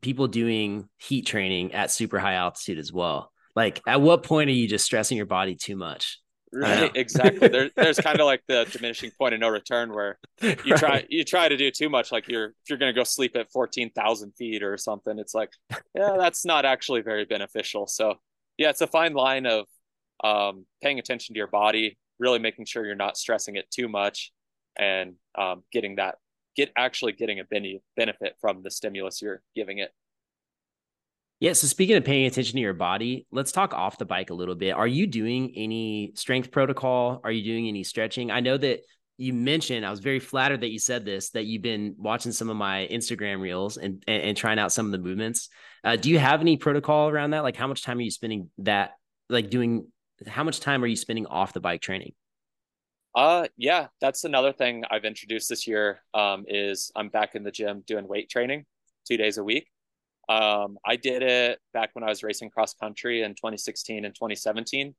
people 0.00 0.28
doing 0.28 0.88
heat 0.98 1.26
training 1.26 1.72
at 1.72 1.90
super 1.90 2.18
high 2.18 2.34
altitude 2.34 2.78
as 2.78 2.92
well? 2.92 3.32
Like, 3.56 3.80
at 3.86 4.00
what 4.00 4.22
point 4.22 4.50
are 4.50 4.54
you 4.54 4.68
just 4.68 4.84
stressing 4.84 5.16
your 5.16 5.26
body 5.26 5.56
too 5.56 5.76
much? 5.76 6.20
Right, 6.52 6.90
exactly. 6.94 7.48
There, 7.48 7.70
there's 7.76 7.98
kind 7.98 8.20
of 8.20 8.26
like 8.26 8.42
the 8.46 8.66
diminishing 8.70 9.10
point 9.18 9.34
of 9.34 9.40
no 9.40 9.48
return 9.48 9.92
where 9.92 10.18
you 10.42 10.50
right. 10.50 10.78
try 10.78 11.06
you 11.08 11.24
try 11.24 11.48
to 11.48 11.56
do 11.56 11.70
too 11.70 11.88
much. 11.88 12.12
Like 12.12 12.28
you're 12.28 12.46
if 12.46 12.68
you're 12.68 12.78
gonna 12.78 12.92
go 12.92 13.04
sleep 13.04 13.36
at 13.36 13.50
fourteen 13.50 13.90
thousand 13.90 14.32
feet 14.32 14.62
or 14.62 14.76
something, 14.76 15.18
it's 15.18 15.34
like, 15.34 15.50
yeah, 15.94 16.14
that's 16.18 16.44
not 16.44 16.64
actually 16.64 17.00
very 17.00 17.24
beneficial. 17.24 17.86
So 17.86 18.16
yeah, 18.58 18.70
it's 18.70 18.82
a 18.82 18.86
fine 18.86 19.14
line 19.14 19.46
of 19.46 19.66
um, 20.22 20.66
paying 20.82 20.98
attention 20.98 21.34
to 21.34 21.38
your 21.38 21.46
body, 21.46 21.98
really 22.18 22.38
making 22.38 22.66
sure 22.66 22.84
you're 22.84 22.94
not 22.94 23.16
stressing 23.16 23.56
it 23.56 23.70
too 23.70 23.88
much, 23.88 24.32
and 24.76 25.14
um, 25.36 25.62
getting 25.72 25.96
that 25.96 26.16
get 26.54 26.70
actually 26.76 27.12
getting 27.12 27.40
a 27.40 27.80
benefit 27.96 28.36
from 28.40 28.62
the 28.62 28.70
stimulus 28.70 29.22
you're 29.22 29.42
giving 29.54 29.78
it. 29.78 29.90
Yeah. 31.42 31.54
So 31.54 31.66
speaking 31.66 31.96
of 31.96 32.04
paying 32.04 32.26
attention 32.26 32.54
to 32.54 32.60
your 32.60 32.72
body, 32.72 33.26
let's 33.32 33.50
talk 33.50 33.74
off 33.74 33.98
the 33.98 34.04
bike 34.04 34.30
a 34.30 34.34
little 34.34 34.54
bit. 34.54 34.74
Are 34.74 34.86
you 34.86 35.08
doing 35.08 35.52
any 35.56 36.12
strength 36.14 36.52
protocol? 36.52 37.20
Are 37.24 37.32
you 37.32 37.42
doing 37.42 37.66
any 37.66 37.82
stretching? 37.82 38.30
I 38.30 38.38
know 38.38 38.56
that 38.56 38.82
you 39.16 39.32
mentioned, 39.32 39.84
I 39.84 39.90
was 39.90 39.98
very 39.98 40.20
flattered 40.20 40.60
that 40.60 40.70
you 40.70 40.78
said 40.78 41.04
this, 41.04 41.30
that 41.30 41.46
you've 41.46 41.62
been 41.62 41.96
watching 41.98 42.30
some 42.30 42.48
of 42.48 42.56
my 42.56 42.88
Instagram 42.92 43.40
reels 43.40 43.76
and, 43.76 44.04
and, 44.06 44.22
and 44.22 44.36
trying 44.36 44.60
out 44.60 44.70
some 44.70 44.86
of 44.86 44.92
the 44.92 44.98
movements. 44.98 45.48
Uh, 45.82 45.96
do 45.96 46.10
you 46.10 46.20
have 46.20 46.40
any 46.40 46.56
protocol 46.56 47.08
around 47.08 47.32
that? 47.32 47.42
Like 47.42 47.56
how 47.56 47.66
much 47.66 47.82
time 47.82 47.98
are 47.98 48.02
you 48.02 48.12
spending 48.12 48.48
that, 48.58 48.92
like 49.28 49.50
doing, 49.50 49.88
how 50.24 50.44
much 50.44 50.60
time 50.60 50.84
are 50.84 50.86
you 50.86 50.94
spending 50.94 51.26
off 51.26 51.52
the 51.52 51.60
bike 51.60 51.80
training? 51.80 52.12
Uh, 53.16 53.48
yeah, 53.56 53.88
that's 54.00 54.22
another 54.22 54.52
thing 54.52 54.84
I've 54.92 55.04
introduced 55.04 55.48
this 55.48 55.66
year. 55.66 56.04
Um, 56.14 56.44
is 56.46 56.92
I'm 56.94 57.08
back 57.08 57.34
in 57.34 57.42
the 57.42 57.50
gym 57.50 57.82
doing 57.84 58.06
weight 58.06 58.30
training 58.30 58.64
two 59.08 59.16
days 59.16 59.38
a 59.38 59.42
week. 59.42 59.71
Um, 60.32 60.78
I 60.86 60.96
did 60.96 61.22
it 61.22 61.58
back 61.74 61.90
when 61.92 62.04
I 62.04 62.08
was 62.08 62.22
racing 62.22 62.50
cross 62.50 62.72
country 62.74 63.22
in 63.22 63.32
2016 63.32 64.04
and 64.04 64.14
2017. 64.14 64.94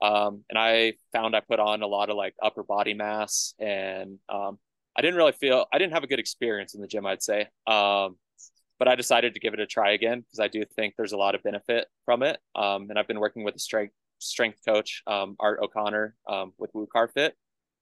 Um, 0.00 0.44
and 0.48 0.58
I 0.58 0.94
found 1.12 1.34
I 1.36 1.40
put 1.40 1.58
on 1.60 1.82
a 1.82 1.86
lot 1.86 2.08
of 2.08 2.16
like 2.16 2.34
upper 2.42 2.62
body 2.62 2.94
mass 2.94 3.54
and, 3.58 4.18
um, 4.28 4.58
I 4.96 5.02
didn't 5.02 5.16
really 5.16 5.32
feel, 5.32 5.66
I 5.72 5.78
didn't 5.78 5.92
have 5.92 6.04
a 6.04 6.06
good 6.06 6.18
experience 6.18 6.74
in 6.74 6.80
the 6.80 6.86
gym, 6.86 7.04
I'd 7.04 7.22
say. 7.22 7.48
Um, 7.66 8.16
but 8.78 8.88
I 8.88 8.94
decided 8.94 9.34
to 9.34 9.40
give 9.40 9.54
it 9.54 9.60
a 9.60 9.66
try 9.66 9.92
again 9.92 10.20
because 10.20 10.40
I 10.40 10.48
do 10.48 10.64
think 10.64 10.94
there's 10.96 11.12
a 11.12 11.16
lot 11.16 11.34
of 11.34 11.42
benefit 11.42 11.86
from 12.04 12.22
it. 12.22 12.38
Um, 12.54 12.86
and 12.88 12.98
I've 12.98 13.08
been 13.08 13.20
working 13.20 13.44
with 13.44 13.56
a 13.56 13.60
strength 13.60 13.94
strength 14.20 14.58
coach, 14.66 15.02
um, 15.06 15.36
Art 15.38 15.60
O'Connor, 15.62 16.14
with 16.58 16.70
Woo 16.74 16.88
Car 16.92 17.08
Fit. 17.08 17.34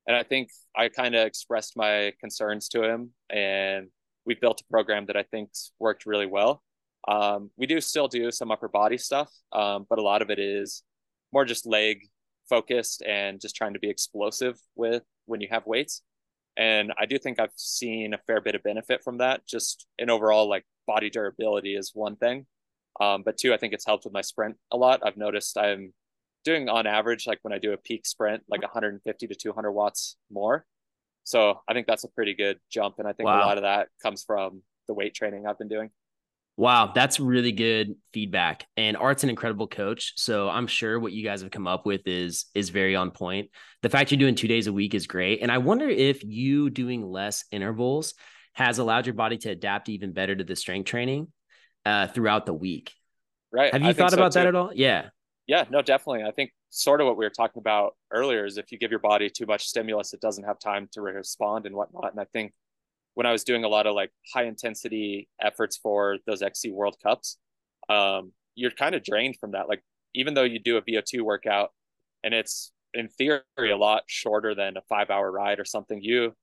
And 0.06 0.16
I 0.16 0.22
think 0.22 0.50
I 0.74 0.88
kind 0.88 1.14
of 1.14 1.26
expressed 1.26 1.76
my 1.76 2.12
concerns 2.20 2.68
to 2.70 2.82
him 2.82 3.10
and 3.30 3.88
we 4.26 4.34
built 4.34 4.60
a 4.60 4.64
program 4.70 5.06
that 5.06 5.16
I 5.16 5.22
think's 5.22 5.72
worked 5.78 6.04
really 6.04 6.26
well. 6.26 6.62
Um, 7.08 7.50
we 7.56 7.66
do 7.66 7.80
still 7.80 8.08
do 8.08 8.30
some 8.30 8.50
upper 8.50 8.68
body 8.68 8.98
stuff, 8.98 9.30
um, 9.52 9.86
but 9.88 9.98
a 9.98 10.02
lot 10.02 10.22
of 10.22 10.30
it 10.30 10.38
is 10.38 10.82
more 11.32 11.44
just 11.44 11.66
leg 11.66 12.00
focused 12.48 13.02
and 13.02 13.40
just 13.40 13.56
trying 13.56 13.74
to 13.74 13.78
be 13.78 13.90
explosive 13.90 14.58
with 14.74 15.02
when 15.26 15.40
you 15.40 15.48
have 15.50 15.66
weights. 15.66 16.02
And 16.56 16.92
I 16.98 17.06
do 17.06 17.18
think 17.18 17.38
I've 17.38 17.50
seen 17.56 18.14
a 18.14 18.18
fair 18.26 18.40
bit 18.40 18.54
of 18.54 18.62
benefit 18.62 19.02
from 19.04 19.18
that. 19.18 19.46
Just 19.46 19.86
in 19.98 20.08
overall, 20.08 20.48
like 20.48 20.64
body 20.86 21.10
durability 21.10 21.76
is 21.76 21.90
one 21.94 22.16
thing. 22.16 22.46
Um, 22.98 23.22
but 23.22 23.36
two, 23.36 23.52
I 23.52 23.58
think 23.58 23.74
it's 23.74 23.84
helped 23.84 24.04
with 24.04 24.14
my 24.14 24.22
sprint 24.22 24.56
a 24.72 24.76
lot. 24.76 25.00
I've 25.04 25.18
noticed 25.18 25.58
I'm 25.58 25.92
doing 26.44 26.68
on 26.68 26.86
average, 26.86 27.26
like 27.26 27.40
when 27.42 27.52
I 27.52 27.58
do 27.58 27.72
a 27.72 27.76
peak 27.76 28.06
sprint, 28.06 28.42
like 28.48 28.62
150 28.62 29.26
to 29.26 29.34
200 29.34 29.70
watts 29.70 30.16
more. 30.30 30.64
So 31.24 31.60
I 31.68 31.74
think 31.74 31.86
that's 31.86 32.04
a 32.04 32.08
pretty 32.08 32.34
good 32.34 32.58
jump. 32.70 32.94
And 32.98 33.06
I 33.06 33.12
think 33.12 33.26
wow. 33.26 33.40
a 33.40 33.44
lot 33.44 33.58
of 33.58 33.64
that 33.64 33.88
comes 34.02 34.22
from 34.22 34.62
the 34.88 34.94
weight 34.94 35.14
training 35.14 35.46
I've 35.46 35.58
been 35.58 35.68
doing. 35.68 35.90
Wow, 36.58 36.92
that's 36.94 37.20
really 37.20 37.52
good 37.52 37.96
feedback. 38.14 38.66
And 38.78 38.96
Art's 38.96 39.24
an 39.24 39.30
incredible 39.30 39.66
coach, 39.66 40.14
so 40.16 40.48
I'm 40.48 40.66
sure 40.66 40.98
what 40.98 41.12
you 41.12 41.22
guys 41.22 41.42
have 41.42 41.50
come 41.50 41.66
up 41.66 41.84
with 41.84 42.06
is 42.06 42.46
is 42.54 42.70
very 42.70 42.96
on 42.96 43.10
point. 43.10 43.50
The 43.82 43.90
fact 43.90 44.10
you're 44.10 44.18
doing 44.18 44.34
2 44.34 44.48
days 44.48 44.66
a 44.66 44.72
week 44.72 44.94
is 44.94 45.06
great, 45.06 45.42
and 45.42 45.52
I 45.52 45.58
wonder 45.58 45.86
if 45.86 46.24
you 46.24 46.70
doing 46.70 47.04
less 47.04 47.44
intervals 47.50 48.14
has 48.54 48.78
allowed 48.78 49.04
your 49.04 49.14
body 49.14 49.36
to 49.36 49.50
adapt 49.50 49.90
even 49.90 50.12
better 50.12 50.34
to 50.34 50.42
the 50.42 50.56
strength 50.56 50.88
training 50.88 51.28
uh, 51.84 52.06
throughout 52.06 52.46
the 52.46 52.54
week. 52.54 52.90
Right. 53.52 53.70
Have 53.70 53.82
you 53.82 53.88
I 53.88 53.92
thought 53.92 54.14
about 54.14 54.32
so 54.32 54.40
that 54.40 54.48
at 54.48 54.54
all? 54.54 54.70
Yeah. 54.74 55.10
Yeah, 55.46 55.64
no, 55.70 55.82
definitely. 55.82 56.24
I 56.24 56.32
think 56.32 56.52
sort 56.70 57.00
of 57.00 57.06
what 57.06 57.16
we 57.16 57.24
were 57.24 57.30
talking 57.30 57.60
about 57.60 57.94
earlier 58.10 58.46
is 58.46 58.58
if 58.58 58.72
you 58.72 58.78
give 58.78 58.90
your 58.90 59.00
body 59.00 59.30
too 59.30 59.46
much 59.46 59.66
stimulus, 59.66 60.12
it 60.12 60.20
doesn't 60.20 60.44
have 60.44 60.58
time 60.58 60.88
to 60.92 61.02
respond 61.02 61.66
and 61.66 61.76
whatnot. 61.76 62.10
And 62.10 62.20
I 62.20 62.24
think 62.32 62.52
when 63.16 63.24
I 63.26 63.32
was 63.32 63.44
doing 63.44 63.64
a 63.64 63.68
lot 63.68 63.86
of 63.86 63.94
like 63.94 64.10
high 64.32 64.44
intensity 64.44 65.26
efforts 65.40 65.78
for 65.78 66.18
those 66.26 66.42
XC 66.42 66.70
World 66.70 66.96
Cups, 67.02 67.38
um, 67.88 68.32
you're 68.54 68.70
kind 68.70 68.94
of 68.94 69.02
drained 69.02 69.36
from 69.40 69.52
that. 69.52 69.70
Like 69.70 69.82
even 70.14 70.34
though 70.34 70.42
you 70.42 70.58
do 70.58 70.76
a 70.76 70.82
VO2 70.82 71.22
workout 71.22 71.70
and 72.22 72.34
it's 72.34 72.72
in 72.92 73.08
theory 73.08 73.40
a 73.58 73.76
lot 73.76 74.02
shorter 74.06 74.54
than 74.54 74.76
a 74.76 74.82
five 74.90 75.08
hour 75.08 75.32
ride 75.32 75.58
or 75.58 75.64
something, 75.64 76.02
you 76.02 76.34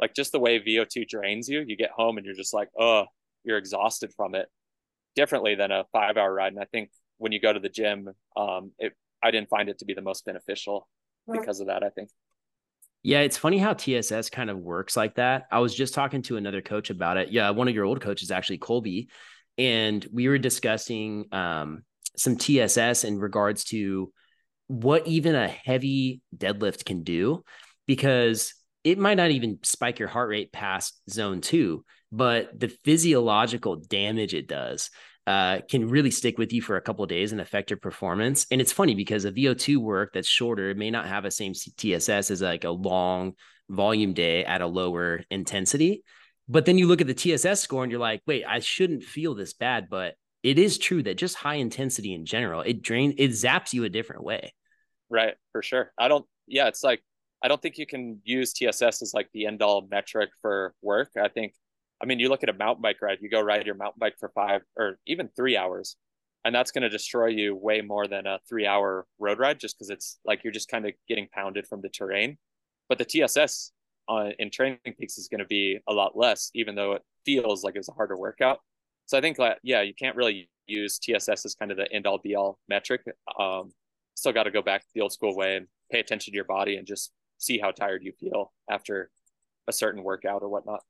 like 0.00 0.14
just 0.14 0.32
the 0.32 0.40
way 0.40 0.58
VO2 0.58 1.06
drains 1.06 1.50
you, 1.50 1.62
you 1.66 1.76
get 1.76 1.90
home 1.90 2.16
and 2.16 2.24
you're 2.24 2.34
just 2.34 2.54
like, 2.54 2.70
oh, 2.80 3.04
you're 3.44 3.58
exhausted 3.58 4.10
from 4.16 4.34
it 4.34 4.48
differently 5.14 5.54
than 5.54 5.70
a 5.70 5.84
five 5.92 6.16
hour 6.16 6.32
ride. 6.32 6.54
And 6.54 6.62
I 6.62 6.66
think 6.72 6.88
when 7.18 7.32
you 7.32 7.40
go 7.40 7.52
to 7.52 7.60
the 7.60 7.68
gym, 7.68 8.08
um, 8.38 8.72
it 8.78 8.94
I 9.22 9.30
didn't 9.30 9.50
find 9.50 9.68
it 9.68 9.80
to 9.80 9.84
be 9.84 9.92
the 9.92 10.00
most 10.00 10.24
beneficial 10.24 10.88
because 11.30 11.60
of 11.60 11.66
that, 11.66 11.82
I 11.82 11.90
think. 11.90 12.08
Yeah, 13.02 13.20
it's 13.20 13.36
funny 13.36 13.58
how 13.58 13.72
TSS 13.72 14.30
kind 14.30 14.48
of 14.48 14.58
works 14.58 14.96
like 14.96 15.16
that. 15.16 15.46
I 15.50 15.58
was 15.58 15.74
just 15.74 15.94
talking 15.94 16.22
to 16.22 16.36
another 16.36 16.62
coach 16.62 16.90
about 16.90 17.16
it. 17.16 17.32
Yeah, 17.32 17.50
one 17.50 17.66
of 17.68 17.74
your 17.74 17.84
old 17.84 18.00
coaches, 18.00 18.30
actually, 18.30 18.58
Colby, 18.58 19.08
and 19.58 20.06
we 20.12 20.28
were 20.28 20.38
discussing 20.38 21.26
um, 21.32 21.82
some 22.16 22.36
TSS 22.36 23.04
in 23.04 23.18
regards 23.18 23.64
to 23.64 24.12
what 24.68 25.06
even 25.06 25.34
a 25.34 25.48
heavy 25.48 26.20
deadlift 26.36 26.84
can 26.84 27.02
do, 27.02 27.42
because 27.86 28.54
it 28.84 28.98
might 28.98 29.16
not 29.16 29.32
even 29.32 29.58
spike 29.62 29.98
your 29.98 30.08
heart 30.08 30.28
rate 30.28 30.52
past 30.52 31.00
zone 31.10 31.40
two, 31.40 31.84
but 32.12 32.58
the 32.58 32.68
physiological 32.68 33.76
damage 33.76 34.34
it 34.34 34.46
does 34.46 34.90
uh, 35.26 35.60
can 35.68 35.88
really 35.88 36.10
stick 36.10 36.38
with 36.38 36.52
you 36.52 36.60
for 36.60 36.76
a 36.76 36.80
couple 36.80 37.06
days 37.06 37.32
and 37.32 37.40
affect 37.40 37.70
your 37.70 37.78
performance. 37.78 38.46
And 38.50 38.60
it's 38.60 38.72
funny 38.72 38.94
because 38.94 39.24
a 39.24 39.32
VO2 39.32 39.76
work 39.76 40.12
that's 40.14 40.28
shorter 40.28 40.70
it 40.70 40.76
may 40.76 40.90
not 40.90 41.06
have 41.06 41.24
a 41.24 41.30
same 41.30 41.52
TSS 41.52 42.30
as 42.30 42.42
like 42.42 42.64
a 42.64 42.70
long 42.70 43.34
volume 43.68 44.14
day 44.14 44.44
at 44.44 44.60
a 44.62 44.66
lower 44.66 45.22
intensity. 45.30 46.02
But 46.48 46.66
then 46.66 46.76
you 46.76 46.86
look 46.86 47.00
at 47.00 47.06
the 47.06 47.14
TSS 47.14 47.60
score 47.60 47.84
and 47.84 47.92
you're 47.92 48.00
like, 48.00 48.22
wait, 48.26 48.44
I 48.44 48.58
shouldn't 48.58 49.04
feel 49.04 49.34
this 49.34 49.52
bad. 49.52 49.88
But 49.88 50.14
it 50.42 50.58
is 50.58 50.76
true 50.76 51.02
that 51.04 51.18
just 51.18 51.36
high 51.36 51.54
intensity 51.54 52.14
in 52.14 52.26
general, 52.26 52.62
it 52.62 52.82
drains, 52.82 53.14
it 53.16 53.30
zaps 53.30 53.72
you 53.72 53.84
a 53.84 53.88
different 53.88 54.24
way. 54.24 54.52
Right. 55.08 55.34
For 55.52 55.62
sure. 55.62 55.92
I 55.96 56.08
don't, 56.08 56.26
yeah, 56.48 56.66
it's 56.66 56.82
like, 56.82 57.00
I 57.44 57.48
don't 57.48 57.60
think 57.62 57.78
you 57.78 57.86
can 57.86 58.20
use 58.24 58.52
TSS 58.52 59.02
as 59.02 59.12
like 59.14 59.28
the 59.32 59.46
end 59.46 59.62
all 59.62 59.86
metric 59.90 60.30
for 60.40 60.74
work. 60.82 61.10
I 61.20 61.28
think 61.28 61.54
I 62.02 62.06
mean, 62.06 62.18
you 62.18 62.28
look 62.28 62.42
at 62.42 62.48
a 62.48 62.54
mountain 62.54 62.82
bike 62.82 63.00
ride, 63.00 63.18
you 63.20 63.30
go 63.30 63.40
ride 63.40 63.64
your 63.64 63.76
mountain 63.76 64.00
bike 64.00 64.16
for 64.18 64.30
five 64.30 64.62
or 64.76 64.98
even 65.06 65.28
three 65.36 65.56
hours, 65.56 65.96
and 66.44 66.54
that's 66.54 66.72
going 66.72 66.82
to 66.82 66.88
destroy 66.88 67.26
you 67.26 67.54
way 67.54 67.80
more 67.80 68.08
than 68.08 68.26
a 68.26 68.40
three 68.48 68.66
hour 68.66 69.06
road 69.18 69.38
ride 69.38 69.60
just 69.60 69.78
because 69.78 69.90
it's 69.90 70.18
like 70.24 70.42
you're 70.42 70.52
just 70.52 70.68
kind 70.68 70.86
of 70.86 70.92
getting 71.08 71.28
pounded 71.32 71.66
from 71.66 71.80
the 71.80 71.88
terrain. 71.88 72.38
But 72.88 72.98
the 72.98 73.04
TSS 73.04 73.72
uh, 74.08 74.30
in 74.38 74.50
training 74.50 74.78
peaks 74.98 75.16
is 75.16 75.28
going 75.28 75.38
to 75.38 75.46
be 75.46 75.78
a 75.88 75.92
lot 75.92 76.16
less, 76.16 76.50
even 76.54 76.74
though 76.74 76.92
it 76.92 77.02
feels 77.24 77.62
like 77.62 77.76
it's 77.76 77.88
a 77.88 77.92
harder 77.92 78.16
workout. 78.16 78.58
So 79.06 79.16
I 79.16 79.20
think 79.20 79.38
yeah, 79.62 79.82
you 79.82 79.94
can't 79.94 80.16
really 80.16 80.48
use 80.66 80.98
TSS 80.98 81.44
as 81.44 81.54
kind 81.54 81.70
of 81.70 81.76
the 81.76 81.90
end 81.92 82.06
all 82.06 82.18
be 82.18 82.34
all 82.34 82.58
metric. 82.68 83.02
Um, 83.38 83.72
still 84.14 84.32
got 84.32 84.44
to 84.44 84.50
go 84.50 84.62
back 84.62 84.82
to 84.82 84.88
the 84.94 85.00
old 85.00 85.12
school 85.12 85.36
way 85.36 85.56
and 85.56 85.66
pay 85.90 86.00
attention 86.00 86.32
to 86.32 86.36
your 86.36 86.44
body 86.44 86.76
and 86.76 86.86
just 86.86 87.12
see 87.38 87.58
how 87.58 87.70
tired 87.70 88.02
you 88.02 88.12
feel 88.12 88.52
after 88.70 89.10
a 89.68 89.72
certain 89.72 90.02
workout 90.02 90.42
or 90.42 90.48
whatnot. 90.48 90.80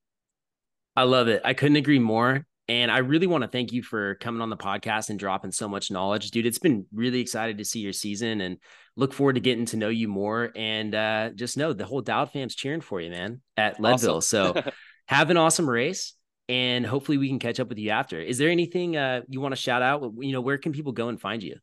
I 0.97 1.05
love 1.05 1.29
it. 1.29 1.43
I 1.45 1.55
couldn't 1.55 1.77
agree 1.77 1.99
more. 1.99 2.47
And 2.69 2.91
I 2.91 2.99
really 2.99 3.27
want 3.27 3.43
to 3.43 3.49
thank 3.49 3.73
you 3.73 3.83
for 3.83 4.15
coming 4.17 4.41
on 4.41 4.49
the 4.49 4.57
podcast 4.57 5.11
and 5.11 5.19
dropping 5.19 5.53
so 5.53 5.69
much 5.69 5.91
knowledge, 5.91 6.31
dude. 6.31 6.47
It's 6.47 6.61
been 6.61 6.87
really 6.93 7.21
excited 7.21 7.59
to 7.59 7.65
see 7.65 7.81
your 7.81 7.93
season 7.93 8.41
and 8.41 8.59
look 8.97 9.13
forward 9.13 9.35
to 9.35 9.41
getting 9.41 9.67
to 9.67 9.77
know 9.77 9.89
you 9.89 10.09
more. 10.09 10.53
And 10.55 10.95
uh, 10.95 11.31
just 11.35 11.57
know 11.57 11.73
the 11.73 11.85
whole 11.85 12.03
Dialed 12.03 12.31
fam's 12.31 12.55
cheering 12.55 12.81
for 12.81 13.01
you, 13.01 13.11
man, 13.11 13.41
at 13.57 13.81
Leadville. 13.81 14.17
Awesome. 14.17 14.55
so 14.55 14.71
have 15.07 15.31
an 15.31 15.37
awesome 15.37 15.69
race, 15.69 16.15
and 16.49 16.87
hopefully 16.87 17.19
we 17.19 17.29
can 17.29 17.41
catch 17.41 17.59
up 17.59 17.69
with 17.69 17.79
you 17.79 17.91
after. 17.91 18.21
Is 18.21 18.39
there 18.39 18.49
anything 18.49 18.97
uh, 18.97 19.23
you 19.29 19.41
want 19.41 19.53
to 19.53 19.61
shout 19.61 19.83
out? 19.83 20.13
You 20.21 20.33
know, 20.33 20.41
where 20.41 20.57
can 20.59 20.73
people 20.73 20.93
go 20.93 21.09
and 21.09 21.21
find 21.21 21.43
you? 21.43 21.57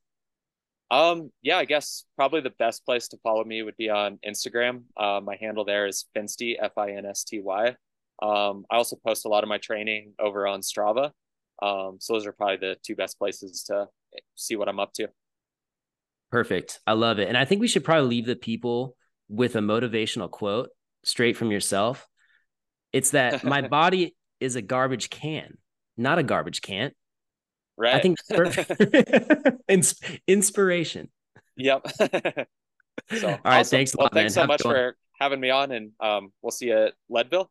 Um, 0.91 1.31
yeah, 1.41 1.57
I 1.57 1.65
guess 1.65 2.03
probably 2.15 2.41
the 2.41 2.49
best 2.51 2.85
place 2.85 3.07
to 3.09 3.17
follow 3.23 3.43
me 3.43 3.61
would 3.63 3.77
be 3.77 3.89
on 3.89 4.19
Instagram. 4.27 4.83
Uh, 4.97 5.21
my 5.23 5.37
handle 5.39 5.63
there 5.63 5.87
is 5.87 6.05
Finsty, 6.15 6.55
F 6.59 6.77
I 6.77 6.91
N 6.91 7.05
S 7.05 7.23
T 7.23 7.39
Y. 7.39 7.75
Um, 8.21 8.65
I 8.69 8.75
also 8.75 8.95
post 8.95 9.25
a 9.25 9.29
lot 9.29 9.43
of 9.43 9.49
my 9.49 9.57
training 9.57 10.13
over 10.19 10.47
on 10.47 10.61
Strava. 10.61 11.11
Um, 11.61 11.97
so 11.99 12.13
those 12.13 12.25
are 12.25 12.31
probably 12.31 12.57
the 12.57 12.77
two 12.83 12.95
best 12.95 13.17
places 13.17 13.63
to 13.65 13.87
see 14.35 14.55
what 14.55 14.69
I'm 14.69 14.79
up 14.79 14.93
to. 14.93 15.09
Perfect. 16.31 16.79
I 16.85 16.93
love 16.93 17.19
it. 17.19 17.27
And 17.27 17.37
I 17.37 17.45
think 17.45 17.61
we 17.61 17.67
should 17.67 17.83
probably 17.83 18.09
leave 18.09 18.25
the 18.25 18.35
people 18.35 18.95
with 19.27 19.55
a 19.55 19.59
motivational 19.59 20.29
quote 20.29 20.69
straight 21.03 21.37
from 21.37 21.51
yourself. 21.51 22.07
It's 22.93 23.11
that 23.11 23.43
my 23.43 23.67
body 23.67 24.15
is 24.39 24.55
a 24.55 24.61
garbage 24.61 25.09
can, 25.09 25.57
not 25.97 26.19
a 26.19 26.23
garbage 26.23 26.61
can. 26.61 26.91
Right. 27.77 27.95
I 27.95 28.01
think 28.01 28.17
inspiration. 30.27 31.09
Yep. 31.55 31.91
so, 31.97 32.07
All 32.07 33.29
right. 33.29 33.39
Awesome. 33.45 33.77
Thanks 33.77 33.93
a 33.93 33.97
lot, 33.97 34.03
well, 34.03 34.09
thanks 34.13 34.35
man. 34.35 34.43
so 34.43 34.47
much 34.47 34.61
for 34.61 34.97
having 35.19 35.39
me 35.39 35.49
on, 35.49 35.71
and 35.71 35.91
um, 35.99 36.31
we'll 36.41 36.51
see 36.51 36.67
you 36.67 36.77
at 36.77 36.93
Leadville. 37.09 37.49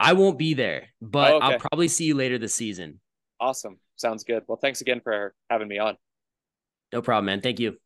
I 0.00 0.14
won't 0.14 0.38
be 0.38 0.54
there, 0.54 0.88
but 1.02 1.32
oh, 1.32 1.36
okay. 1.36 1.46
I'll 1.46 1.58
probably 1.58 1.88
see 1.88 2.04
you 2.04 2.14
later 2.14 2.38
this 2.38 2.54
season. 2.54 3.00
Awesome. 3.38 3.78
Sounds 3.96 4.24
good. 4.24 4.42
Well, 4.48 4.56
thanks 4.56 4.80
again 4.80 5.00
for 5.00 5.34
having 5.50 5.68
me 5.68 5.78
on. 5.78 5.98
No 6.92 7.02
problem, 7.02 7.26
man. 7.26 7.42
Thank 7.42 7.60
you. 7.60 7.76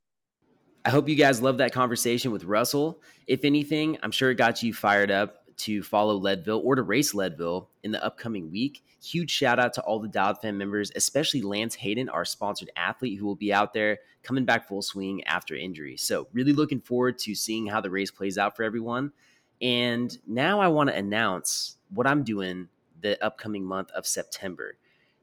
I 0.85 0.91
hope 0.91 1.09
you 1.09 1.17
guys 1.17 1.43
loved 1.43 1.59
that 1.59 1.73
conversation 1.73 2.31
with 2.31 2.45
Russell. 2.45 3.03
If 3.27 3.45
anything, 3.45 3.99
I'm 4.03 4.13
sure 4.13 4.31
it 4.31 4.37
got 4.37 4.63
you 4.63 4.73
fired 4.73 5.11
up 5.11 5.39
to 5.57 5.83
follow 5.83 6.15
Leadville 6.15 6.63
or 6.65 6.75
to 6.75 6.83
race 6.83 7.15
Leadville 7.15 7.71
in 7.83 7.91
the 7.91 8.05
upcoming 8.05 8.51
week. 8.51 8.85
Huge 9.03 9.31
shout 9.31 9.59
out 9.59 9.73
to 9.75 9.83
all 9.83 9.99
the 9.99 10.09
Dialed 10.09 10.41
fan 10.41 10.57
members, 10.57 10.93
especially 10.95 11.43
Lance 11.43 11.75
Hayden, 11.75 12.09
our 12.09 12.25
sponsored 12.25 12.71
athlete, 12.77 13.19
who 13.19 13.27
will 13.27 13.35
be 13.35 13.53
out 13.53 13.73
there 13.73 13.99
coming 14.23 14.45
back 14.45 14.69
full 14.69 14.83
swing 14.83 15.23
after 15.25 15.55
injury. 15.55 15.97
So, 15.97 16.29
really 16.33 16.53
looking 16.53 16.81
forward 16.81 17.19
to 17.21 17.35
seeing 17.35 17.67
how 17.67 17.81
the 17.81 17.91
race 17.91 18.11
plays 18.11 18.39
out 18.39 18.57
for 18.57 18.63
everyone. 18.63 19.13
And 19.61 20.17
now 20.27 20.61
I 20.61 20.69
want 20.69 20.91
to 20.91 20.97
announce 20.97 21.77
what 21.95 22.07
I'm 22.07 22.25
doing 22.25 22.69
the 23.01 23.23
upcoming 23.25 23.65
month 23.65 23.91
of 23.93 24.07
September. 24.07 24.77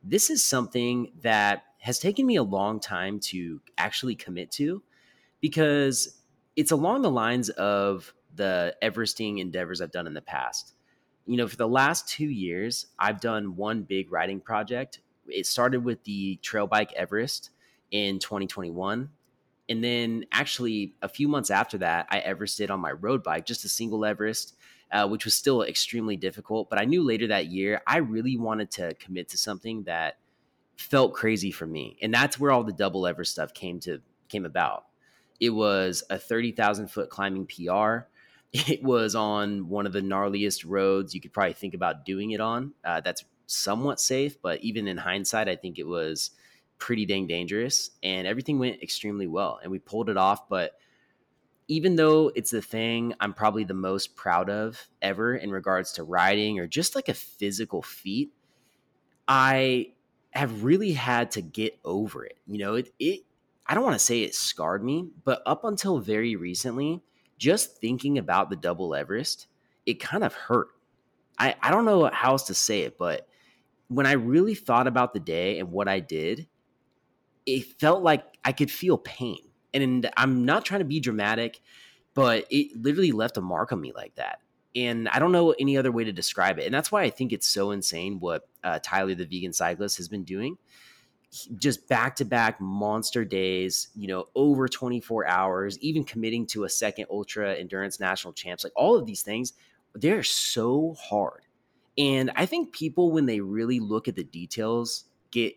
This 0.04 0.30
is 0.30 0.44
something 0.44 1.12
that 1.22 1.64
has 1.80 2.00
taken 2.00 2.26
me 2.26 2.36
a 2.36 2.44
long 2.44 2.80
time 2.80 3.20
to 3.20 3.60
actually 3.78 4.16
commit 4.16 4.52
to 4.52 4.84
because 5.42 6.22
it's 6.56 6.72
along 6.72 7.02
the 7.02 7.10
lines 7.10 7.50
of 7.50 8.14
the 8.36 8.76
Everesting 8.82 9.40
endeavors 9.40 9.82
I've 9.82 9.92
done 9.92 10.08
in 10.08 10.14
the 10.14 10.22
past. 10.22 10.74
You 11.26 11.38
know, 11.38 11.48
for 11.48 11.56
the 11.56 11.68
last 11.68 12.08
two 12.08 12.26
years, 12.26 12.88
I've 13.00 13.20
done 13.20 13.56
one 13.56 13.84
big 13.84 14.12
riding 14.12 14.40
project. 14.40 15.00
It 15.28 15.46
started 15.46 15.84
with 15.84 16.04
the 16.04 16.38
Trail 16.38 16.68
Bike 16.68 16.94
Everest 16.94 17.52
in 17.92 18.20
2021. 18.20 19.10
And 19.70 19.84
then, 19.84 20.26
actually, 20.32 20.96
a 21.02 21.08
few 21.08 21.28
months 21.28 21.50
after 21.50 21.78
that, 21.80 22.08
I 22.10 22.20
Everested 22.20 22.70
on 22.70 22.80
my 22.80 22.92
road 22.92 23.24
bike, 23.24 23.46
just 23.46 23.64
a 23.64 23.70
single 23.70 24.04
Everest, 24.04 24.56
uh, 24.92 25.08
which 25.08 25.26
was 25.26 25.36
still 25.36 25.64
extremely 25.64 26.18
difficult. 26.18 26.70
But 26.70 26.80
I 26.80 26.86
knew 26.86 27.04
later 27.04 27.28
that 27.28 27.48
year, 27.48 27.82
I 27.88 27.98
really 27.98 28.38
wanted 28.38 28.72
to 28.72 28.94
commit 28.96 29.30
to 29.30 29.38
something 29.38 29.84
that 29.84 30.18
felt 30.78 31.14
crazy 31.14 31.52
for 31.52 31.66
me. 31.66 31.98
And 32.02 32.14
that's 32.14 32.40
where 32.40 32.52
all 32.52 32.64
the 32.64 32.74
double 32.74 33.08
Everest 33.08 33.32
stuff 33.32 33.54
came 33.54 33.80
to 33.82 34.02
came 34.30 34.46
about. 34.46 34.86
It 35.40 35.50
was 35.50 36.04
a 36.10 36.18
30,000 36.18 36.88
foot 36.88 37.10
climbing 37.10 37.48
PR. 37.48 38.08
It 38.68 38.84
was 38.84 39.16
on 39.16 39.70
one 39.70 39.86
of 39.86 39.94
the 39.94 40.02
gnarliest 40.02 40.66
roads 40.68 41.16
you 41.16 41.22
could 41.22 41.32
probably 41.32 41.54
think 41.54 41.74
about 41.74 42.04
doing 42.04 42.32
it 42.32 42.42
on. 42.42 42.74
Uh, 42.84 43.00
that's 43.00 43.24
somewhat 43.48 44.02
safe, 44.02 44.42
but 44.42 44.62
even 44.62 44.90
in 44.90 44.98
hindsight, 44.98 45.48
I 45.48 45.56
think 45.56 45.80
it 45.80 45.88
was 45.88 46.32
pretty 46.78 47.06
dang 47.06 47.28
dangerous. 47.28 47.92
And 48.04 48.28
everything 48.28 48.60
went 48.60 48.84
extremely 48.84 49.26
well, 49.26 49.62
and 49.64 49.72
we 49.72 49.80
pulled 49.80 50.10
it 50.10 50.18
off. 50.18 50.50
But 50.50 50.74
even 51.72 51.96
though 51.96 52.30
it's 52.36 52.52
the 52.52 52.62
thing 52.62 53.14
I'm 53.22 53.34
probably 53.34 53.64
the 53.64 53.74
most 53.74 54.18
proud 54.18 54.50
of 54.50 54.90
ever 55.02 55.38
in 55.38 55.52
regards 55.52 55.94
to 55.94 56.04
riding 56.04 56.60
or 56.60 56.68
just 56.68 56.96
like 56.96 57.08
a 57.08 57.14
physical 57.14 57.82
feat, 57.82 58.34
I 59.26 59.94
have 60.32 60.66
really 60.66 60.92
had 60.92 61.32
to 61.32 61.42
get 61.42 61.80
over 61.86 62.26
it. 62.26 62.38
You 62.46 62.58
know, 62.58 62.76
it 62.76 62.94
it 63.00 63.22
I 63.66 63.74
don't 63.74 63.86
want 63.86 63.96
to 63.96 64.04
say 64.04 64.24
it 64.24 64.36
scarred 64.36 64.84
me, 64.84 65.12
but 65.24 65.42
up 65.46 65.64
until 65.64 66.00
very 66.00 66.36
recently, 66.36 67.04
just 67.38 67.78
thinking 67.78 68.18
about 68.18 68.50
the 68.50 68.58
double 68.58 68.94
Everest, 68.94 69.48
it 69.86 70.02
kind 70.02 70.26
of 70.26 70.34
hurt. 70.34 70.72
I, 71.40 71.56
I 71.62 71.72
don't 71.72 71.86
know 71.86 72.10
how 72.12 72.32
else 72.32 72.44
to 72.48 72.54
say 72.54 72.82
it, 72.82 72.98
but 72.98 73.30
when 73.88 74.06
I 74.06 74.12
really 74.12 74.56
thought 74.56 74.88
about 74.88 75.14
the 75.14 75.22
day 75.22 75.58
and 75.60 75.72
what 75.72 75.88
I 75.88 76.02
did, 76.02 76.50
it 77.46 77.80
felt 77.80 78.04
like 78.04 78.26
I 78.44 78.52
could 78.52 78.70
feel 78.70 78.98
pain. 78.98 79.51
And 79.74 80.10
I'm 80.18 80.46
not 80.46 80.66
trying 80.66 80.80
to 80.80 80.86
be 80.86 81.00
dramatic, 81.00 81.62
but 82.14 82.46
it 82.50 82.82
literally 82.82 83.12
left 83.12 83.38
a 83.38 83.42
mark 83.42 83.72
on 83.72 83.80
me 83.80 83.94
like 83.94 84.16
that. 84.16 84.40
And 84.76 85.10
I 85.10 85.20
don't 85.20 85.32
know 85.32 85.52
any 85.52 85.78
other 85.78 85.92
way 85.92 86.04
to 86.04 86.12
describe 86.14 86.60
it. 86.60 86.66
And 86.66 86.74
that's 86.74 86.92
why 86.92 87.04
I 87.04 87.10
think 87.10 87.34
it's 87.34 87.48
so 87.48 87.72
insane 87.72 88.20
what 88.20 88.48
uh, 88.64 88.80
Tyler, 88.82 89.16
the 89.16 89.26
vegan 89.26 89.54
cyclist, 89.54 89.98
has 89.98 90.08
been 90.08 90.24
doing 90.24 90.58
just 91.58 91.88
back 91.88 92.16
to 92.18 92.26
back 92.26 92.60
monster 92.60 93.24
days, 93.24 93.88
you 93.96 94.08
know, 94.08 94.28
over 94.36 94.68
24 94.68 95.28
hours, 95.28 95.80
even 95.80 96.04
committing 96.04 96.46
to 96.48 96.66
a 96.66 96.70
second 96.70 97.06
ultra 97.10 97.56
endurance 97.56 98.00
national 98.00 98.34
champs, 98.34 98.64
like 98.64 98.74
all 98.76 98.98
of 98.98 99.06
these 99.06 99.22
things, 99.22 99.54
they're 99.96 100.24
so 100.24 100.96
hard. 101.00 101.44
And 101.98 102.32
I 102.36 102.46
think 102.46 102.74
people, 102.74 103.12
when 103.12 103.26
they 103.26 103.40
really 103.40 103.80
look 103.80 104.08
at 104.08 104.16
the 104.16 104.24
details, 104.24 105.06
get 105.32 105.56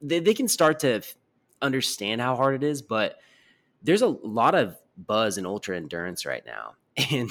they, 0.00 0.18
they 0.18 0.34
can 0.34 0.48
start 0.48 0.80
to 0.80 1.02
understand 1.60 2.20
how 2.20 2.34
hard 2.34 2.56
it 2.56 2.66
is, 2.66 2.82
but 2.82 3.18
there's 3.82 4.02
a 4.02 4.08
lot 4.08 4.54
of 4.54 4.76
buzz 4.96 5.38
in 5.38 5.46
ultra 5.46 5.76
endurance 5.76 6.26
right 6.26 6.44
now. 6.44 6.74
And 7.10 7.30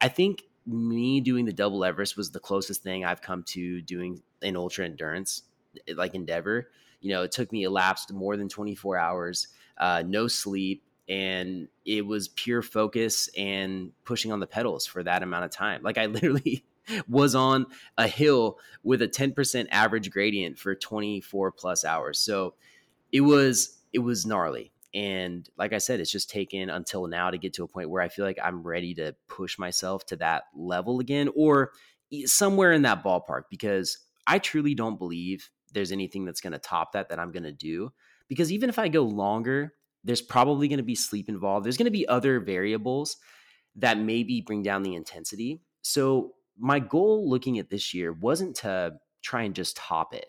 I 0.00 0.08
think 0.08 0.44
me 0.66 1.20
doing 1.20 1.44
the 1.44 1.52
double 1.52 1.84
Everest 1.84 2.16
was 2.16 2.30
the 2.30 2.40
closest 2.40 2.82
thing 2.82 3.04
I've 3.04 3.20
come 3.20 3.42
to 3.48 3.82
doing 3.82 4.22
an 4.40 4.56
ultra 4.56 4.86
endurance 4.86 5.42
like 5.94 6.14
endeavor 6.14 6.68
you 7.04 7.10
know, 7.10 7.22
it 7.22 7.32
took 7.32 7.52
me 7.52 7.64
elapsed 7.64 8.14
more 8.14 8.38
than 8.38 8.48
24 8.48 8.96
hours, 8.96 9.48
uh, 9.76 10.02
no 10.06 10.26
sleep, 10.26 10.82
and 11.06 11.68
it 11.84 12.04
was 12.04 12.28
pure 12.28 12.62
focus 12.62 13.28
and 13.36 13.92
pushing 14.06 14.32
on 14.32 14.40
the 14.40 14.46
pedals 14.46 14.86
for 14.86 15.02
that 15.02 15.22
amount 15.22 15.44
of 15.44 15.50
time. 15.50 15.82
Like 15.82 15.98
I 15.98 16.06
literally 16.06 16.64
was 17.06 17.34
on 17.34 17.66
a 17.98 18.08
hill 18.08 18.58
with 18.82 19.02
a 19.02 19.08
10% 19.08 19.66
average 19.70 20.10
gradient 20.10 20.58
for 20.58 20.74
24 20.74 21.52
plus 21.52 21.84
hours. 21.84 22.18
So 22.18 22.54
it 23.12 23.20
was 23.20 23.78
it 23.92 23.98
was 23.98 24.24
gnarly. 24.24 24.72
And 24.94 25.48
like 25.58 25.72
I 25.72 25.78
said, 25.78 25.98
it's 25.98 26.10
just 26.10 26.30
taken 26.30 26.70
until 26.70 27.08
now 27.08 27.30
to 27.30 27.38
get 27.38 27.52
to 27.54 27.64
a 27.64 27.68
point 27.68 27.90
where 27.90 28.02
I 28.02 28.08
feel 28.08 28.24
like 28.24 28.38
I'm 28.42 28.62
ready 28.62 28.94
to 28.94 29.14
push 29.28 29.58
myself 29.58 30.06
to 30.06 30.16
that 30.16 30.44
level 30.54 31.00
again 31.00 31.28
or 31.34 31.72
somewhere 32.26 32.72
in 32.72 32.82
that 32.82 33.02
ballpark 33.02 33.42
because 33.50 33.98
I 34.26 34.38
truly 34.38 34.74
don't 34.74 34.98
believe 34.98 35.50
there's 35.72 35.92
anything 35.92 36.24
that's 36.24 36.40
going 36.40 36.52
to 36.52 36.58
top 36.58 36.92
that 36.92 37.08
that 37.08 37.18
I'm 37.18 37.32
going 37.32 37.42
to 37.42 37.52
do. 37.52 37.92
Because 38.28 38.52
even 38.52 38.68
if 38.68 38.78
I 38.78 38.88
go 38.88 39.02
longer, 39.02 39.74
there's 40.04 40.22
probably 40.22 40.68
going 40.68 40.78
to 40.78 40.84
be 40.84 40.94
sleep 40.94 41.28
involved. 41.28 41.66
There's 41.66 41.76
going 41.76 41.86
to 41.86 41.90
be 41.90 42.06
other 42.06 42.38
variables 42.38 43.16
that 43.76 43.98
maybe 43.98 44.40
bring 44.40 44.62
down 44.62 44.82
the 44.82 44.94
intensity. 44.94 45.60
So, 45.82 46.34
my 46.56 46.78
goal 46.78 47.28
looking 47.28 47.58
at 47.58 47.68
this 47.68 47.92
year 47.92 48.12
wasn't 48.12 48.54
to 48.58 48.94
try 49.22 49.42
and 49.42 49.56
just 49.56 49.76
top 49.76 50.14
it 50.14 50.26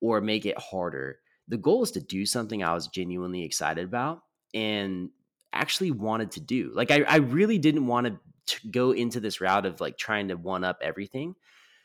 or 0.00 0.20
make 0.20 0.44
it 0.44 0.58
harder. 0.58 1.20
The 1.48 1.56
goal 1.56 1.82
is 1.82 1.90
to 1.92 2.00
do 2.00 2.26
something 2.26 2.62
I 2.62 2.74
was 2.74 2.88
genuinely 2.88 3.42
excited 3.42 3.84
about 3.84 4.22
and 4.54 5.10
actually 5.52 5.90
wanted 5.90 6.32
to 6.32 6.40
do. 6.40 6.72
Like, 6.74 6.90
I, 6.90 7.02
I 7.02 7.16
really 7.16 7.58
didn't 7.58 7.86
want 7.86 8.06
to 8.06 8.68
go 8.70 8.92
into 8.92 9.20
this 9.20 9.40
route 9.40 9.66
of 9.66 9.80
like 9.80 9.98
trying 9.98 10.28
to 10.28 10.34
one 10.34 10.64
up 10.64 10.78
everything. 10.82 11.34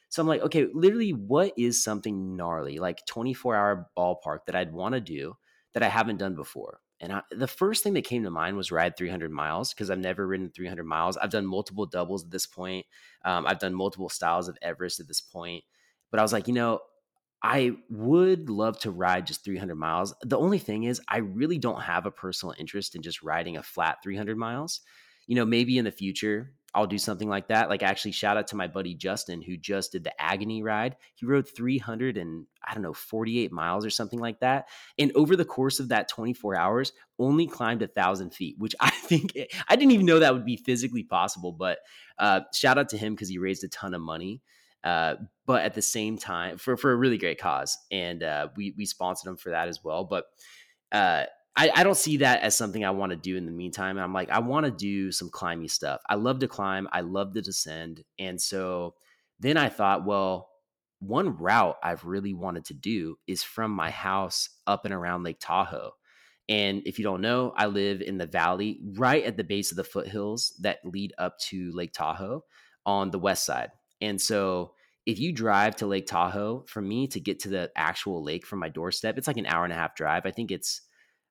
So 0.09 0.21
I'm 0.21 0.27
like, 0.27 0.41
okay, 0.41 0.67
literally, 0.73 1.11
what 1.11 1.53
is 1.57 1.83
something 1.83 2.35
gnarly, 2.35 2.77
like 2.77 3.05
24 3.07 3.55
hour 3.55 3.89
ballpark 3.97 4.45
that 4.45 4.55
I'd 4.55 4.71
want 4.71 4.93
to 4.93 5.01
do 5.01 5.35
that 5.73 5.81
I 5.81 5.87
haven't 5.87 6.17
done 6.17 6.35
before? 6.35 6.81
And 6.99 7.11
I, 7.11 7.21
the 7.31 7.47
first 7.47 7.83
thing 7.83 7.93
that 7.95 8.05
came 8.05 8.23
to 8.23 8.29
mind 8.29 8.55
was 8.55 8.71
ride 8.71 8.95
300 8.95 9.31
miles 9.31 9.73
because 9.73 9.89
I've 9.89 9.97
never 9.99 10.25
ridden 10.25 10.51
300 10.51 10.83
miles. 10.85 11.17
I've 11.17 11.31
done 11.31 11.45
multiple 11.45 11.85
doubles 11.85 12.23
at 12.23 12.31
this 12.31 12.45
point. 12.45 12.85
Um, 13.25 13.45
I've 13.45 13.59
done 13.59 13.73
multiple 13.73 14.07
styles 14.07 14.47
of 14.47 14.57
Everest 14.61 14.99
at 14.99 15.07
this 15.07 15.19
point. 15.19 15.63
But 16.11 16.19
I 16.19 16.23
was 16.23 16.31
like, 16.31 16.47
you 16.47 16.53
know, 16.53 16.79
I 17.43 17.73
would 17.89 18.49
love 18.49 18.79
to 18.79 18.91
ride 18.91 19.27
just 19.27 19.43
300 19.43 19.75
miles. 19.75 20.13
The 20.21 20.37
only 20.37 20.59
thing 20.59 20.83
is, 20.83 21.01
I 21.09 21.17
really 21.17 21.57
don't 21.57 21.81
have 21.81 22.05
a 22.05 22.11
personal 22.11 22.55
interest 22.57 22.95
in 22.95 23.01
just 23.01 23.21
riding 23.21 23.57
a 23.57 23.63
flat 23.63 23.97
300 24.01 24.37
miles. 24.37 24.79
You 25.27 25.35
know, 25.35 25.45
maybe 25.45 25.77
in 25.77 25.85
the 25.85 25.91
future, 25.91 26.53
I'll 26.75 26.87
do 26.87 26.97
something 26.97 27.29
like 27.29 27.49
that. 27.49 27.69
Like 27.69 27.83
actually 27.83 28.13
shout 28.13 28.37
out 28.37 28.47
to 28.47 28.55
my 28.55 28.67
buddy 28.67 28.95
Justin 28.95 29.41
who 29.41 29.57
just 29.57 29.91
did 29.91 30.03
the 30.03 30.21
agony 30.21 30.63
ride. 30.63 30.95
He 31.15 31.25
rode 31.25 31.47
300 31.47 32.17
and 32.17 32.47
I 32.67 32.73
don't 32.73 32.81
know 32.81 32.93
48 32.93 33.51
miles 33.51 33.85
or 33.85 33.91
something 33.91 34.19
like 34.19 34.39
that. 34.39 34.67
And 34.97 35.11
over 35.13 35.35
the 35.35 35.45
course 35.45 35.79
of 35.79 35.89
that 35.89 36.07
24 36.07 36.55
hours, 36.55 36.93
only 37.19 37.45
climbed 37.45 37.83
a 37.83 37.87
thousand 37.87 38.31
feet, 38.31 38.55
which 38.57 38.73
I 38.79 38.89
think 38.89 39.33
I 39.67 39.75
didn't 39.75 39.91
even 39.91 40.05
know 40.05 40.19
that 40.19 40.33
would 40.33 40.45
be 40.45 40.57
physically 40.57 41.03
possible. 41.03 41.51
But 41.51 41.79
uh, 42.17 42.41
shout 42.53 42.79
out 42.79 42.89
to 42.89 42.97
him 42.97 43.13
because 43.13 43.29
he 43.29 43.37
raised 43.37 43.63
a 43.63 43.69
ton 43.69 43.93
of 43.93 44.01
money. 44.01 44.41
Uh, 44.83 45.15
but 45.45 45.63
at 45.63 45.73
the 45.73 45.81
same 45.81 46.17
time, 46.17 46.57
for 46.57 46.77
for 46.77 46.91
a 46.91 46.95
really 46.95 47.17
great 47.17 47.39
cause, 47.39 47.77
and 47.91 48.23
uh, 48.23 48.47
we 48.55 48.73
we 48.77 48.85
sponsored 48.85 49.29
them 49.29 49.37
for 49.37 49.49
that 49.51 49.67
as 49.67 49.83
well. 49.83 50.03
But 50.03 50.25
uh, 50.91 51.25
I, 51.55 51.71
I 51.75 51.83
don't 51.83 51.97
see 51.97 52.17
that 52.17 52.41
as 52.41 52.57
something 52.57 52.83
I 52.83 52.91
want 52.91 53.11
to 53.11 53.15
do 53.15 53.37
in 53.37 53.45
the 53.45 53.51
meantime. 53.51 53.97
And 53.97 54.03
I'm 54.03 54.13
like, 54.13 54.29
I 54.29 54.39
want 54.39 54.65
to 54.65 54.71
do 54.71 55.11
some 55.11 55.29
climbing 55.29 55.67
stuff. 55.67 56.01
I 56.09 56.15
love 56.15 56.39
to 56.39 56.47
climb. 56.47 56.87
I 56.91 57.01
love 57.01 57.33
to 57.33 57.41
descend. 57.41 58.03
And 58.17 58.41
so 58.41 58.95
then 59.39 59.57
I 59.57 59.69
thought, 59.69 60.05
well, 60.05 60.49
one 60.99 61.37
route 61.37 61.77
I've 61.83 62.05
really 62.05 62.33
wanted 62.33 62.65
to 62.65 62.73
do 62.73 63.17
is 63.27 63.43
from 63.43 63.71
my 63.71 63.91
house 63.91 64.49
up 64.65 64.85
and 64.85 64.93
around 64.93 65.23
Lake 65.23 65.37
Tahoe. 65.39 65.91
And 66.49 66.81
if 66.85 66.97
you 66.97 67.03
don't 67.03 67.21
know, 67.21 67.53
I 67.55 67.67
live 67.67 68.01
in 68.01 68.17
the 68.17 68.25
valley 68.25 68.79
right 68.97 69.23
at 69.23 69.37
the 69.37 69.43
base 69.43 69.71
of 69.71 69.77
the 69.77 69.83
foothills 69.83 70.53
that 70.61 70.79
lead 70.83 71.13
up 71.17 71.37
to 71.39 71.71
Lake 71.73 71.93
Tahoe 71.93 72.43
on 72.85 73.11
the 73.11 73.19
west 73.19 73.45
side. 73.45 73.71
And 74.03 74.19
so 74.19 74.73
if 75.05 75.19
you 75.19 75.31
drive 75.31 75.77
to 75.77 75.87
Lake 75.87 76.07
Tahoe, 76.07 76.65
for 76.67 76.81
me 76.81 77.07
to 77.07 77.19
get 77.19 77.39
to 77.39 77.49
the 77.49 77.71
actual 77.75 78.23
lake 78.23 78.45
from 78.45 78.59
my 78.59 78.69
doorstep, 78.69 79.17
it's 79.17 79.27
like 79.27 79.37
an 79.37 79.45
hour 79.45 79.63
and 79.63 79.73
a 79.73 79.77
half 79.77 79.95
drive. 79.95 80.25
I 80.25 80.31
think 80.31 80.51
it's 80.51 80.81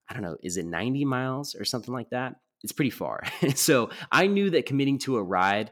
I 0.09 0.14
don't 0.14 0.23
know, 0.23 0.37
is 0.43 0.57
it 0.57 0.66
90 0.66 1.05
miles 1.05 1.55
or 1.55 1.64
something 1.64 1.95
like 1.95 2.11
that? 2.11 2.35
It's 2.62 2.73
pretty 2.73 2.91
far. 2.91 3.23
so 3.55 3.91
I 4.11 4.27
knew 4.27 4.51
that 4.51 4.66
committing 4.66 4.99
to 5.01 5.16
a 5.16 5.23
ride 5.23 5.70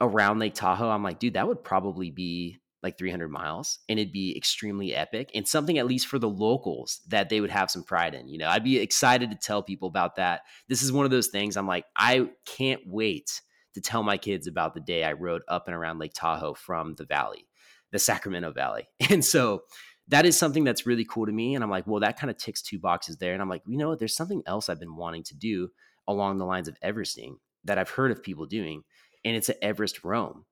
around 0.00 0.40
Lake 0.40 0.54
Tahoe, 0.54 0.90
I'm 0.90 1.02
like, 1.02 1.18
dude, 1.18 1.34
that 1.34 1.46
would 1.46 1.62
probably 1.62 2.10
be 2.10 2.58
like 2.82 2.98
300 2.98 3.28
miles 3.28 3.78
and 3.88 3.98
it'd 3.98 4.12
be 4.12 4.36
extremely 4.36 4.94
epic 4.94 5.30
and 5.34 5.46
something 5.46 5.78
at 5.78 5.86
least 5.86 6.08
for 6.08 6.18
the 6.18 6.28
locals 6.28 7.00
that 7.08 7.28
they 7.28 7.40
would 7.40 7.50
have 7.50 7.70
some 7.70 7.84
pride 7.84 8.14
in. 8.14 8.28
You 8.28 8.38
know, 8.38 8.48
I'd 8.48 8.64
be 8.64 8.78
excited 8.78 9.30
to 9.30 9.36
tell 9.36 9.62
people 9.62 9.88
about 9.88 10.16
that. 10.16 10.40
This 10.68 10.82
is 10.82 10.92
one 10.92 11.04
of 11.04 11.12
those 11.12 11.28
things 11.28 11.56
I'm 11.56 11.68
like, 11.68 11.84
I 11.96 12.28
can't 12.44 12.80
wait 12.84 13.40
to 13.74 13.80
tell 13.80 14.02
my 14.02 14.16
kids 14.16 14.46
about 14.46 14.74
the 14.74 14.80
day 14.80 15.04
I 15.04 15.12
rode 15.12 15.42
up 15.48 15.66
and 15.66 15.74
around 15.74 15.98
Lake 15.98 16.12
Tahoe 16.14 16.54
from 16.54 16.94
the 16.94 17.04
valley, 17.04 17.46
the 17.90 17.98
Sacramento 17.98 18.52
Valley. 18.52 18.88
And 19.10 19.24
so 19.24 19.62
that 20.08 20.26
is 20.26 20.36
something 20.36 20.64
that's 20.64 20.86
really 20.86 21.04
cool 21.04 21.26
to 21.26 21.32
me. 21.32 21.54
And 21.54 21.62
I'm 21.62 21.70
like, 21.70 21.86
well, 21.86 22.00
that 22.00 22.18
kind 22.18 22.30
of 22.30 22.36
ticks 22.36 22.60
two 22.60 22.78
boxes 22.78 23.16
there. 23.16 23.32
And 23.32 23.40
I'm 23.40 23.48
like, 23.48 23.62
you 23.66 23.78
know 23.78 23.88
what? 23.88 23.98
There's 23.98 24.16
something 24.16 24.42
else 24.46 24.68
I've 24.68 24.80
been 24.80 24.96
wanting 24.96 25.22
to 25.24 25.36
do 25.36 25.68
along 26.06 26.38
the 26.38 26.44
lines 26.44 26.68
of 26.68 26.76
Everesting 26.82 27.36
that 27.64 27.78
I've 27.78 27.90
heard 27.90 28.10
of 28.10 28.22
people 28.22 28.46
doing, 28.46 28.82
and 29.24 29.36
it's 29.36 29.48
an 29.48 29.56
Everest 29.62 30.04
Roam. 30.04 30.44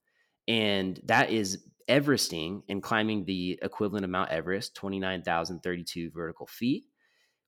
And 0.46 1.00
that 1.04 1.30
is 1.30 1.64
Everesting 1.88 2.62
and 2.68 2.82
climbing 2.82 3.24
the 3.24 3.58
equivalent 3.62 4.04
of 4.04 4.10
Mount 4.10 4.30
Everest, 4.30 4.76
29,032 4.76 6.10
vertical 6.14 6.46
feet, 6.46 6.84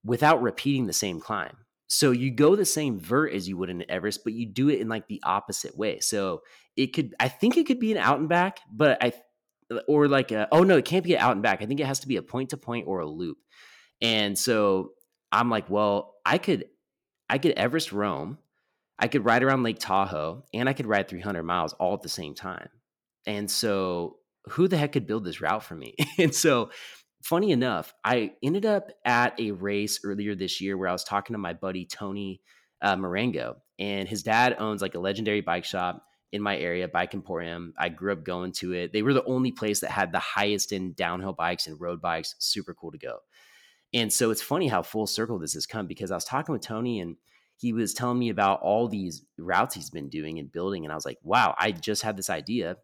without 0.04 0.42
repeating 0.42 0.86
the 0.86 0.92
same 0.92 1.20
climb. 1.20 1.56
So 1.92 2.10
you 2.10 2.30
go 2.30 2.56
the 2.56 2.64
same 2.64 2.98
vert 2.98 3.34
as 3.34 3.46
you 3.46 3.58
would 3.58 3.68
in 3.68 3.84
Everest, 3.86 4.24
but 4.24 4.32
you 4.32 4.46
do 4.46 4.70
it 4.70 4.80
in 4.80 4.88
like 4.88 5.08
the 5.08 5.20
opposite 5.22 5.76
way. 5.76 6.00
So 6.00 6.40
it 6.74 6.94
could, 6.94 7.14
I 7.20 7.28
think 7.28 7.58
it 7.58 7.66
could 7.66 7.78
be 7.78 7.92
an 7.92 7.98
out 7.98 8.18
and 8.18 8.30
back, 8.30 8.60
but 8.72 8.96
I, 9.04 9.12
or 9.86 10.08
like, 10.08 10.32
a, 10.32 10.48
oh 10.52 10.62
no, 10.62 10.78
it 10.78 10.86
can't 10.86 11.04
be 11.04 11.12
an 11.12 11.20
out 11.20 11.32
and 11.32 11.42
back. 11.42 11.60
I 11.60 11.66
think 11.66 11.80
it 11.80 11.86
has 11.86 12.00
to 12.00 12.08
be 12.08 12.16
a 12.16 12.22
point 12.22 12.48
to 12.50 12.56
point 12.56 12.86
or 12.88 13.00
a 13.00 13.06
loop. 13.06 13.36
And 14.00 14.38
so 14.38 14.92
I'm 15.30 15.50
like, 15.50 15.68
well, 15.68 16.14
I 16.24 16.38
could, 16.38 16.64
I 17.28 17.36
could 17.36 17.52
Everest 17.52 17.92
roam, 17.92 18.38
I 18.98 19.08
could 19.08 19.26
ride 19.26 19.42
around 19.42 19.62
Lake 19.62 19.78
Tahoe, 19.78 20.44
and 20.54 20.70
I 20.70 20.72
could 20.72 20.86
ride 20.86 21.08
300 21.08 21.42
miles 21.42 21.74
all 21.74 21.92
at 21.92 22.00
the 22.00 22.08
same 22.08 22.34
time. 22.34 22.70
And 23.26 23.50
so 23.50 24.16
who 24.46 24.66
the 24.66 24.78
heck 24.78 24.92
could 24.92 25.06
build 25.06 25.24
this 25.24 25.42
route 25.42 25.62
for 25.62 25.74
me? 25.74 25.94
and 26.18 26.34
so 26.34 26.70
funny 27.22 27.50
enough, 27.50 27.94
I 28.04 28.32
ended 28.42 28.66
up 28.66 28.90
at 29.04 29.38
a 29.40 29.52
race 29.52 30.00
earlier 30.04 30.34
this 30.34 30.60
year 30.60 30.76
where 30.76 30.88
I 30.88 30.92
was 30.92 31.04
talking 31.04 31.34
to 31.34 31.38
my 31.38 31.52
buddy 31.52 31.84
Tony 31.84 32.40
uh, 32.80 32.96
Marengo, 32.96 33.56
and 33.78 34.08
his 34.08 34.22
dad 34.22 34.56
owns 34.58 34.82
like 34.82 34.94
a 34.94 35.00
legendary 35.00 35.40
bike 35.40 35.64
shop 35.64 36.04
in 36.32 36.42
my 36.42 36.56
area, 36.56 36.88
Bike 36.88 37.14
Emporium. 37.14 37.74
I 37.78 37.90
grew 37.90 38.12
up 38.12 38.24
going 38.24 38.52
to 38.52 38.72
it. 38.72 38.92
They 38.92 39.02
were 39.02 39.12
the 39.12 39.24
only 39.24 39.52
place 39.52 39.80
that 39.80 39.90
had 39.90 40.12
the 40.12 40.18
highest 40.18 40.72
in 40.72 40.94
downhill 40.94 41.34
bikes 41.34 41.66
and 41.66 41.80
road 41.80 42.00
bikes. 42.00 42.34
Super 42.38 42.74
cool 42.74 42.90
to 42.90 42.98
go. 42.98 43.18
And 43.94 44.10
so 44.10 44.30
it's 44.30 44.40
funny 44.40 44.68
how 44.68 44.82
full 44.82 45.06
circle 45.06 45.38
this 45.38 45.52
has 45.52 45.66
come 45.66 45.86
because 45.86 46.10
I 46.10 46.14
was 46.14 46.24
talking 46.24 46.54
with 46.54 46.62
Tony 46.62 47.00
and 47.00 47.16
he 47.58 47.74
was 47.74 47.92
telling 47.92 48.18
me 48.18 48.30
about 48.30 48.62
all 48.62 48.88
these 48.88 49.22
routes 49.36 49.74
he's 49.74 49.90
been 49.90 50.08
doing 50.08 50.38
and 50.38 50.50
building. 50.50 50.84
And 50.84 50.92
I 50.92 50.94
was 50.94 51.04
like, 51.04 51.18
wow, 51.22 51.54
I 51.58 51.72
just 51.72 52.02
had 52.02 52.16
this 52.16 52.30
idea 52.30 52.78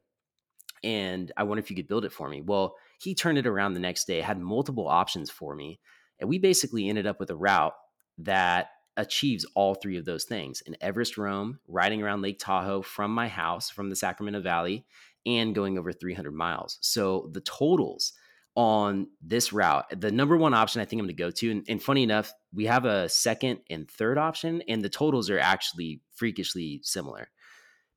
and 0.84 1.32
I 1.36 1.44
wonder 1.44 1.60
if 1.60 1.70
you 1.70 1.76
could 1.76 1.88
build 1.88 2.04
it 2.04 2.12
for 2.12 2.28
me. 2.28 2.42
Well, 2.42 2.76
he 2.98 3.14
turned 3.14 3.38
it 3.38 3.46
around 3.46 3.74
the 3.74 3.80
next 3.80 4.06
day, 4.06 4.20
had 4.20 4.38
multiple 4.38 4.88
options 4.88 5.30
for 5.30 5.54
me, 5.54 5.80
and 6.18 6.28
we 6.28 6.38
basically 6.38 6.88
ended 6.88 7.06
up 7.06 7.20
with 7.20 7.30
a 7.30 7.36
route 7.36 7.74
that 8.18 8.68
achieves 8.96 9.46
all 9.54 9.74
three 9.74 9.96
of 9.96 10.04
those 10.04 10.24
things 10.24 10.62
an 10.66 10.76
Everest 10.80 11.16
Roam, 11.16 11.60
riding 11.68 12.02
around 12.02 12.22
Lake 12.22 12.38
Tahoe 12.38 12.82
from 12.82 13.14
my 13.14 13.28
house, 13.28 13.70
from 13.70 13.88
the 13.88 13.96
Sacramento 13.96 14.40
Valley, 14.40 14.84
and 15.24 15.54
going 15.54 15.78
over 15.78 15.92
300 15.92 16.32
miles. 16.32 16.78
So 16.80 17.30
the 17.32 17.40
totals 17.40 18.12
on 18.56 19.06
this 19.22 19.52
route, 19.52 19.84
the 20.00 20.10
number 20.10 20.36
one 20.36 20.52
option 20.52 20.80
I 20.80 20.84
think 20.84 21.00
I'm 21.00 21.06
going 21.06 21.16
to 21.16 21.22
go 21.22 21.30
to, 21.30 21.50
and, 21.50 21.64
and 21.68 21.82
funny 21.82 22.02
enough, 22.02 22.32
we 22.52 22.66
have 22.66 22.84
a 22.84 23.08
second 23.08 23.60
and 23.70 23.88
third 23.88 24.18
option, 24.18 24.62
and 24.68 24.82
the 24.82 24.88
totals 24.88 25.30
are 25.30 25.38
actually 25.38 26.00
freakishly 26.14 26.80
similar. 26.82 27.30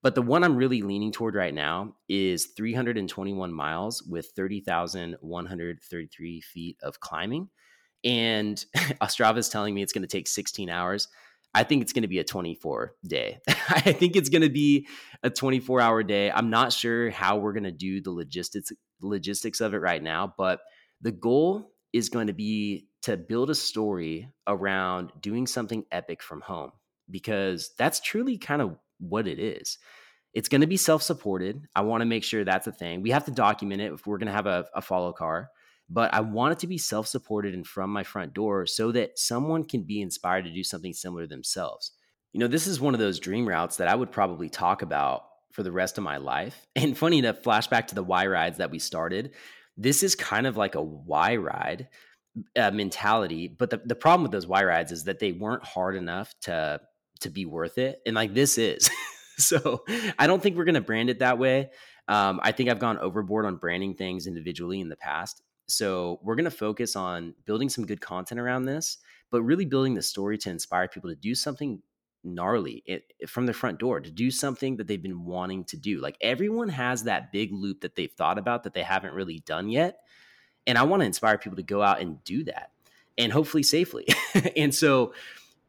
But 0.01 0.15
the 0.15 0.21
one 0.21 0.43
I'm 0.43 0.55
really 0.55 0.81
leaning 0.81 1.11
toward 1.11 1.35
right 1.35 1.53
now 1.53 1.95
is 2.09 2.47
321 2.57 3.53
miles 3.53 4.01
with 4.03 4.31
30,133 4.35 6.41
feet 6.41 6.77
of 6.81 6.99
climbing. 6.99 7.49
And 8.03 8.63
Strava 9.03 9.37
is 9.37 9.49
telling 9.49 9.75
me 9.75 9.83
it's 9.83 9.93
going 9.93 10.01
to 10.01 10.07
take 10.07 10.27
16 10.27 10.69
hours. 10.69 11.07
I 11.53 11.63
think 11.63 11.81
it's 11.81 11.93
going 11.93 12.03
to 12.03 12.07
be 12.07 12.19
a 12.19 12.23
24 12.23 12.95
day. 13.05 13.39
I 13.47 13.91
think 13.91 14.15
it's 14.15 14.29
going 14.29 14.41
to 14.41 14.49
be 14.49 14.87
a 15.21 15.29
24 15.29 15.81
hour 15.81 16.01
day. 16.01 16.31
I'm 16.31 16.49
not 16.49 16.73
sure 16.73 17.11
how 17.11 17.37
we're 17.37 17.53
going 17.53 17.65
to 17.65 17.71
do 17.71 18.01
the 18.01 18.11
logistics 18.11 18.71
logistics 19.01 19.61
of 19.61 19.73
it 19.73 19.79
right 19.79 20.01
now, 20.01 20.33
but 20.37 20.61
the 21.01 21.11
goal 21.11 21.73
is 21.91 22.09
going 22.09 22.27
to 22.27 22.33
be 22.33 22.87
to 23.01 23.17
build 23.17 23.49
a 23.49 23.55
story 23.55 24.29
around 24.47 25.11
doing 25.19 25.47
something 25.47 25.83
epic 25.91 26.21
from 26.21 26.41
home 26.41 26.71
because 27.09 27.71
that's 27.77 27.99
truly 27.99 28.37
kind 28.37 28.61
of 28.61 28.77
what 29.01 29.27
it 29.27 29.39
is. 29.39 29.77
It's 30.33 30.47
going 30.47 30.61
to 30.61 30.67
be 30.67 30.77
self 30.77 31.03
supported. 31.03 31.67
I 31.75 31.81
want 31.81 32.01
to 32.01 32.05
make 32.05 32.23
sure 32.23 32.43
that's 32.43 32.67
a 32.67 32.71
thing. 32.71 33.01
We 33.01 33.11
have 33.11 33.25
to 33.25 33.31
document 33.31 33.81
it 33.81 33.91
if 33.91 34.07
we're 34.07 34.17
going 34.17 34.27
to 34.27 34.33
have 34.33 34.47
a, 34.47 34.65
a 34.73 34.81
follow 34.81 35.11
car, 35.11 35.49
but 35.89 36.13
I 36.13 36.21
want 36.21 36.53
it 36.53 36.59
to 36.59 36.67
be 36.67 36.77
self 36.77 37.07
supported 37.07 37.53
and 37.53 37.67
from 37.67 37.89
my 37.89 38.03
front 38.03 38.33
door 38.33 38.65
so 38.65 38.91
that 38.93 39.19
someone 39.19 39.65
can 39.65 39.83
be 39.83 40.01
inspired 40.01 40.45
to 40.45 40.53
do 40.53 40.63
something 40.63 40.93
similar 40.93 41.27
themselves. 41.27 41.91
You 42.31 42.39
know, 42.39 42.47
this 42.47 42.65
is 42.65 42.79
one 42.79 42.93
of 42.93 42.99
those 43.01 43.19
dream 43.19 43.47
routes 43.47 43.77
that 43.77 43.89
I 43.89 43.95
would 43.95 44.11
probably 44.11 44.47
talk 44.47 44.81
about 44.81 45.23
for 45.51 45.63
the 45.63 45.71
rest 45.71 45.97
of 45.97 46.03
my 46.03 46.17
life. 46.17 46.65
And 46.77 46.97
funny 46.97 47.19
enough, 47.19 47.41
flashback 47.41 47.87
to 47.87 47.95
the 47.95 48.03
Y 48.03 48.25
rides 48.25 48.57
that 48.59 48.71
we 48.71 48.79
started. 48.79 49.31
This 49.75 50.01
is 50.01 50.15
kind 50.15 50.47
of 50.47 50.55
like 50.55 50.75
a 50.75 50.81
Y 50.81 51.35
ride 51.35 51.89
uh, 52.55 52.71
mentality, 52.71 53.49
but 53.49 53.69
the, 53.69 53.81
the 53.83 53.95
problem 53.95 54.23
with 54.23 54.31
those 54.31 54.47
Y 54.47 54.63
rides 54.63 54.93
is 54.93 55.03
that 55.03 55.19
they 55.19 55.33
weren't 55.33 55.65
hard 55.65 55.97
enough 55.97 56.33
to 56.43 56.79
to 57.21 57.29
be 57.29 57.45
worth 57.45 57.77
it. 57.77 58.01
And 58.05 58.15
like 58.15 58.33
this 58.33 58.57
is. 58.57 58.89
so 59.37 59.83
I 60.19 60.27
don't 60.27 60.41
think 60.41 60.57
we're 60.57 60.65
going 60.65 60.75
to 60.75 60.81
brand 60.81 61.09
it 61.09 61.19
that 61.19 61.39
way. 61.39 61.69
Um, 62.07 62.39
I 62.43 62.51
think 62.51 62.69
I've 62.69 62.79
gone 62.79 62.97
overboard 62.99 63.45
on 63.45 63.55
branding 63.57 63.95
things 63.95 64.27
individually 64.27 64.81
in 64.81 64.89
the 64.89 64.95
past. 64.95 65.41
So 65.67 66.19
we're 66.21 66.35
going 66.35 66.45
to 66.45 66.51
focus 66.51 66.95
on 66.95 67.33
building 67.45 67.69
some 67.69 67.85
good 67.85 68.01
content 68.01 68.39
around 68.39 68.65
this, 68.65 68.97
but 69.29 69.41
really 69.43 69.65
building 69.65 69.93
the 69.93 70.01
story 70.01 70.37
to 70.39 70.49
inspire 70.49 70.87
people 70.87 71.09
to 71.09 71.15
do 71.15 71.33
something 71.33 71.81
gnarly 72.23 72.83
it, 72.85 73.13
from 73.27 73.45
the 73.45 73.53
front 73.53 73.79
door, 73.79 73.99
to 73.99 74.11
do 74.11 74.29
something 74.29 74.77
that 74.77 74.87
they've 74.87 75.01
been 75.01 75.25
wanting 75.25 75.63
to 75.65 75.77
do. 75.77 76.01
Like 76.01 76.17
everyone 76.21 76.69
has 76.69 77.03
that 77.03 77.31
big 77.31 77.51
loop 77.53 77.81
that 77.81 77.95
they've 77.95 78.11
thought 78.11 78.37
about 78.37 78.63
that 78.63 78.73
they 78.73 78.83
haven't 78.83 79.13
really 79.13 79.39
done 79.39 79.69
yet. 79.69 79.99
And 80.67 80.77
I 80.77 80.83
want 80.83 81.01
to 81.01 81.07
inspire 81.07 81.37
people 81.37 81.55
to 81.55 81.63
go 81.63 81.81
out 81.81 82.01
and 82.01 82.23
do 82.23 82.43
that 82.43 82.71
and 83.17 83.31
hopefully 83.31 83.63
safely. 83.63 84.07
and 84.55 84.73
so 84.73 85.13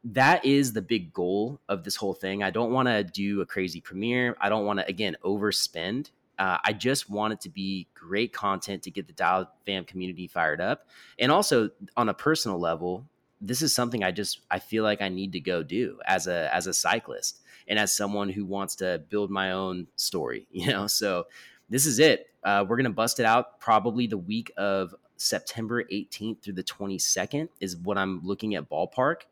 that 0.04 0.44
is 0.44 0.72
the 0.72 0.82
big 0.82 1.12
goal 1.12 1.60
of 1.68 1.84
this 1.84 1.96
whole 1.96 2.14
thing. 2.14 2.42
I 2.42 2.50
don't 2.50 2.72
want 2.72 2.88
to 2.88 3.04
do 3.04 3.40
a 3.40 3.46
crazy 3.46 3.80
premiere. 3.80 4.36
I 4.40 4.48
don't 4.48 4.64
want 4.64 4.80
to, 4.80 4.86
again, 4.86 5.16
overspend. 5.24 6.10
Uh, 6.38 6.58
I 6.64 6.72
just 6.72 7.08
want 7.08 7.34
it 7.34 7.40
to 7.42 7.48
be 7.48 7.86
great 7.94 8.32
content 8.32 8.82
to 8.84 8.90
get 8.90 9.06
the 9.06 9.12
Dial 9.12 9.48
Fam 9.64 9.84
community 9.84 10.26
fired 10.26 10.60
up. 10.60 10.88
And 11.18 11.30
also 11.30 11.70
on 11.96 12.08
a 12.08 12.14
personal 12.14 12.58
level, 12.58 13.06
this 13.40 13.62
is 13.62 13.74
something 13.74 14.02
I 14.02 14.12
just 14.12 14.40
I 14.50 14.58
feel 14.60 14.84
like 14.84 15.02
I 15.02 15.08
need 15.08 15.32
to 15.32 15.40
go 15.40 15.62
do 15.62 15.98
as 16.06 16.26
a 16.28 16.48
as 16.54 16.66
a 16.68 16.72
cyclist 16.72 17.40
and 17.66 17.78
as 17.78 17.94
someone 17.94 18.28
who 18.28 18.44
wants 18.44 18.76
to 18.76 19.02
build 19.08 19.30
my 19.30 19.52
own 19.52 19.88
story, 19.96 20.46
you 20.52 20.68
know. 20.68 20.86
So 20.86 21.26
this 21.68 21.84
is 21.84 21.98
it. 21.98 22.28
Uh, 22.42 22.64
we're 22.66 22.76
gonna 22.76 22.90
bust 22.90 23.20
it 23.20 23.26
out 23.26 23.60
probably 23.60 24.06
the 24.06 24.18
week 24.18 24.52
of 24.56 24.94
September 25.16 25.84
18th 25.84 26.42
through 26.42 26.54
the 26.54 26.64
22nd 26.64 27.48
is 27.60 27.76
what 27.76 27.98
I'm 27.98 28.20
looking 28.24 28.54
at 28.54 28.68
ballpark. 28.68 29.22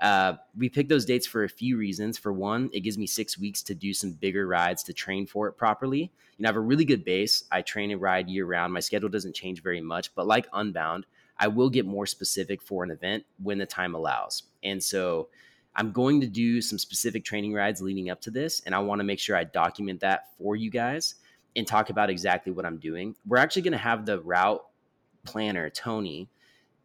Uh, 0.00 0.34
we 0.56 0.68
picked 0.68 0.88
those 0.88 1.04
dates 1.04 1.26
for 1.26 1.44
a 1.44 1.48
few 1.48 1.76
reasons. 1.76 2.16
For 2.16 2.32
one, 2.32 2.70
it 2.72 2.80
gives 2.80 2.96
me 2.96 3.06
six 3.06 3.38
weeks 3.38 3.62
to 3.64 3.74
do 3.74 3.92
some 3.92 4.12
bigger 4.12 4.46
rides 4.46 4.82
to 4.84 4.92
train 4.92 5.26
for 5.26 5.46
it 5.46 5.52
properly. 5.52 6.10
You 6.38 6.42
know, 6.42 6.48
I 6.48 6.50
have 6.50 6.56
a 6.56 6.60
really 6.60 6.86
good 6.86 7.04
base. 7.04 7.44
I 7.52 7.62
train 7.62 7.90
and 7.90 8.00
ride 8.00 8.28
year 8.28 8.46
round. 8.46 8.72
My 8.72 8.80
schedule 8.80 9.10
doesn't 9.10 9.34
change 9.34 9.62
very 9.62 9.80
much, 9.80 10.14
but 10.14 10.26
like 10.26 10.48
Unbound, 10.54 11.04
I 11.38 11.48
will 11.48 11.68
get 11.68 11.86
more 11.86 12.06
specific 12.06 12.62
for 12.62 12.82
an 12.82 12.90
event 12.90 13.24
when 13.42 13.58
the 13.58 13.66
time 13.66 13.94
allows. 13.94 14.44
And 14.62 14.82
so 14.82 15.28
I'm 15.76 15.92
going 15.92 16.20
to 16.20 16.26
do 16.26 16.60
some 16.60 16.78
specific 16.78 17.24
training 17.24 17.54
rides 17.54 17.80
leading 17.80 18.10
up 18.10 18.20
to 18.22 18.30
this, 18.30 18.60
and 18.66 18.74
I 18.74 18.78
want 18.80 19.00
to 19.00 19.04
make 19.04 19.18
sure 19.18 19.36
I 19.36 19.44
document 19.44 20.00
that 20.00 20.28
for 20.36 20.56
you 20.56 20.70
guys 20.70 21.16
and 21.56 21.66
talk 21.66 21.90
about 21.90 22.10
exactly 22.10 22.52
what 22.52 22.66
I'm 22.66 22.78
doing. 22.78 23.14
We're 23.26 23.38
actually 23.38 23.62
going 23.62 23.72
to 23.72 23.78
have 23.78 24.06
the 24.06 24.20
route 24.20 24.64
planner, 25.24 25.70
Tony, 25.70 26.28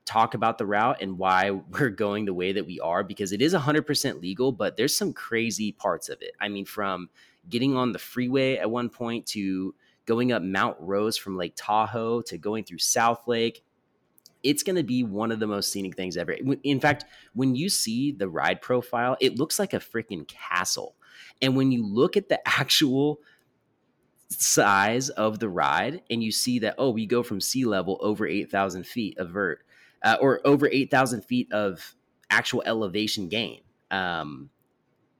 talk 0.05 0.33
about 0.33 0.57
the 0.57 0.65
route 0.65 1.01
and 1.01 1.17
why 1.17 1.51
we're 1.71 1.89
going 1.89 2.25
the 2.25 2.33
way 2.33 2.51
that 2.53 2.65
we 2.65 2.79
are 2.79 3.03
because 3.03 3.31
it 3.31 3.41
is 3.41 3.53
100% 3.53 4.21
legal, 4.21 4.51
but 4.51 4.77
there's 4.77 4.95
some 4.95 5.13
crazy 5.13 5.71
parts 5.71 6.09
of 6.09 6.21
it. 6.21 6.31
I 6.39 6.49
mean, 6.49 6.65
from 6.65 7.09
getting 7.49 7.75
on 7.75 7.91
the 7.91 7.99
freeway 7.99 8.57
at 8.57 8.69
one 8.69 8.89
point 8.89 9.25
to 9.27 9.75
going 10.05 10.31
up 10.31 10.41
Mount 10.41 10.77
Rose 10.79 11.17
from 11.17 11.37
Lake 11.37 11.53
Tahoe 11.55 12.21
to 12.21 12.37
going 12.37 12.63
through 12.63 12.77
South 12.79 13.27
Lake. 13.27 13.63
It's 14.43 14.61
going 14.61 14.75
to 14.75 14.83
be 14.83 15.03
one 15.03 15.31
of 15.31 15.39
the 15.39 15.47
most 15.47 15.71
scenic 15.71 15.95
things 15.95 16.17
ever. 16.17 16.35
In 16.63 16.79
fact, 16.79 17.05
when 17.33 17.55
you 17.55 17.67
see 17.67 18.11
the 18.11 18.29
ride 18.29 18.61
profile, 18.61 19.17
it 19.19 19.39
looks 19.39 19.57
like 19.57 19.73
a 19.73 19.79
freaking 19.79 20.27
castle. 20.27 20.95
And 21.41 21.55
when 21.55 21.71
you 21.71 21.83
look 21.83 22.15
at 22.15 22.29
the 22.29 22.39
actual 22.47 23.19
size 24.29 25.09
of 25.09 25.39
the 25.39 25.49
ride 25.49 26.01
and 26.11 26.23
you 26.23 26.31
see 26.31 26.59
that, 26.59 26.75
oh, 26.77 26.91
we 26.91 27.07
go 27.07 27.23
from 27.23 27.41
sea 27.41 27.65
level 27.65 27.97
over 28.01 28.27
8,000 28.27 28.85
feet 28.85 29.17
of 29.17 29.31
vert 29.31 29.64
uh, 30.03 30.17
or 30.21 30.41
over 30.45 30.67
8,000 30.67 31.23
feet 31.23 31.51
of 31.51 31.95
actual 32.29 32.63
elevation 32.65 33.29
gain 33.29 33.61
um, 33.91 34.49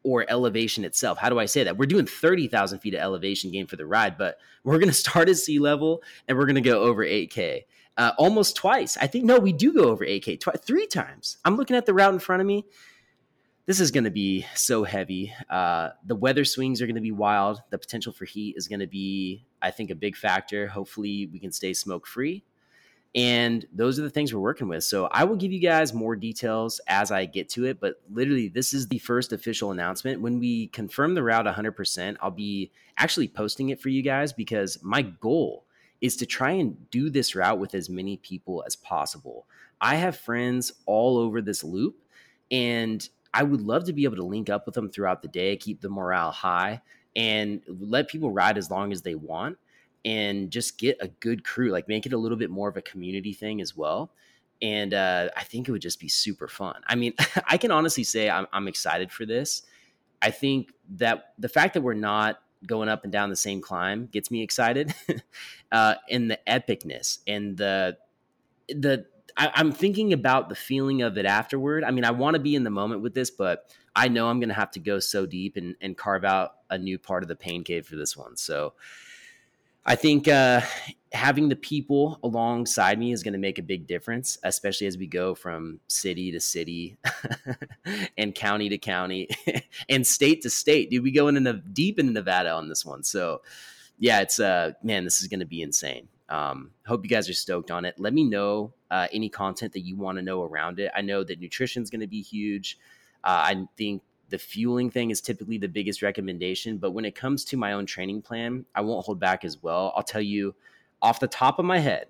or 0.04 0.26
elevation 0.30 0.86
itself. 0.86 1.18
How 1.18 1.30
do 1.30 1.40
I 1.40 1.46
say 1.46 1.64
that? 1.64 1.78
We're 1.78 1.86
doing 1.86 2.06
30,000 2.06 2.80
feet 2.80 2.94
of 2.94 3.00
elevation 3.00 3.52
gain 3.52 3.68
for 3.68 3.76
the 3.76 3.86
ride, 3.86 4.18
but 4.18 4.38
we're 4.64 4.80
going 4.80 4.88
to 4.90 4.94
start 4.94 5.30
at 5.30 5.38
sea 5.38 5.60
level 5.60 6.04
and 6.28 6.38
we're 6.38 6.46
going 6.46 6.56
to 6.56 6.62
go 6.62 6.84
over 6.84 7.06
8K. 7.06 7.62
Uh, 7.98 8.12
almost 8.18 8.58
twice. 8.58 8.98
I 8.98 9.08
think, 9.08 9.24
no, 9.24 9.40
we 9.40 9.54
do 9.54 9.74
go 9.74 9.86
over 9.86 10.06
8K, 10.06 10.40
twi- 10.40 10.54
three 10.54 10.86
times. 10.86 11.38
I'm 11.46 11.56
looking 11.56 11.78
at 11.78 11.86
the 11.86 11.94
route 11.94 12.14
in 12.14 12.20
front 12.20 12.42
of 12.42 12.46
me. 12.48 12.66
this 13.68 13.80
is 13.80 13.90
going 13.90 14.04
to 14.04 14.12
be 14.12 14.46
so 14.54 14.84
heavy. 14.84 15.34
Uh, 15.50 15.90
the 16.06 16.16
weather 16.16 16.44
swings 16.44 16.82
are 16.82 16.88
going 16.88 16.96
to 16.96 17.02
be 17.02 17.14
wild. 17.14 17.62
The 17.70 17.78
potential 17.78 18.12
for 18.12 18.26
heat 18.26 18.56
is 18.58 18.68
going 18.68 18.82
to 18.82 18.88
be, 18.88 19.46
I 19.62 19.72
think, 19.72 19.90
a 19.90 19.96
big 19.96 20.18
factor. 20.18 20.68
Hopefully, 20.68 21.30
we 21.32 21.40
can 21.40 21.52
stay 21.52 21.74
smoke 21.74 22.06
free. 22.06 22.44
And 23.16 23.66
those 23.72 23.98
are 23.98 24.02
the 24.02 24.10
things 24.10 24.34
we're 24.34 24.42
working 24.42 24.68
with. 24.68 24.84
So 24.84 25.06
I 25.06 25.24
will 25.24 25.38
give 25.38 25.54
you 25.54 25.60
guys 25.60 25.94
more 25.94 26.18
details 26.18 26.82
as 26.88 27.12
I 27.12 27.26
get 27.26 27.48
to 27.52 27.66
it. 27.66 27.80
But 27.80 28.02
literally, 28.12 28.50
this 28.50 28.74
is 28.74 28.90
the 28.90 29.00
first 29.00 29.32
official 29.32 29.72
announcement. 29.72 30.20
When 30.20 30.38
we 30.38 30.68
confirm 30.68 31.16
the 31.16 31.24
route 31.24 31.46
100%, 31.46 32.18
I'll 32.20 32.30
be 32.30 32.72
actually 32.98 33.30
posting 33.30 33.70
it 33.70 33.80
for 33.80 33.88
you 33.88 34.02
guys 34.02 34.34
because 34.34 34.84
my 34.84 35.02
goal 35.02 35.66
is 36.02 36.18
to 36.18 36.26
try 36.26 36.52
and 36.52 36.90
do 36.92 37.10
this 37.10 37.36
route 37.36 37.58
with 37.58 37.74
as 37.74 37.90
many 37.90 38.18
people 38.18 38.64
as 38.68 38.76
possible. 38.76 39.48
I 39.80 39.96
have 39.96 40.18
friends 40.18 40.74
all 40.86 41.18
over 41.18 41.42
this 41.42 41.64
loop, 41.64 41.96
and 42.52 43.08
I 43.34 43.44
would 43.44 43.62
love 43.62 43.86
to 43.86 43.94
be 43.94 44.04
able 44.04 44.18
to 44.18 44.24
link 44.24 44.50
up 44.50 44.66
with 44.66 44.76
them 44.76 44.90
throughout 44.90 45.22
the 45.22 45.30
day, 45.30 45.56
keep 45.56 45.80
the 45.80 45.90
morale 45.90 46.32
high, 46.32 46.82
and 47.16 47.62
let 47.68 48.10
people 48.10 48.32
ride 48.32 48.58
as 48.58 48.70
long 48.70 48.92
as 48.92 49.04
they 49.04 49.16
want 49.16 49.58
and 50.06 50.52
just 50.52 50.78
get 50.78 50.98
a 51.02 51.08
good 51.08 51.44
crew, 51.44 51.72
like 51.72 51.88
make 51.88 52.06
it 52.06 52.14
a 52.14 52.18
little 52.18 52.38
bit 52.38 52.52
more 52.52 52.70
of 52.70 52.78
a 52.78 52.82
community 52.82 53.34
thing 53.34 53.60
as 53.60 53.76
well. 53.76 54.12
And 54.62 54.94
uh, 54.94 55.30
I 55.36 55.44
think 55.44 55.68
it 55.68 55.72
would 55.72 55.82
just 55.82 56.00
be 56.00 56.08
super 56.08 56.48
fun. 56.48 56.76
I 56.88 56.96
mean, 56.96 57.14
I 57.48 57.58
can 57.58 57.72
honestly 57.72 58.04
say 58.04 58.30
I'm, 58.30 58.48
I'm 58.54 58.68
excited 58.68 59.12
for 59.12 59.26
this. 59.26 59.64
I 60.22 60.32
think 60.32 60.72
that 60.92 61.34
the 61.40 61.50
fact 61.50 61.74
that 61.74 61.82
we're 61.82 61.94
not 61.94 62.40
going 62.66 62.88
up 62.88 63.04
and 63.04 63.12
down 63.12 63.30
the 63.30 63.36
same 63.36 63.62
climb 63.62 64.08
gets 64.08 64.32
me 64.32 64.42
excited, 64.42 64.94
uh, 65.72 65.96
and 66.10 66.32
the 66.32 66.40
epicness 66.48 67.20
and 67.28 67.58
the 67.58 67.98
the 68.70 69.06
I, 69.38 69.52
I'm 69.54 69.72
thinking 69.72 70.14
about 70.14 70.50
the 70.50 70.56
feeling 70.56 71.02
of 71.02 71.18
it 71.18 71.26
afterward. 71.26 71.84
I 71.84 71.92
mean, 71.92 72.06
I 72.06 72.12
want 72.12 72.36
to 72.36 72.40
be 72.40 72.56
in 72.56 72.64
the 72.64 72.70
moment 72.70 73.02
with 73.02 73.14
this, 73.14 73.30
but 73.30 73.72
I 73.96 74.08
know 74.08 74.30
I'm 74.30 74.40
going 74.40 74.50
to 74.50 74.56
have 74.56 74.72
to 74.72 74.80
go 74.80 75.00
so 75.00 75.26
deep 75.26 75.58
and, 75.58 75.76
and 75.82 75.98
carve 75.98 76.24
out 76.24 76.54
a 76.70 76.78
new 76.78 76.98
part 76.98 77.24
of 77.24 77.30
the 77.30 77.36
pain 77.36 77.64
cave 77.64 77.86
for 77.86 77.96
this 77.98 78.16
one. 78.16 78.38
So 78.38 78.74
I 79.86 79.96
think 79.96 80.28
uh, 80.28 80.62
having 81.12 81.50
the 81.50 81.56
people 81.56 82.20
alongside 82.24 82.98
me 83.00 83.12
is 83.12 83.24
going 83.24 83.34
to 83.34 83.40
make 83.40 83.60
a 83.60 83.64
big 83.64 83.88
difference, 83.88 84.38
especially 84.44 84.88
as 84.88 84.98
we 84.98 85.08
go 85.08 85.36
from 85.36 85.80
city 85.88 86.32
to 86.32 86.40
city 86.40 86.98
and 88.18 88.34
county 88.34 88.70
to 88.70 88.78
county 88.78 89.30
and 89.90 90.06
state 90.06 90.42
to 90.42 90.50
state. 90.50 90.90
Dude, 90.90 91.04
we 91.04 91.12
go 91.12 91.28
into 91.28 91.54
deep 91.54 92.00
into 92.00 92.14
Nevada 92.14 92.52
on 92.52 92.68
this 92.68 92.86
one. 92.86 93.04
So, 93.04 93.42
yeah, 94.00 94.22
it's 94.22 94.40
uh, 94.40 94.74
man, 94.84 95.04
this 95.04 95.22
is 95.22 95.28
going 95.28 95.40
to 95.40 95.46
be 95.46 95.62
insane. 95.62 96.08
Um, 96.28 96.72
hope 96.88 97.04
you 97.04 97.10
guys 97.10 97.30
are 97.30 97.34
stoked 97.34 97.70
on 97.70 97.86
it. 97.86 98.00
Let 98.00 98.14
me 98.14 98.24
know 98.24 98.74
uh, 98.90 99.08
any 99.14 99.30
content 99.30 99.74
that 99.74 99.82
you 99.82 99.96
want 99.96 100.18
to 100.18 100.24
know 100.24 100.44
around 100.44 100.80
it. 100.80 100.92
I 100.96 101.02
know 101.02 101.24
that 101.24 101.40
nutrition 101.40 101.84
is 101.84 101.92
going 101.92 102.02
to 102.02 102.08
be 102.08 102.22
huge. 102.22 102.80
Uh, 103.24 103.46
I 103.46 103.68
think 103.78 104.02
the 104.30 104.38
fueling 104.38 104.90
thing 104.90 105.12
is 105.12 105.22
typically 105.22 105.58
the 105.58 105.68
biggest 105.68 106.02
recommendation. 106.02 106.78
But 106.78 106.92
when 106.92 107.06
it 107.06 107.16
comes 107.16 107.46
to 107.46 107.58
my 107.58 107.74
own 107.74 107.86
training 107.86 108.22
plan, 108.22 108.66
I 108.74 108.82
won't 108.82 109.06
hold 109.06 109.20
back 109.20 109.46
as 109.46 109.62
well. 109.62 109.94
I'll 109.96 110.04
tell 110.04 110.22
you 110.22 110.56
off 111.02 111.20
the 111.20 111.28
top 111.28 111.60
of 111.60 111.66
my 111.66 111.80
head, 111.80 112.08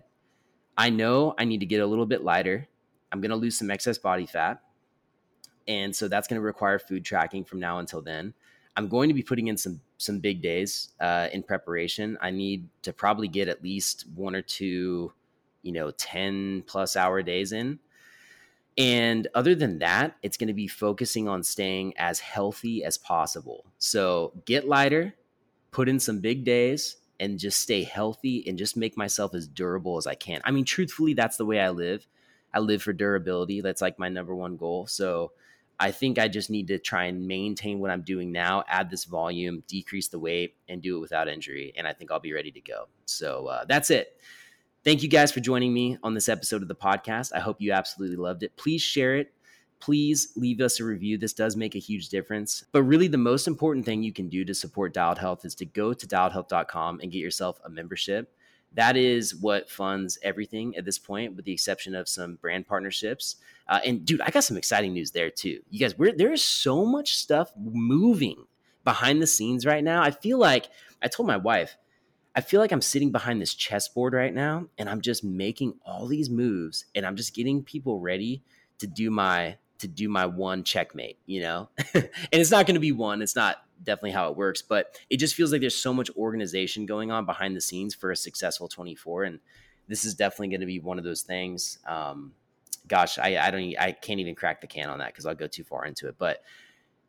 I 0.77 0.89
know 0.89 1.33
I 1.37 1.45
need 1.45 1.59
to 1.59 1.65
get 1.65 1.81
a 1.81 1.85
little 1.85 2.05
bit 2.05 2.23
lighter. 2.23 2.67
I'm 3.11 3.21
going 3.21 3.31
to 3.31 3.37
lose 3.37 3.57
some 3.57 3.71
excess 3.71 3.97
body 3.97 4.25
fat. 4.25 4.61
And 5.67 5.95
so 5.95 6.07
that's 6.07 6.27
going 6.27 6.39
to 6.39 6.45
require 6.45 6.79
food 6.79 7.03
tracking 7.03 7.43
from 7.43 7.59
now 7.59 7.79
until 7.79 8.01
then. 8.01 8.33
I'm 8.77 8.87
going 8.87 9.07
to 9.07 9.13
be 9.13 9.23
putting 9.23 9.47
in 9.47 9.57
some 9.57 9.79
some 9.97 10.19
big 10.19 10.41
days 10.41 10.89
uh, 10.99 11.29
in 11.31 11.41
preparation. 11.43 12.17
I 12.21 12.31
need 12.31 12.67
to 12.81 12.91
probably 12.91 13.29
get 13.29 13.47
at 13.47 13.63
least 13.63 14.05
one 14.13 14.35
or 14.35 14.41
two, 14.41 15.13
you 15.61 15.71
know, 15.71 15.91
10 15.91 16.63
plus 16.67 16.97
hour 16.97 17.21
days 17.21 17.53
in 17.53 17.79
and 18.77 19.27
other 19.33 19.55
than 19.55 19.79
that, 19.79 20.17
it's 20.21 20.37
going 20.37 20.47
to 20.47 20.53
be 20.53 20.67
focusing 20.67 21.27
on 21.27 21.43
staying 21.43 21.93
as 21.97 22.19
healthy 22.19 22.83
as 22.83 22.97
possible. 22.97 23.65
So 23.77 24.33
get 24.45 24.67
lighter, 24.67 25.15
put 25.71 25.87
in 25.87 25.99
some 25.99 26.19
big 26.19 26.43
days, 26.43 26.97
and 27.19 27.39
just 27.39 27.61
stay 27.61 27.83
healthy 27.83 28.43
and 28.47 28.57
just 28.57 28.75
make 28.75 28.97
myself 28.97 29.33
as 29.33 29.47
durable 29.47 29.97
as 29.97 30.07
I 30.07 30.15
can. 30.15 30.41
I 30.43 30.51
mean, 30.51 30.65
truthfully, 30.65 31.13
that's 31.13 31.37
the 31.37 31.45
way 31.45 31.59
I 31.59 31.69
live. 31.69 32.05
I 32.53 32.59
live 32.59 32.83
for 32.83 32.93
durability. 32.93 33.61
That's 33.61 33.81
like 33.81 33.97
my 33.97 34.09
number 34.09 34.35
one 34.35 34.57
goal. 34.57 34.87
So 34.87 35.31
I 35.79 35.91
think 35.91 36.19
I 36.19 36.27
just 36.27 36.49
need 36.49 36.67
to 36.67 36.79
try 36.79 37.05
and 37.05 37.27
maintain 37.27 37.79
what 37.79 37.91
I'm 37.91 38.01
doing 38.01 38.31
now, 38.31 38.63
add 38.67 38.89
this 38.89 39.05
volume, 39.05 39.63
decrease 39.67 40.07
the 40.07 40.19
weight, 40.19 40.55
and 40.67 40.81
do 40.81 40.97
it 40.97 41.01
without 41.01 41.27
injury. 41.27 41.73
And 41.77 41.87
I 41.87 41.93
think 41.93 42.11
I'll 42.11 42.19
be 42.19 42.33
ready 42.33 42.51
to 42.51 42.61
go. 42.61 42.87
So 43.05 43.47
uh, 43.47 43.65
that's 43.65 43.89
it. 43.89 44.19
Thank 44.85 45.01
you 45.01 45.09
guys 45.09 45.31
for 45.31 45.39
joining 45.39 45.73
me 45.73 45.97
on 46.03 46.13
this 46.13 46.29
episode 46.29 46.61
of 46.61 46.67
the 46.67 46.75
podcast. 46.75 47.31
I 47.33 47.39
hope 47.39 47.59
you 47.59 47.71
absolutely 47.71 48.17
loved 48.17 48.43
it. 48.43 48.55
Please 48.55 48.83
share 48.83 49.15
it. 49.15 49.33
Please 49.79 50.31
leave 50.35 50.61
us 50.61 50.79
a 50.79 50.83
review. 50.83 51.17
This 51.17 51.33
does 51.33 51.55
make 51.55 51.73
a 51.73 51.79
huge 51.79 52.09
difference. 52.09 52.63
But 52.71 52.83
really, 52.83 53.07
the 53.07 53.17
most 53.17 53.47
important 53.47 53.83
thing 53.83 54.03
you 54.03 54.13
can 54.13 54.29
do 54.29 54.45
to 54.45 54.53
support 54.53 54.93
Dialed 54.93 55.17
Health 55.17 55.43
is 55.43 55.55
to 55.55 55.65
go 55.65 55.91
to 55.91 56.05
dialedhealth.com 56.05 56.99
and 57.01 57.11
get 57.11 57.17
yourself 57.17 57.59
a 57.65 57.69
membership. 57.69 58.31
That 58.75 58.95
is 58.95 59.33
what 59.33 59.71
funds 59.71 60.19
everything 60.21 60.77
at 60.77 60.85
this 60.85 60.99
point, 60.99 61.35
with 61.35 61.45
the 61.45 61.53
exception 61.53 61.95
of 61.95 62.07
some 62.07 62.35
brand 62.35 62.67
partnerships. 62.67 63.37
Uh, 63.67 63.79
and 63.83 64.05
dude, 64.05 64.21
I 64.21 64.29
got 64.29 64.43
some 64.43 64.55
exciting 64.55 64.93
news 64.93 65.09
there 65.09 65.31
too. 65.31 65.61
You 65.71 65.79
guys, 65.79 65.95
there 66.15 66.31
is 66.31 66.45
so 66.45 66.85
much 66.85 67.15
stuff 67.15 67.49
moving 67.57 68.45
behind 68.83 69.19
the 69.19 69.25
scenes 69.25 69.65
right 69.65 69.83
now. 69.83 70.03
I 70.03 70.11
feel 70.11 70.37
like 70.37 70.67
I 71.01 71.07
told 71.07 71.25
my 71.25 71.37
wife, 71.37 71.75
I 72.35 72.41
feel 72.41 72.59
like 72.59 72.73
I'm 72.73 72.81
sitting 72.81 73.11
behind 73.11 73.41
this 73.41 73.53
chessboard 73.53 74.13
right 74.13 74.33
now 74.33 74.67
and 74.77 74.89
I'm 74.89 74.99
just 74.99 75.23
making 75.23 75.75
all 75.85 76.05
these 76.05 76.29
moves 76.29 76.85
and 76.93 77.05
I'm 77.05 77.15
just 77.15 77.33
getting 77.33 77.63
people 77.63 77.99
ready 77.99 78.43
to 78.79 78.87
do 78.87 79.09
my 79.09 79.57
to 79.77 79.87
do 79.87 80.07
my 80.09 80.25
one 80.25 80.63
checkmate, 80.63 81.17
you 81.25 81.41
know? 81.41 81.69
and 81.93 82.09
it's 82.31 82.51
not 82.51 82.65
going 82.65 82.75
to 82.75 82.81
be 82.81 82.91
one, 82.91 83.21
it's 83.21 83.35
not 83.35 83.57
definitely 83.83 84.11
how 84.11 84.29
it 84.29 84.37
works, 84.37 84.61
but 84.61 84.97
it 85.09 85.17
just 85.17 85.35
feels 85.35 85.51
like 85.51 85.61
there's 85.61 85.75
so 85.75 85.93
much 85.93 86.09
organization 86.15 86.85
going 86.85 87.11
on 87.11 87.25
behind 87.25 87.55
the 87.55 87.61
scenes 87.61 87.93
for 87.93 88.11
a 88.11 88.15
successful 88.15 88.67
24 88.67 89.23
and 89.25 89.39
this 89.87 90.03
is 90.03 90.15
definitely 90.15 90.47
going 90.47 90.61
to 90.61 90.65
be 90.65 90.79
one 90.79 90.97
of 90.97 91.03
those 91.03 91.21
things. 91.21 91.77
Um, 91.85 92.33
gosh, 92.87 93.17
I, 93.19 93.37
I 93.37 93.51
don't, 93.51 93.75
I 93.79 93.91
can't 93.91 94.19
even 94.19 94.35
crack 94.35 94.61
the 94.61 94.67
can 94.67 94.89
on 94.89 94.99
that 94.99 95.09
because 95.09 95.25
I'll 95.25 95.35
go 95.35 95.47
too 95.47 95.63
far 95.63 95.85
into 95.85 96.07
it. 96.07 96.15
But 96.17 96.41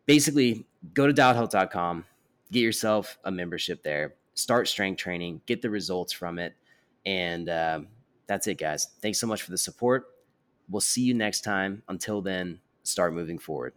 basically, 0.05 0.67
go 0.93 1.07
to 1.07 1.15
dialedhealth.com, 1.15 2.05
get 2.53 2.61
yourself 2.61 3.19
a 3.25 3.31
membership 3.31 3.83
there 3.83 4.15
start 4.37 4.69
strength 4.69 4.99
training, 4.99 5.41
get 5.47 5.61
the 5.63 5.71
results 5.71 6.13
from 6.13 6.39
it. 6.39 6.55
And 7.05 7.49
um, 7.49 7.89
that's 8.29 8.47
it, 8.47 8.59
guys. 8.59 8.89
Thanks 9.03 9.19
so 9.19 9.27
much 9.27 9.43
for 9.43 9.51
the 9.51 9.59
support. 9.59 10.07
We'll 10.71 10.81
see 10.81 11.03
you 11.03 11.15
next 11.15 11.41
time. 11.41 11.83
Until 11.89 12.23
then, 12.23 12.61
start 12.85 13.15
moving 13.15 13.39
forward. 13.39 13.73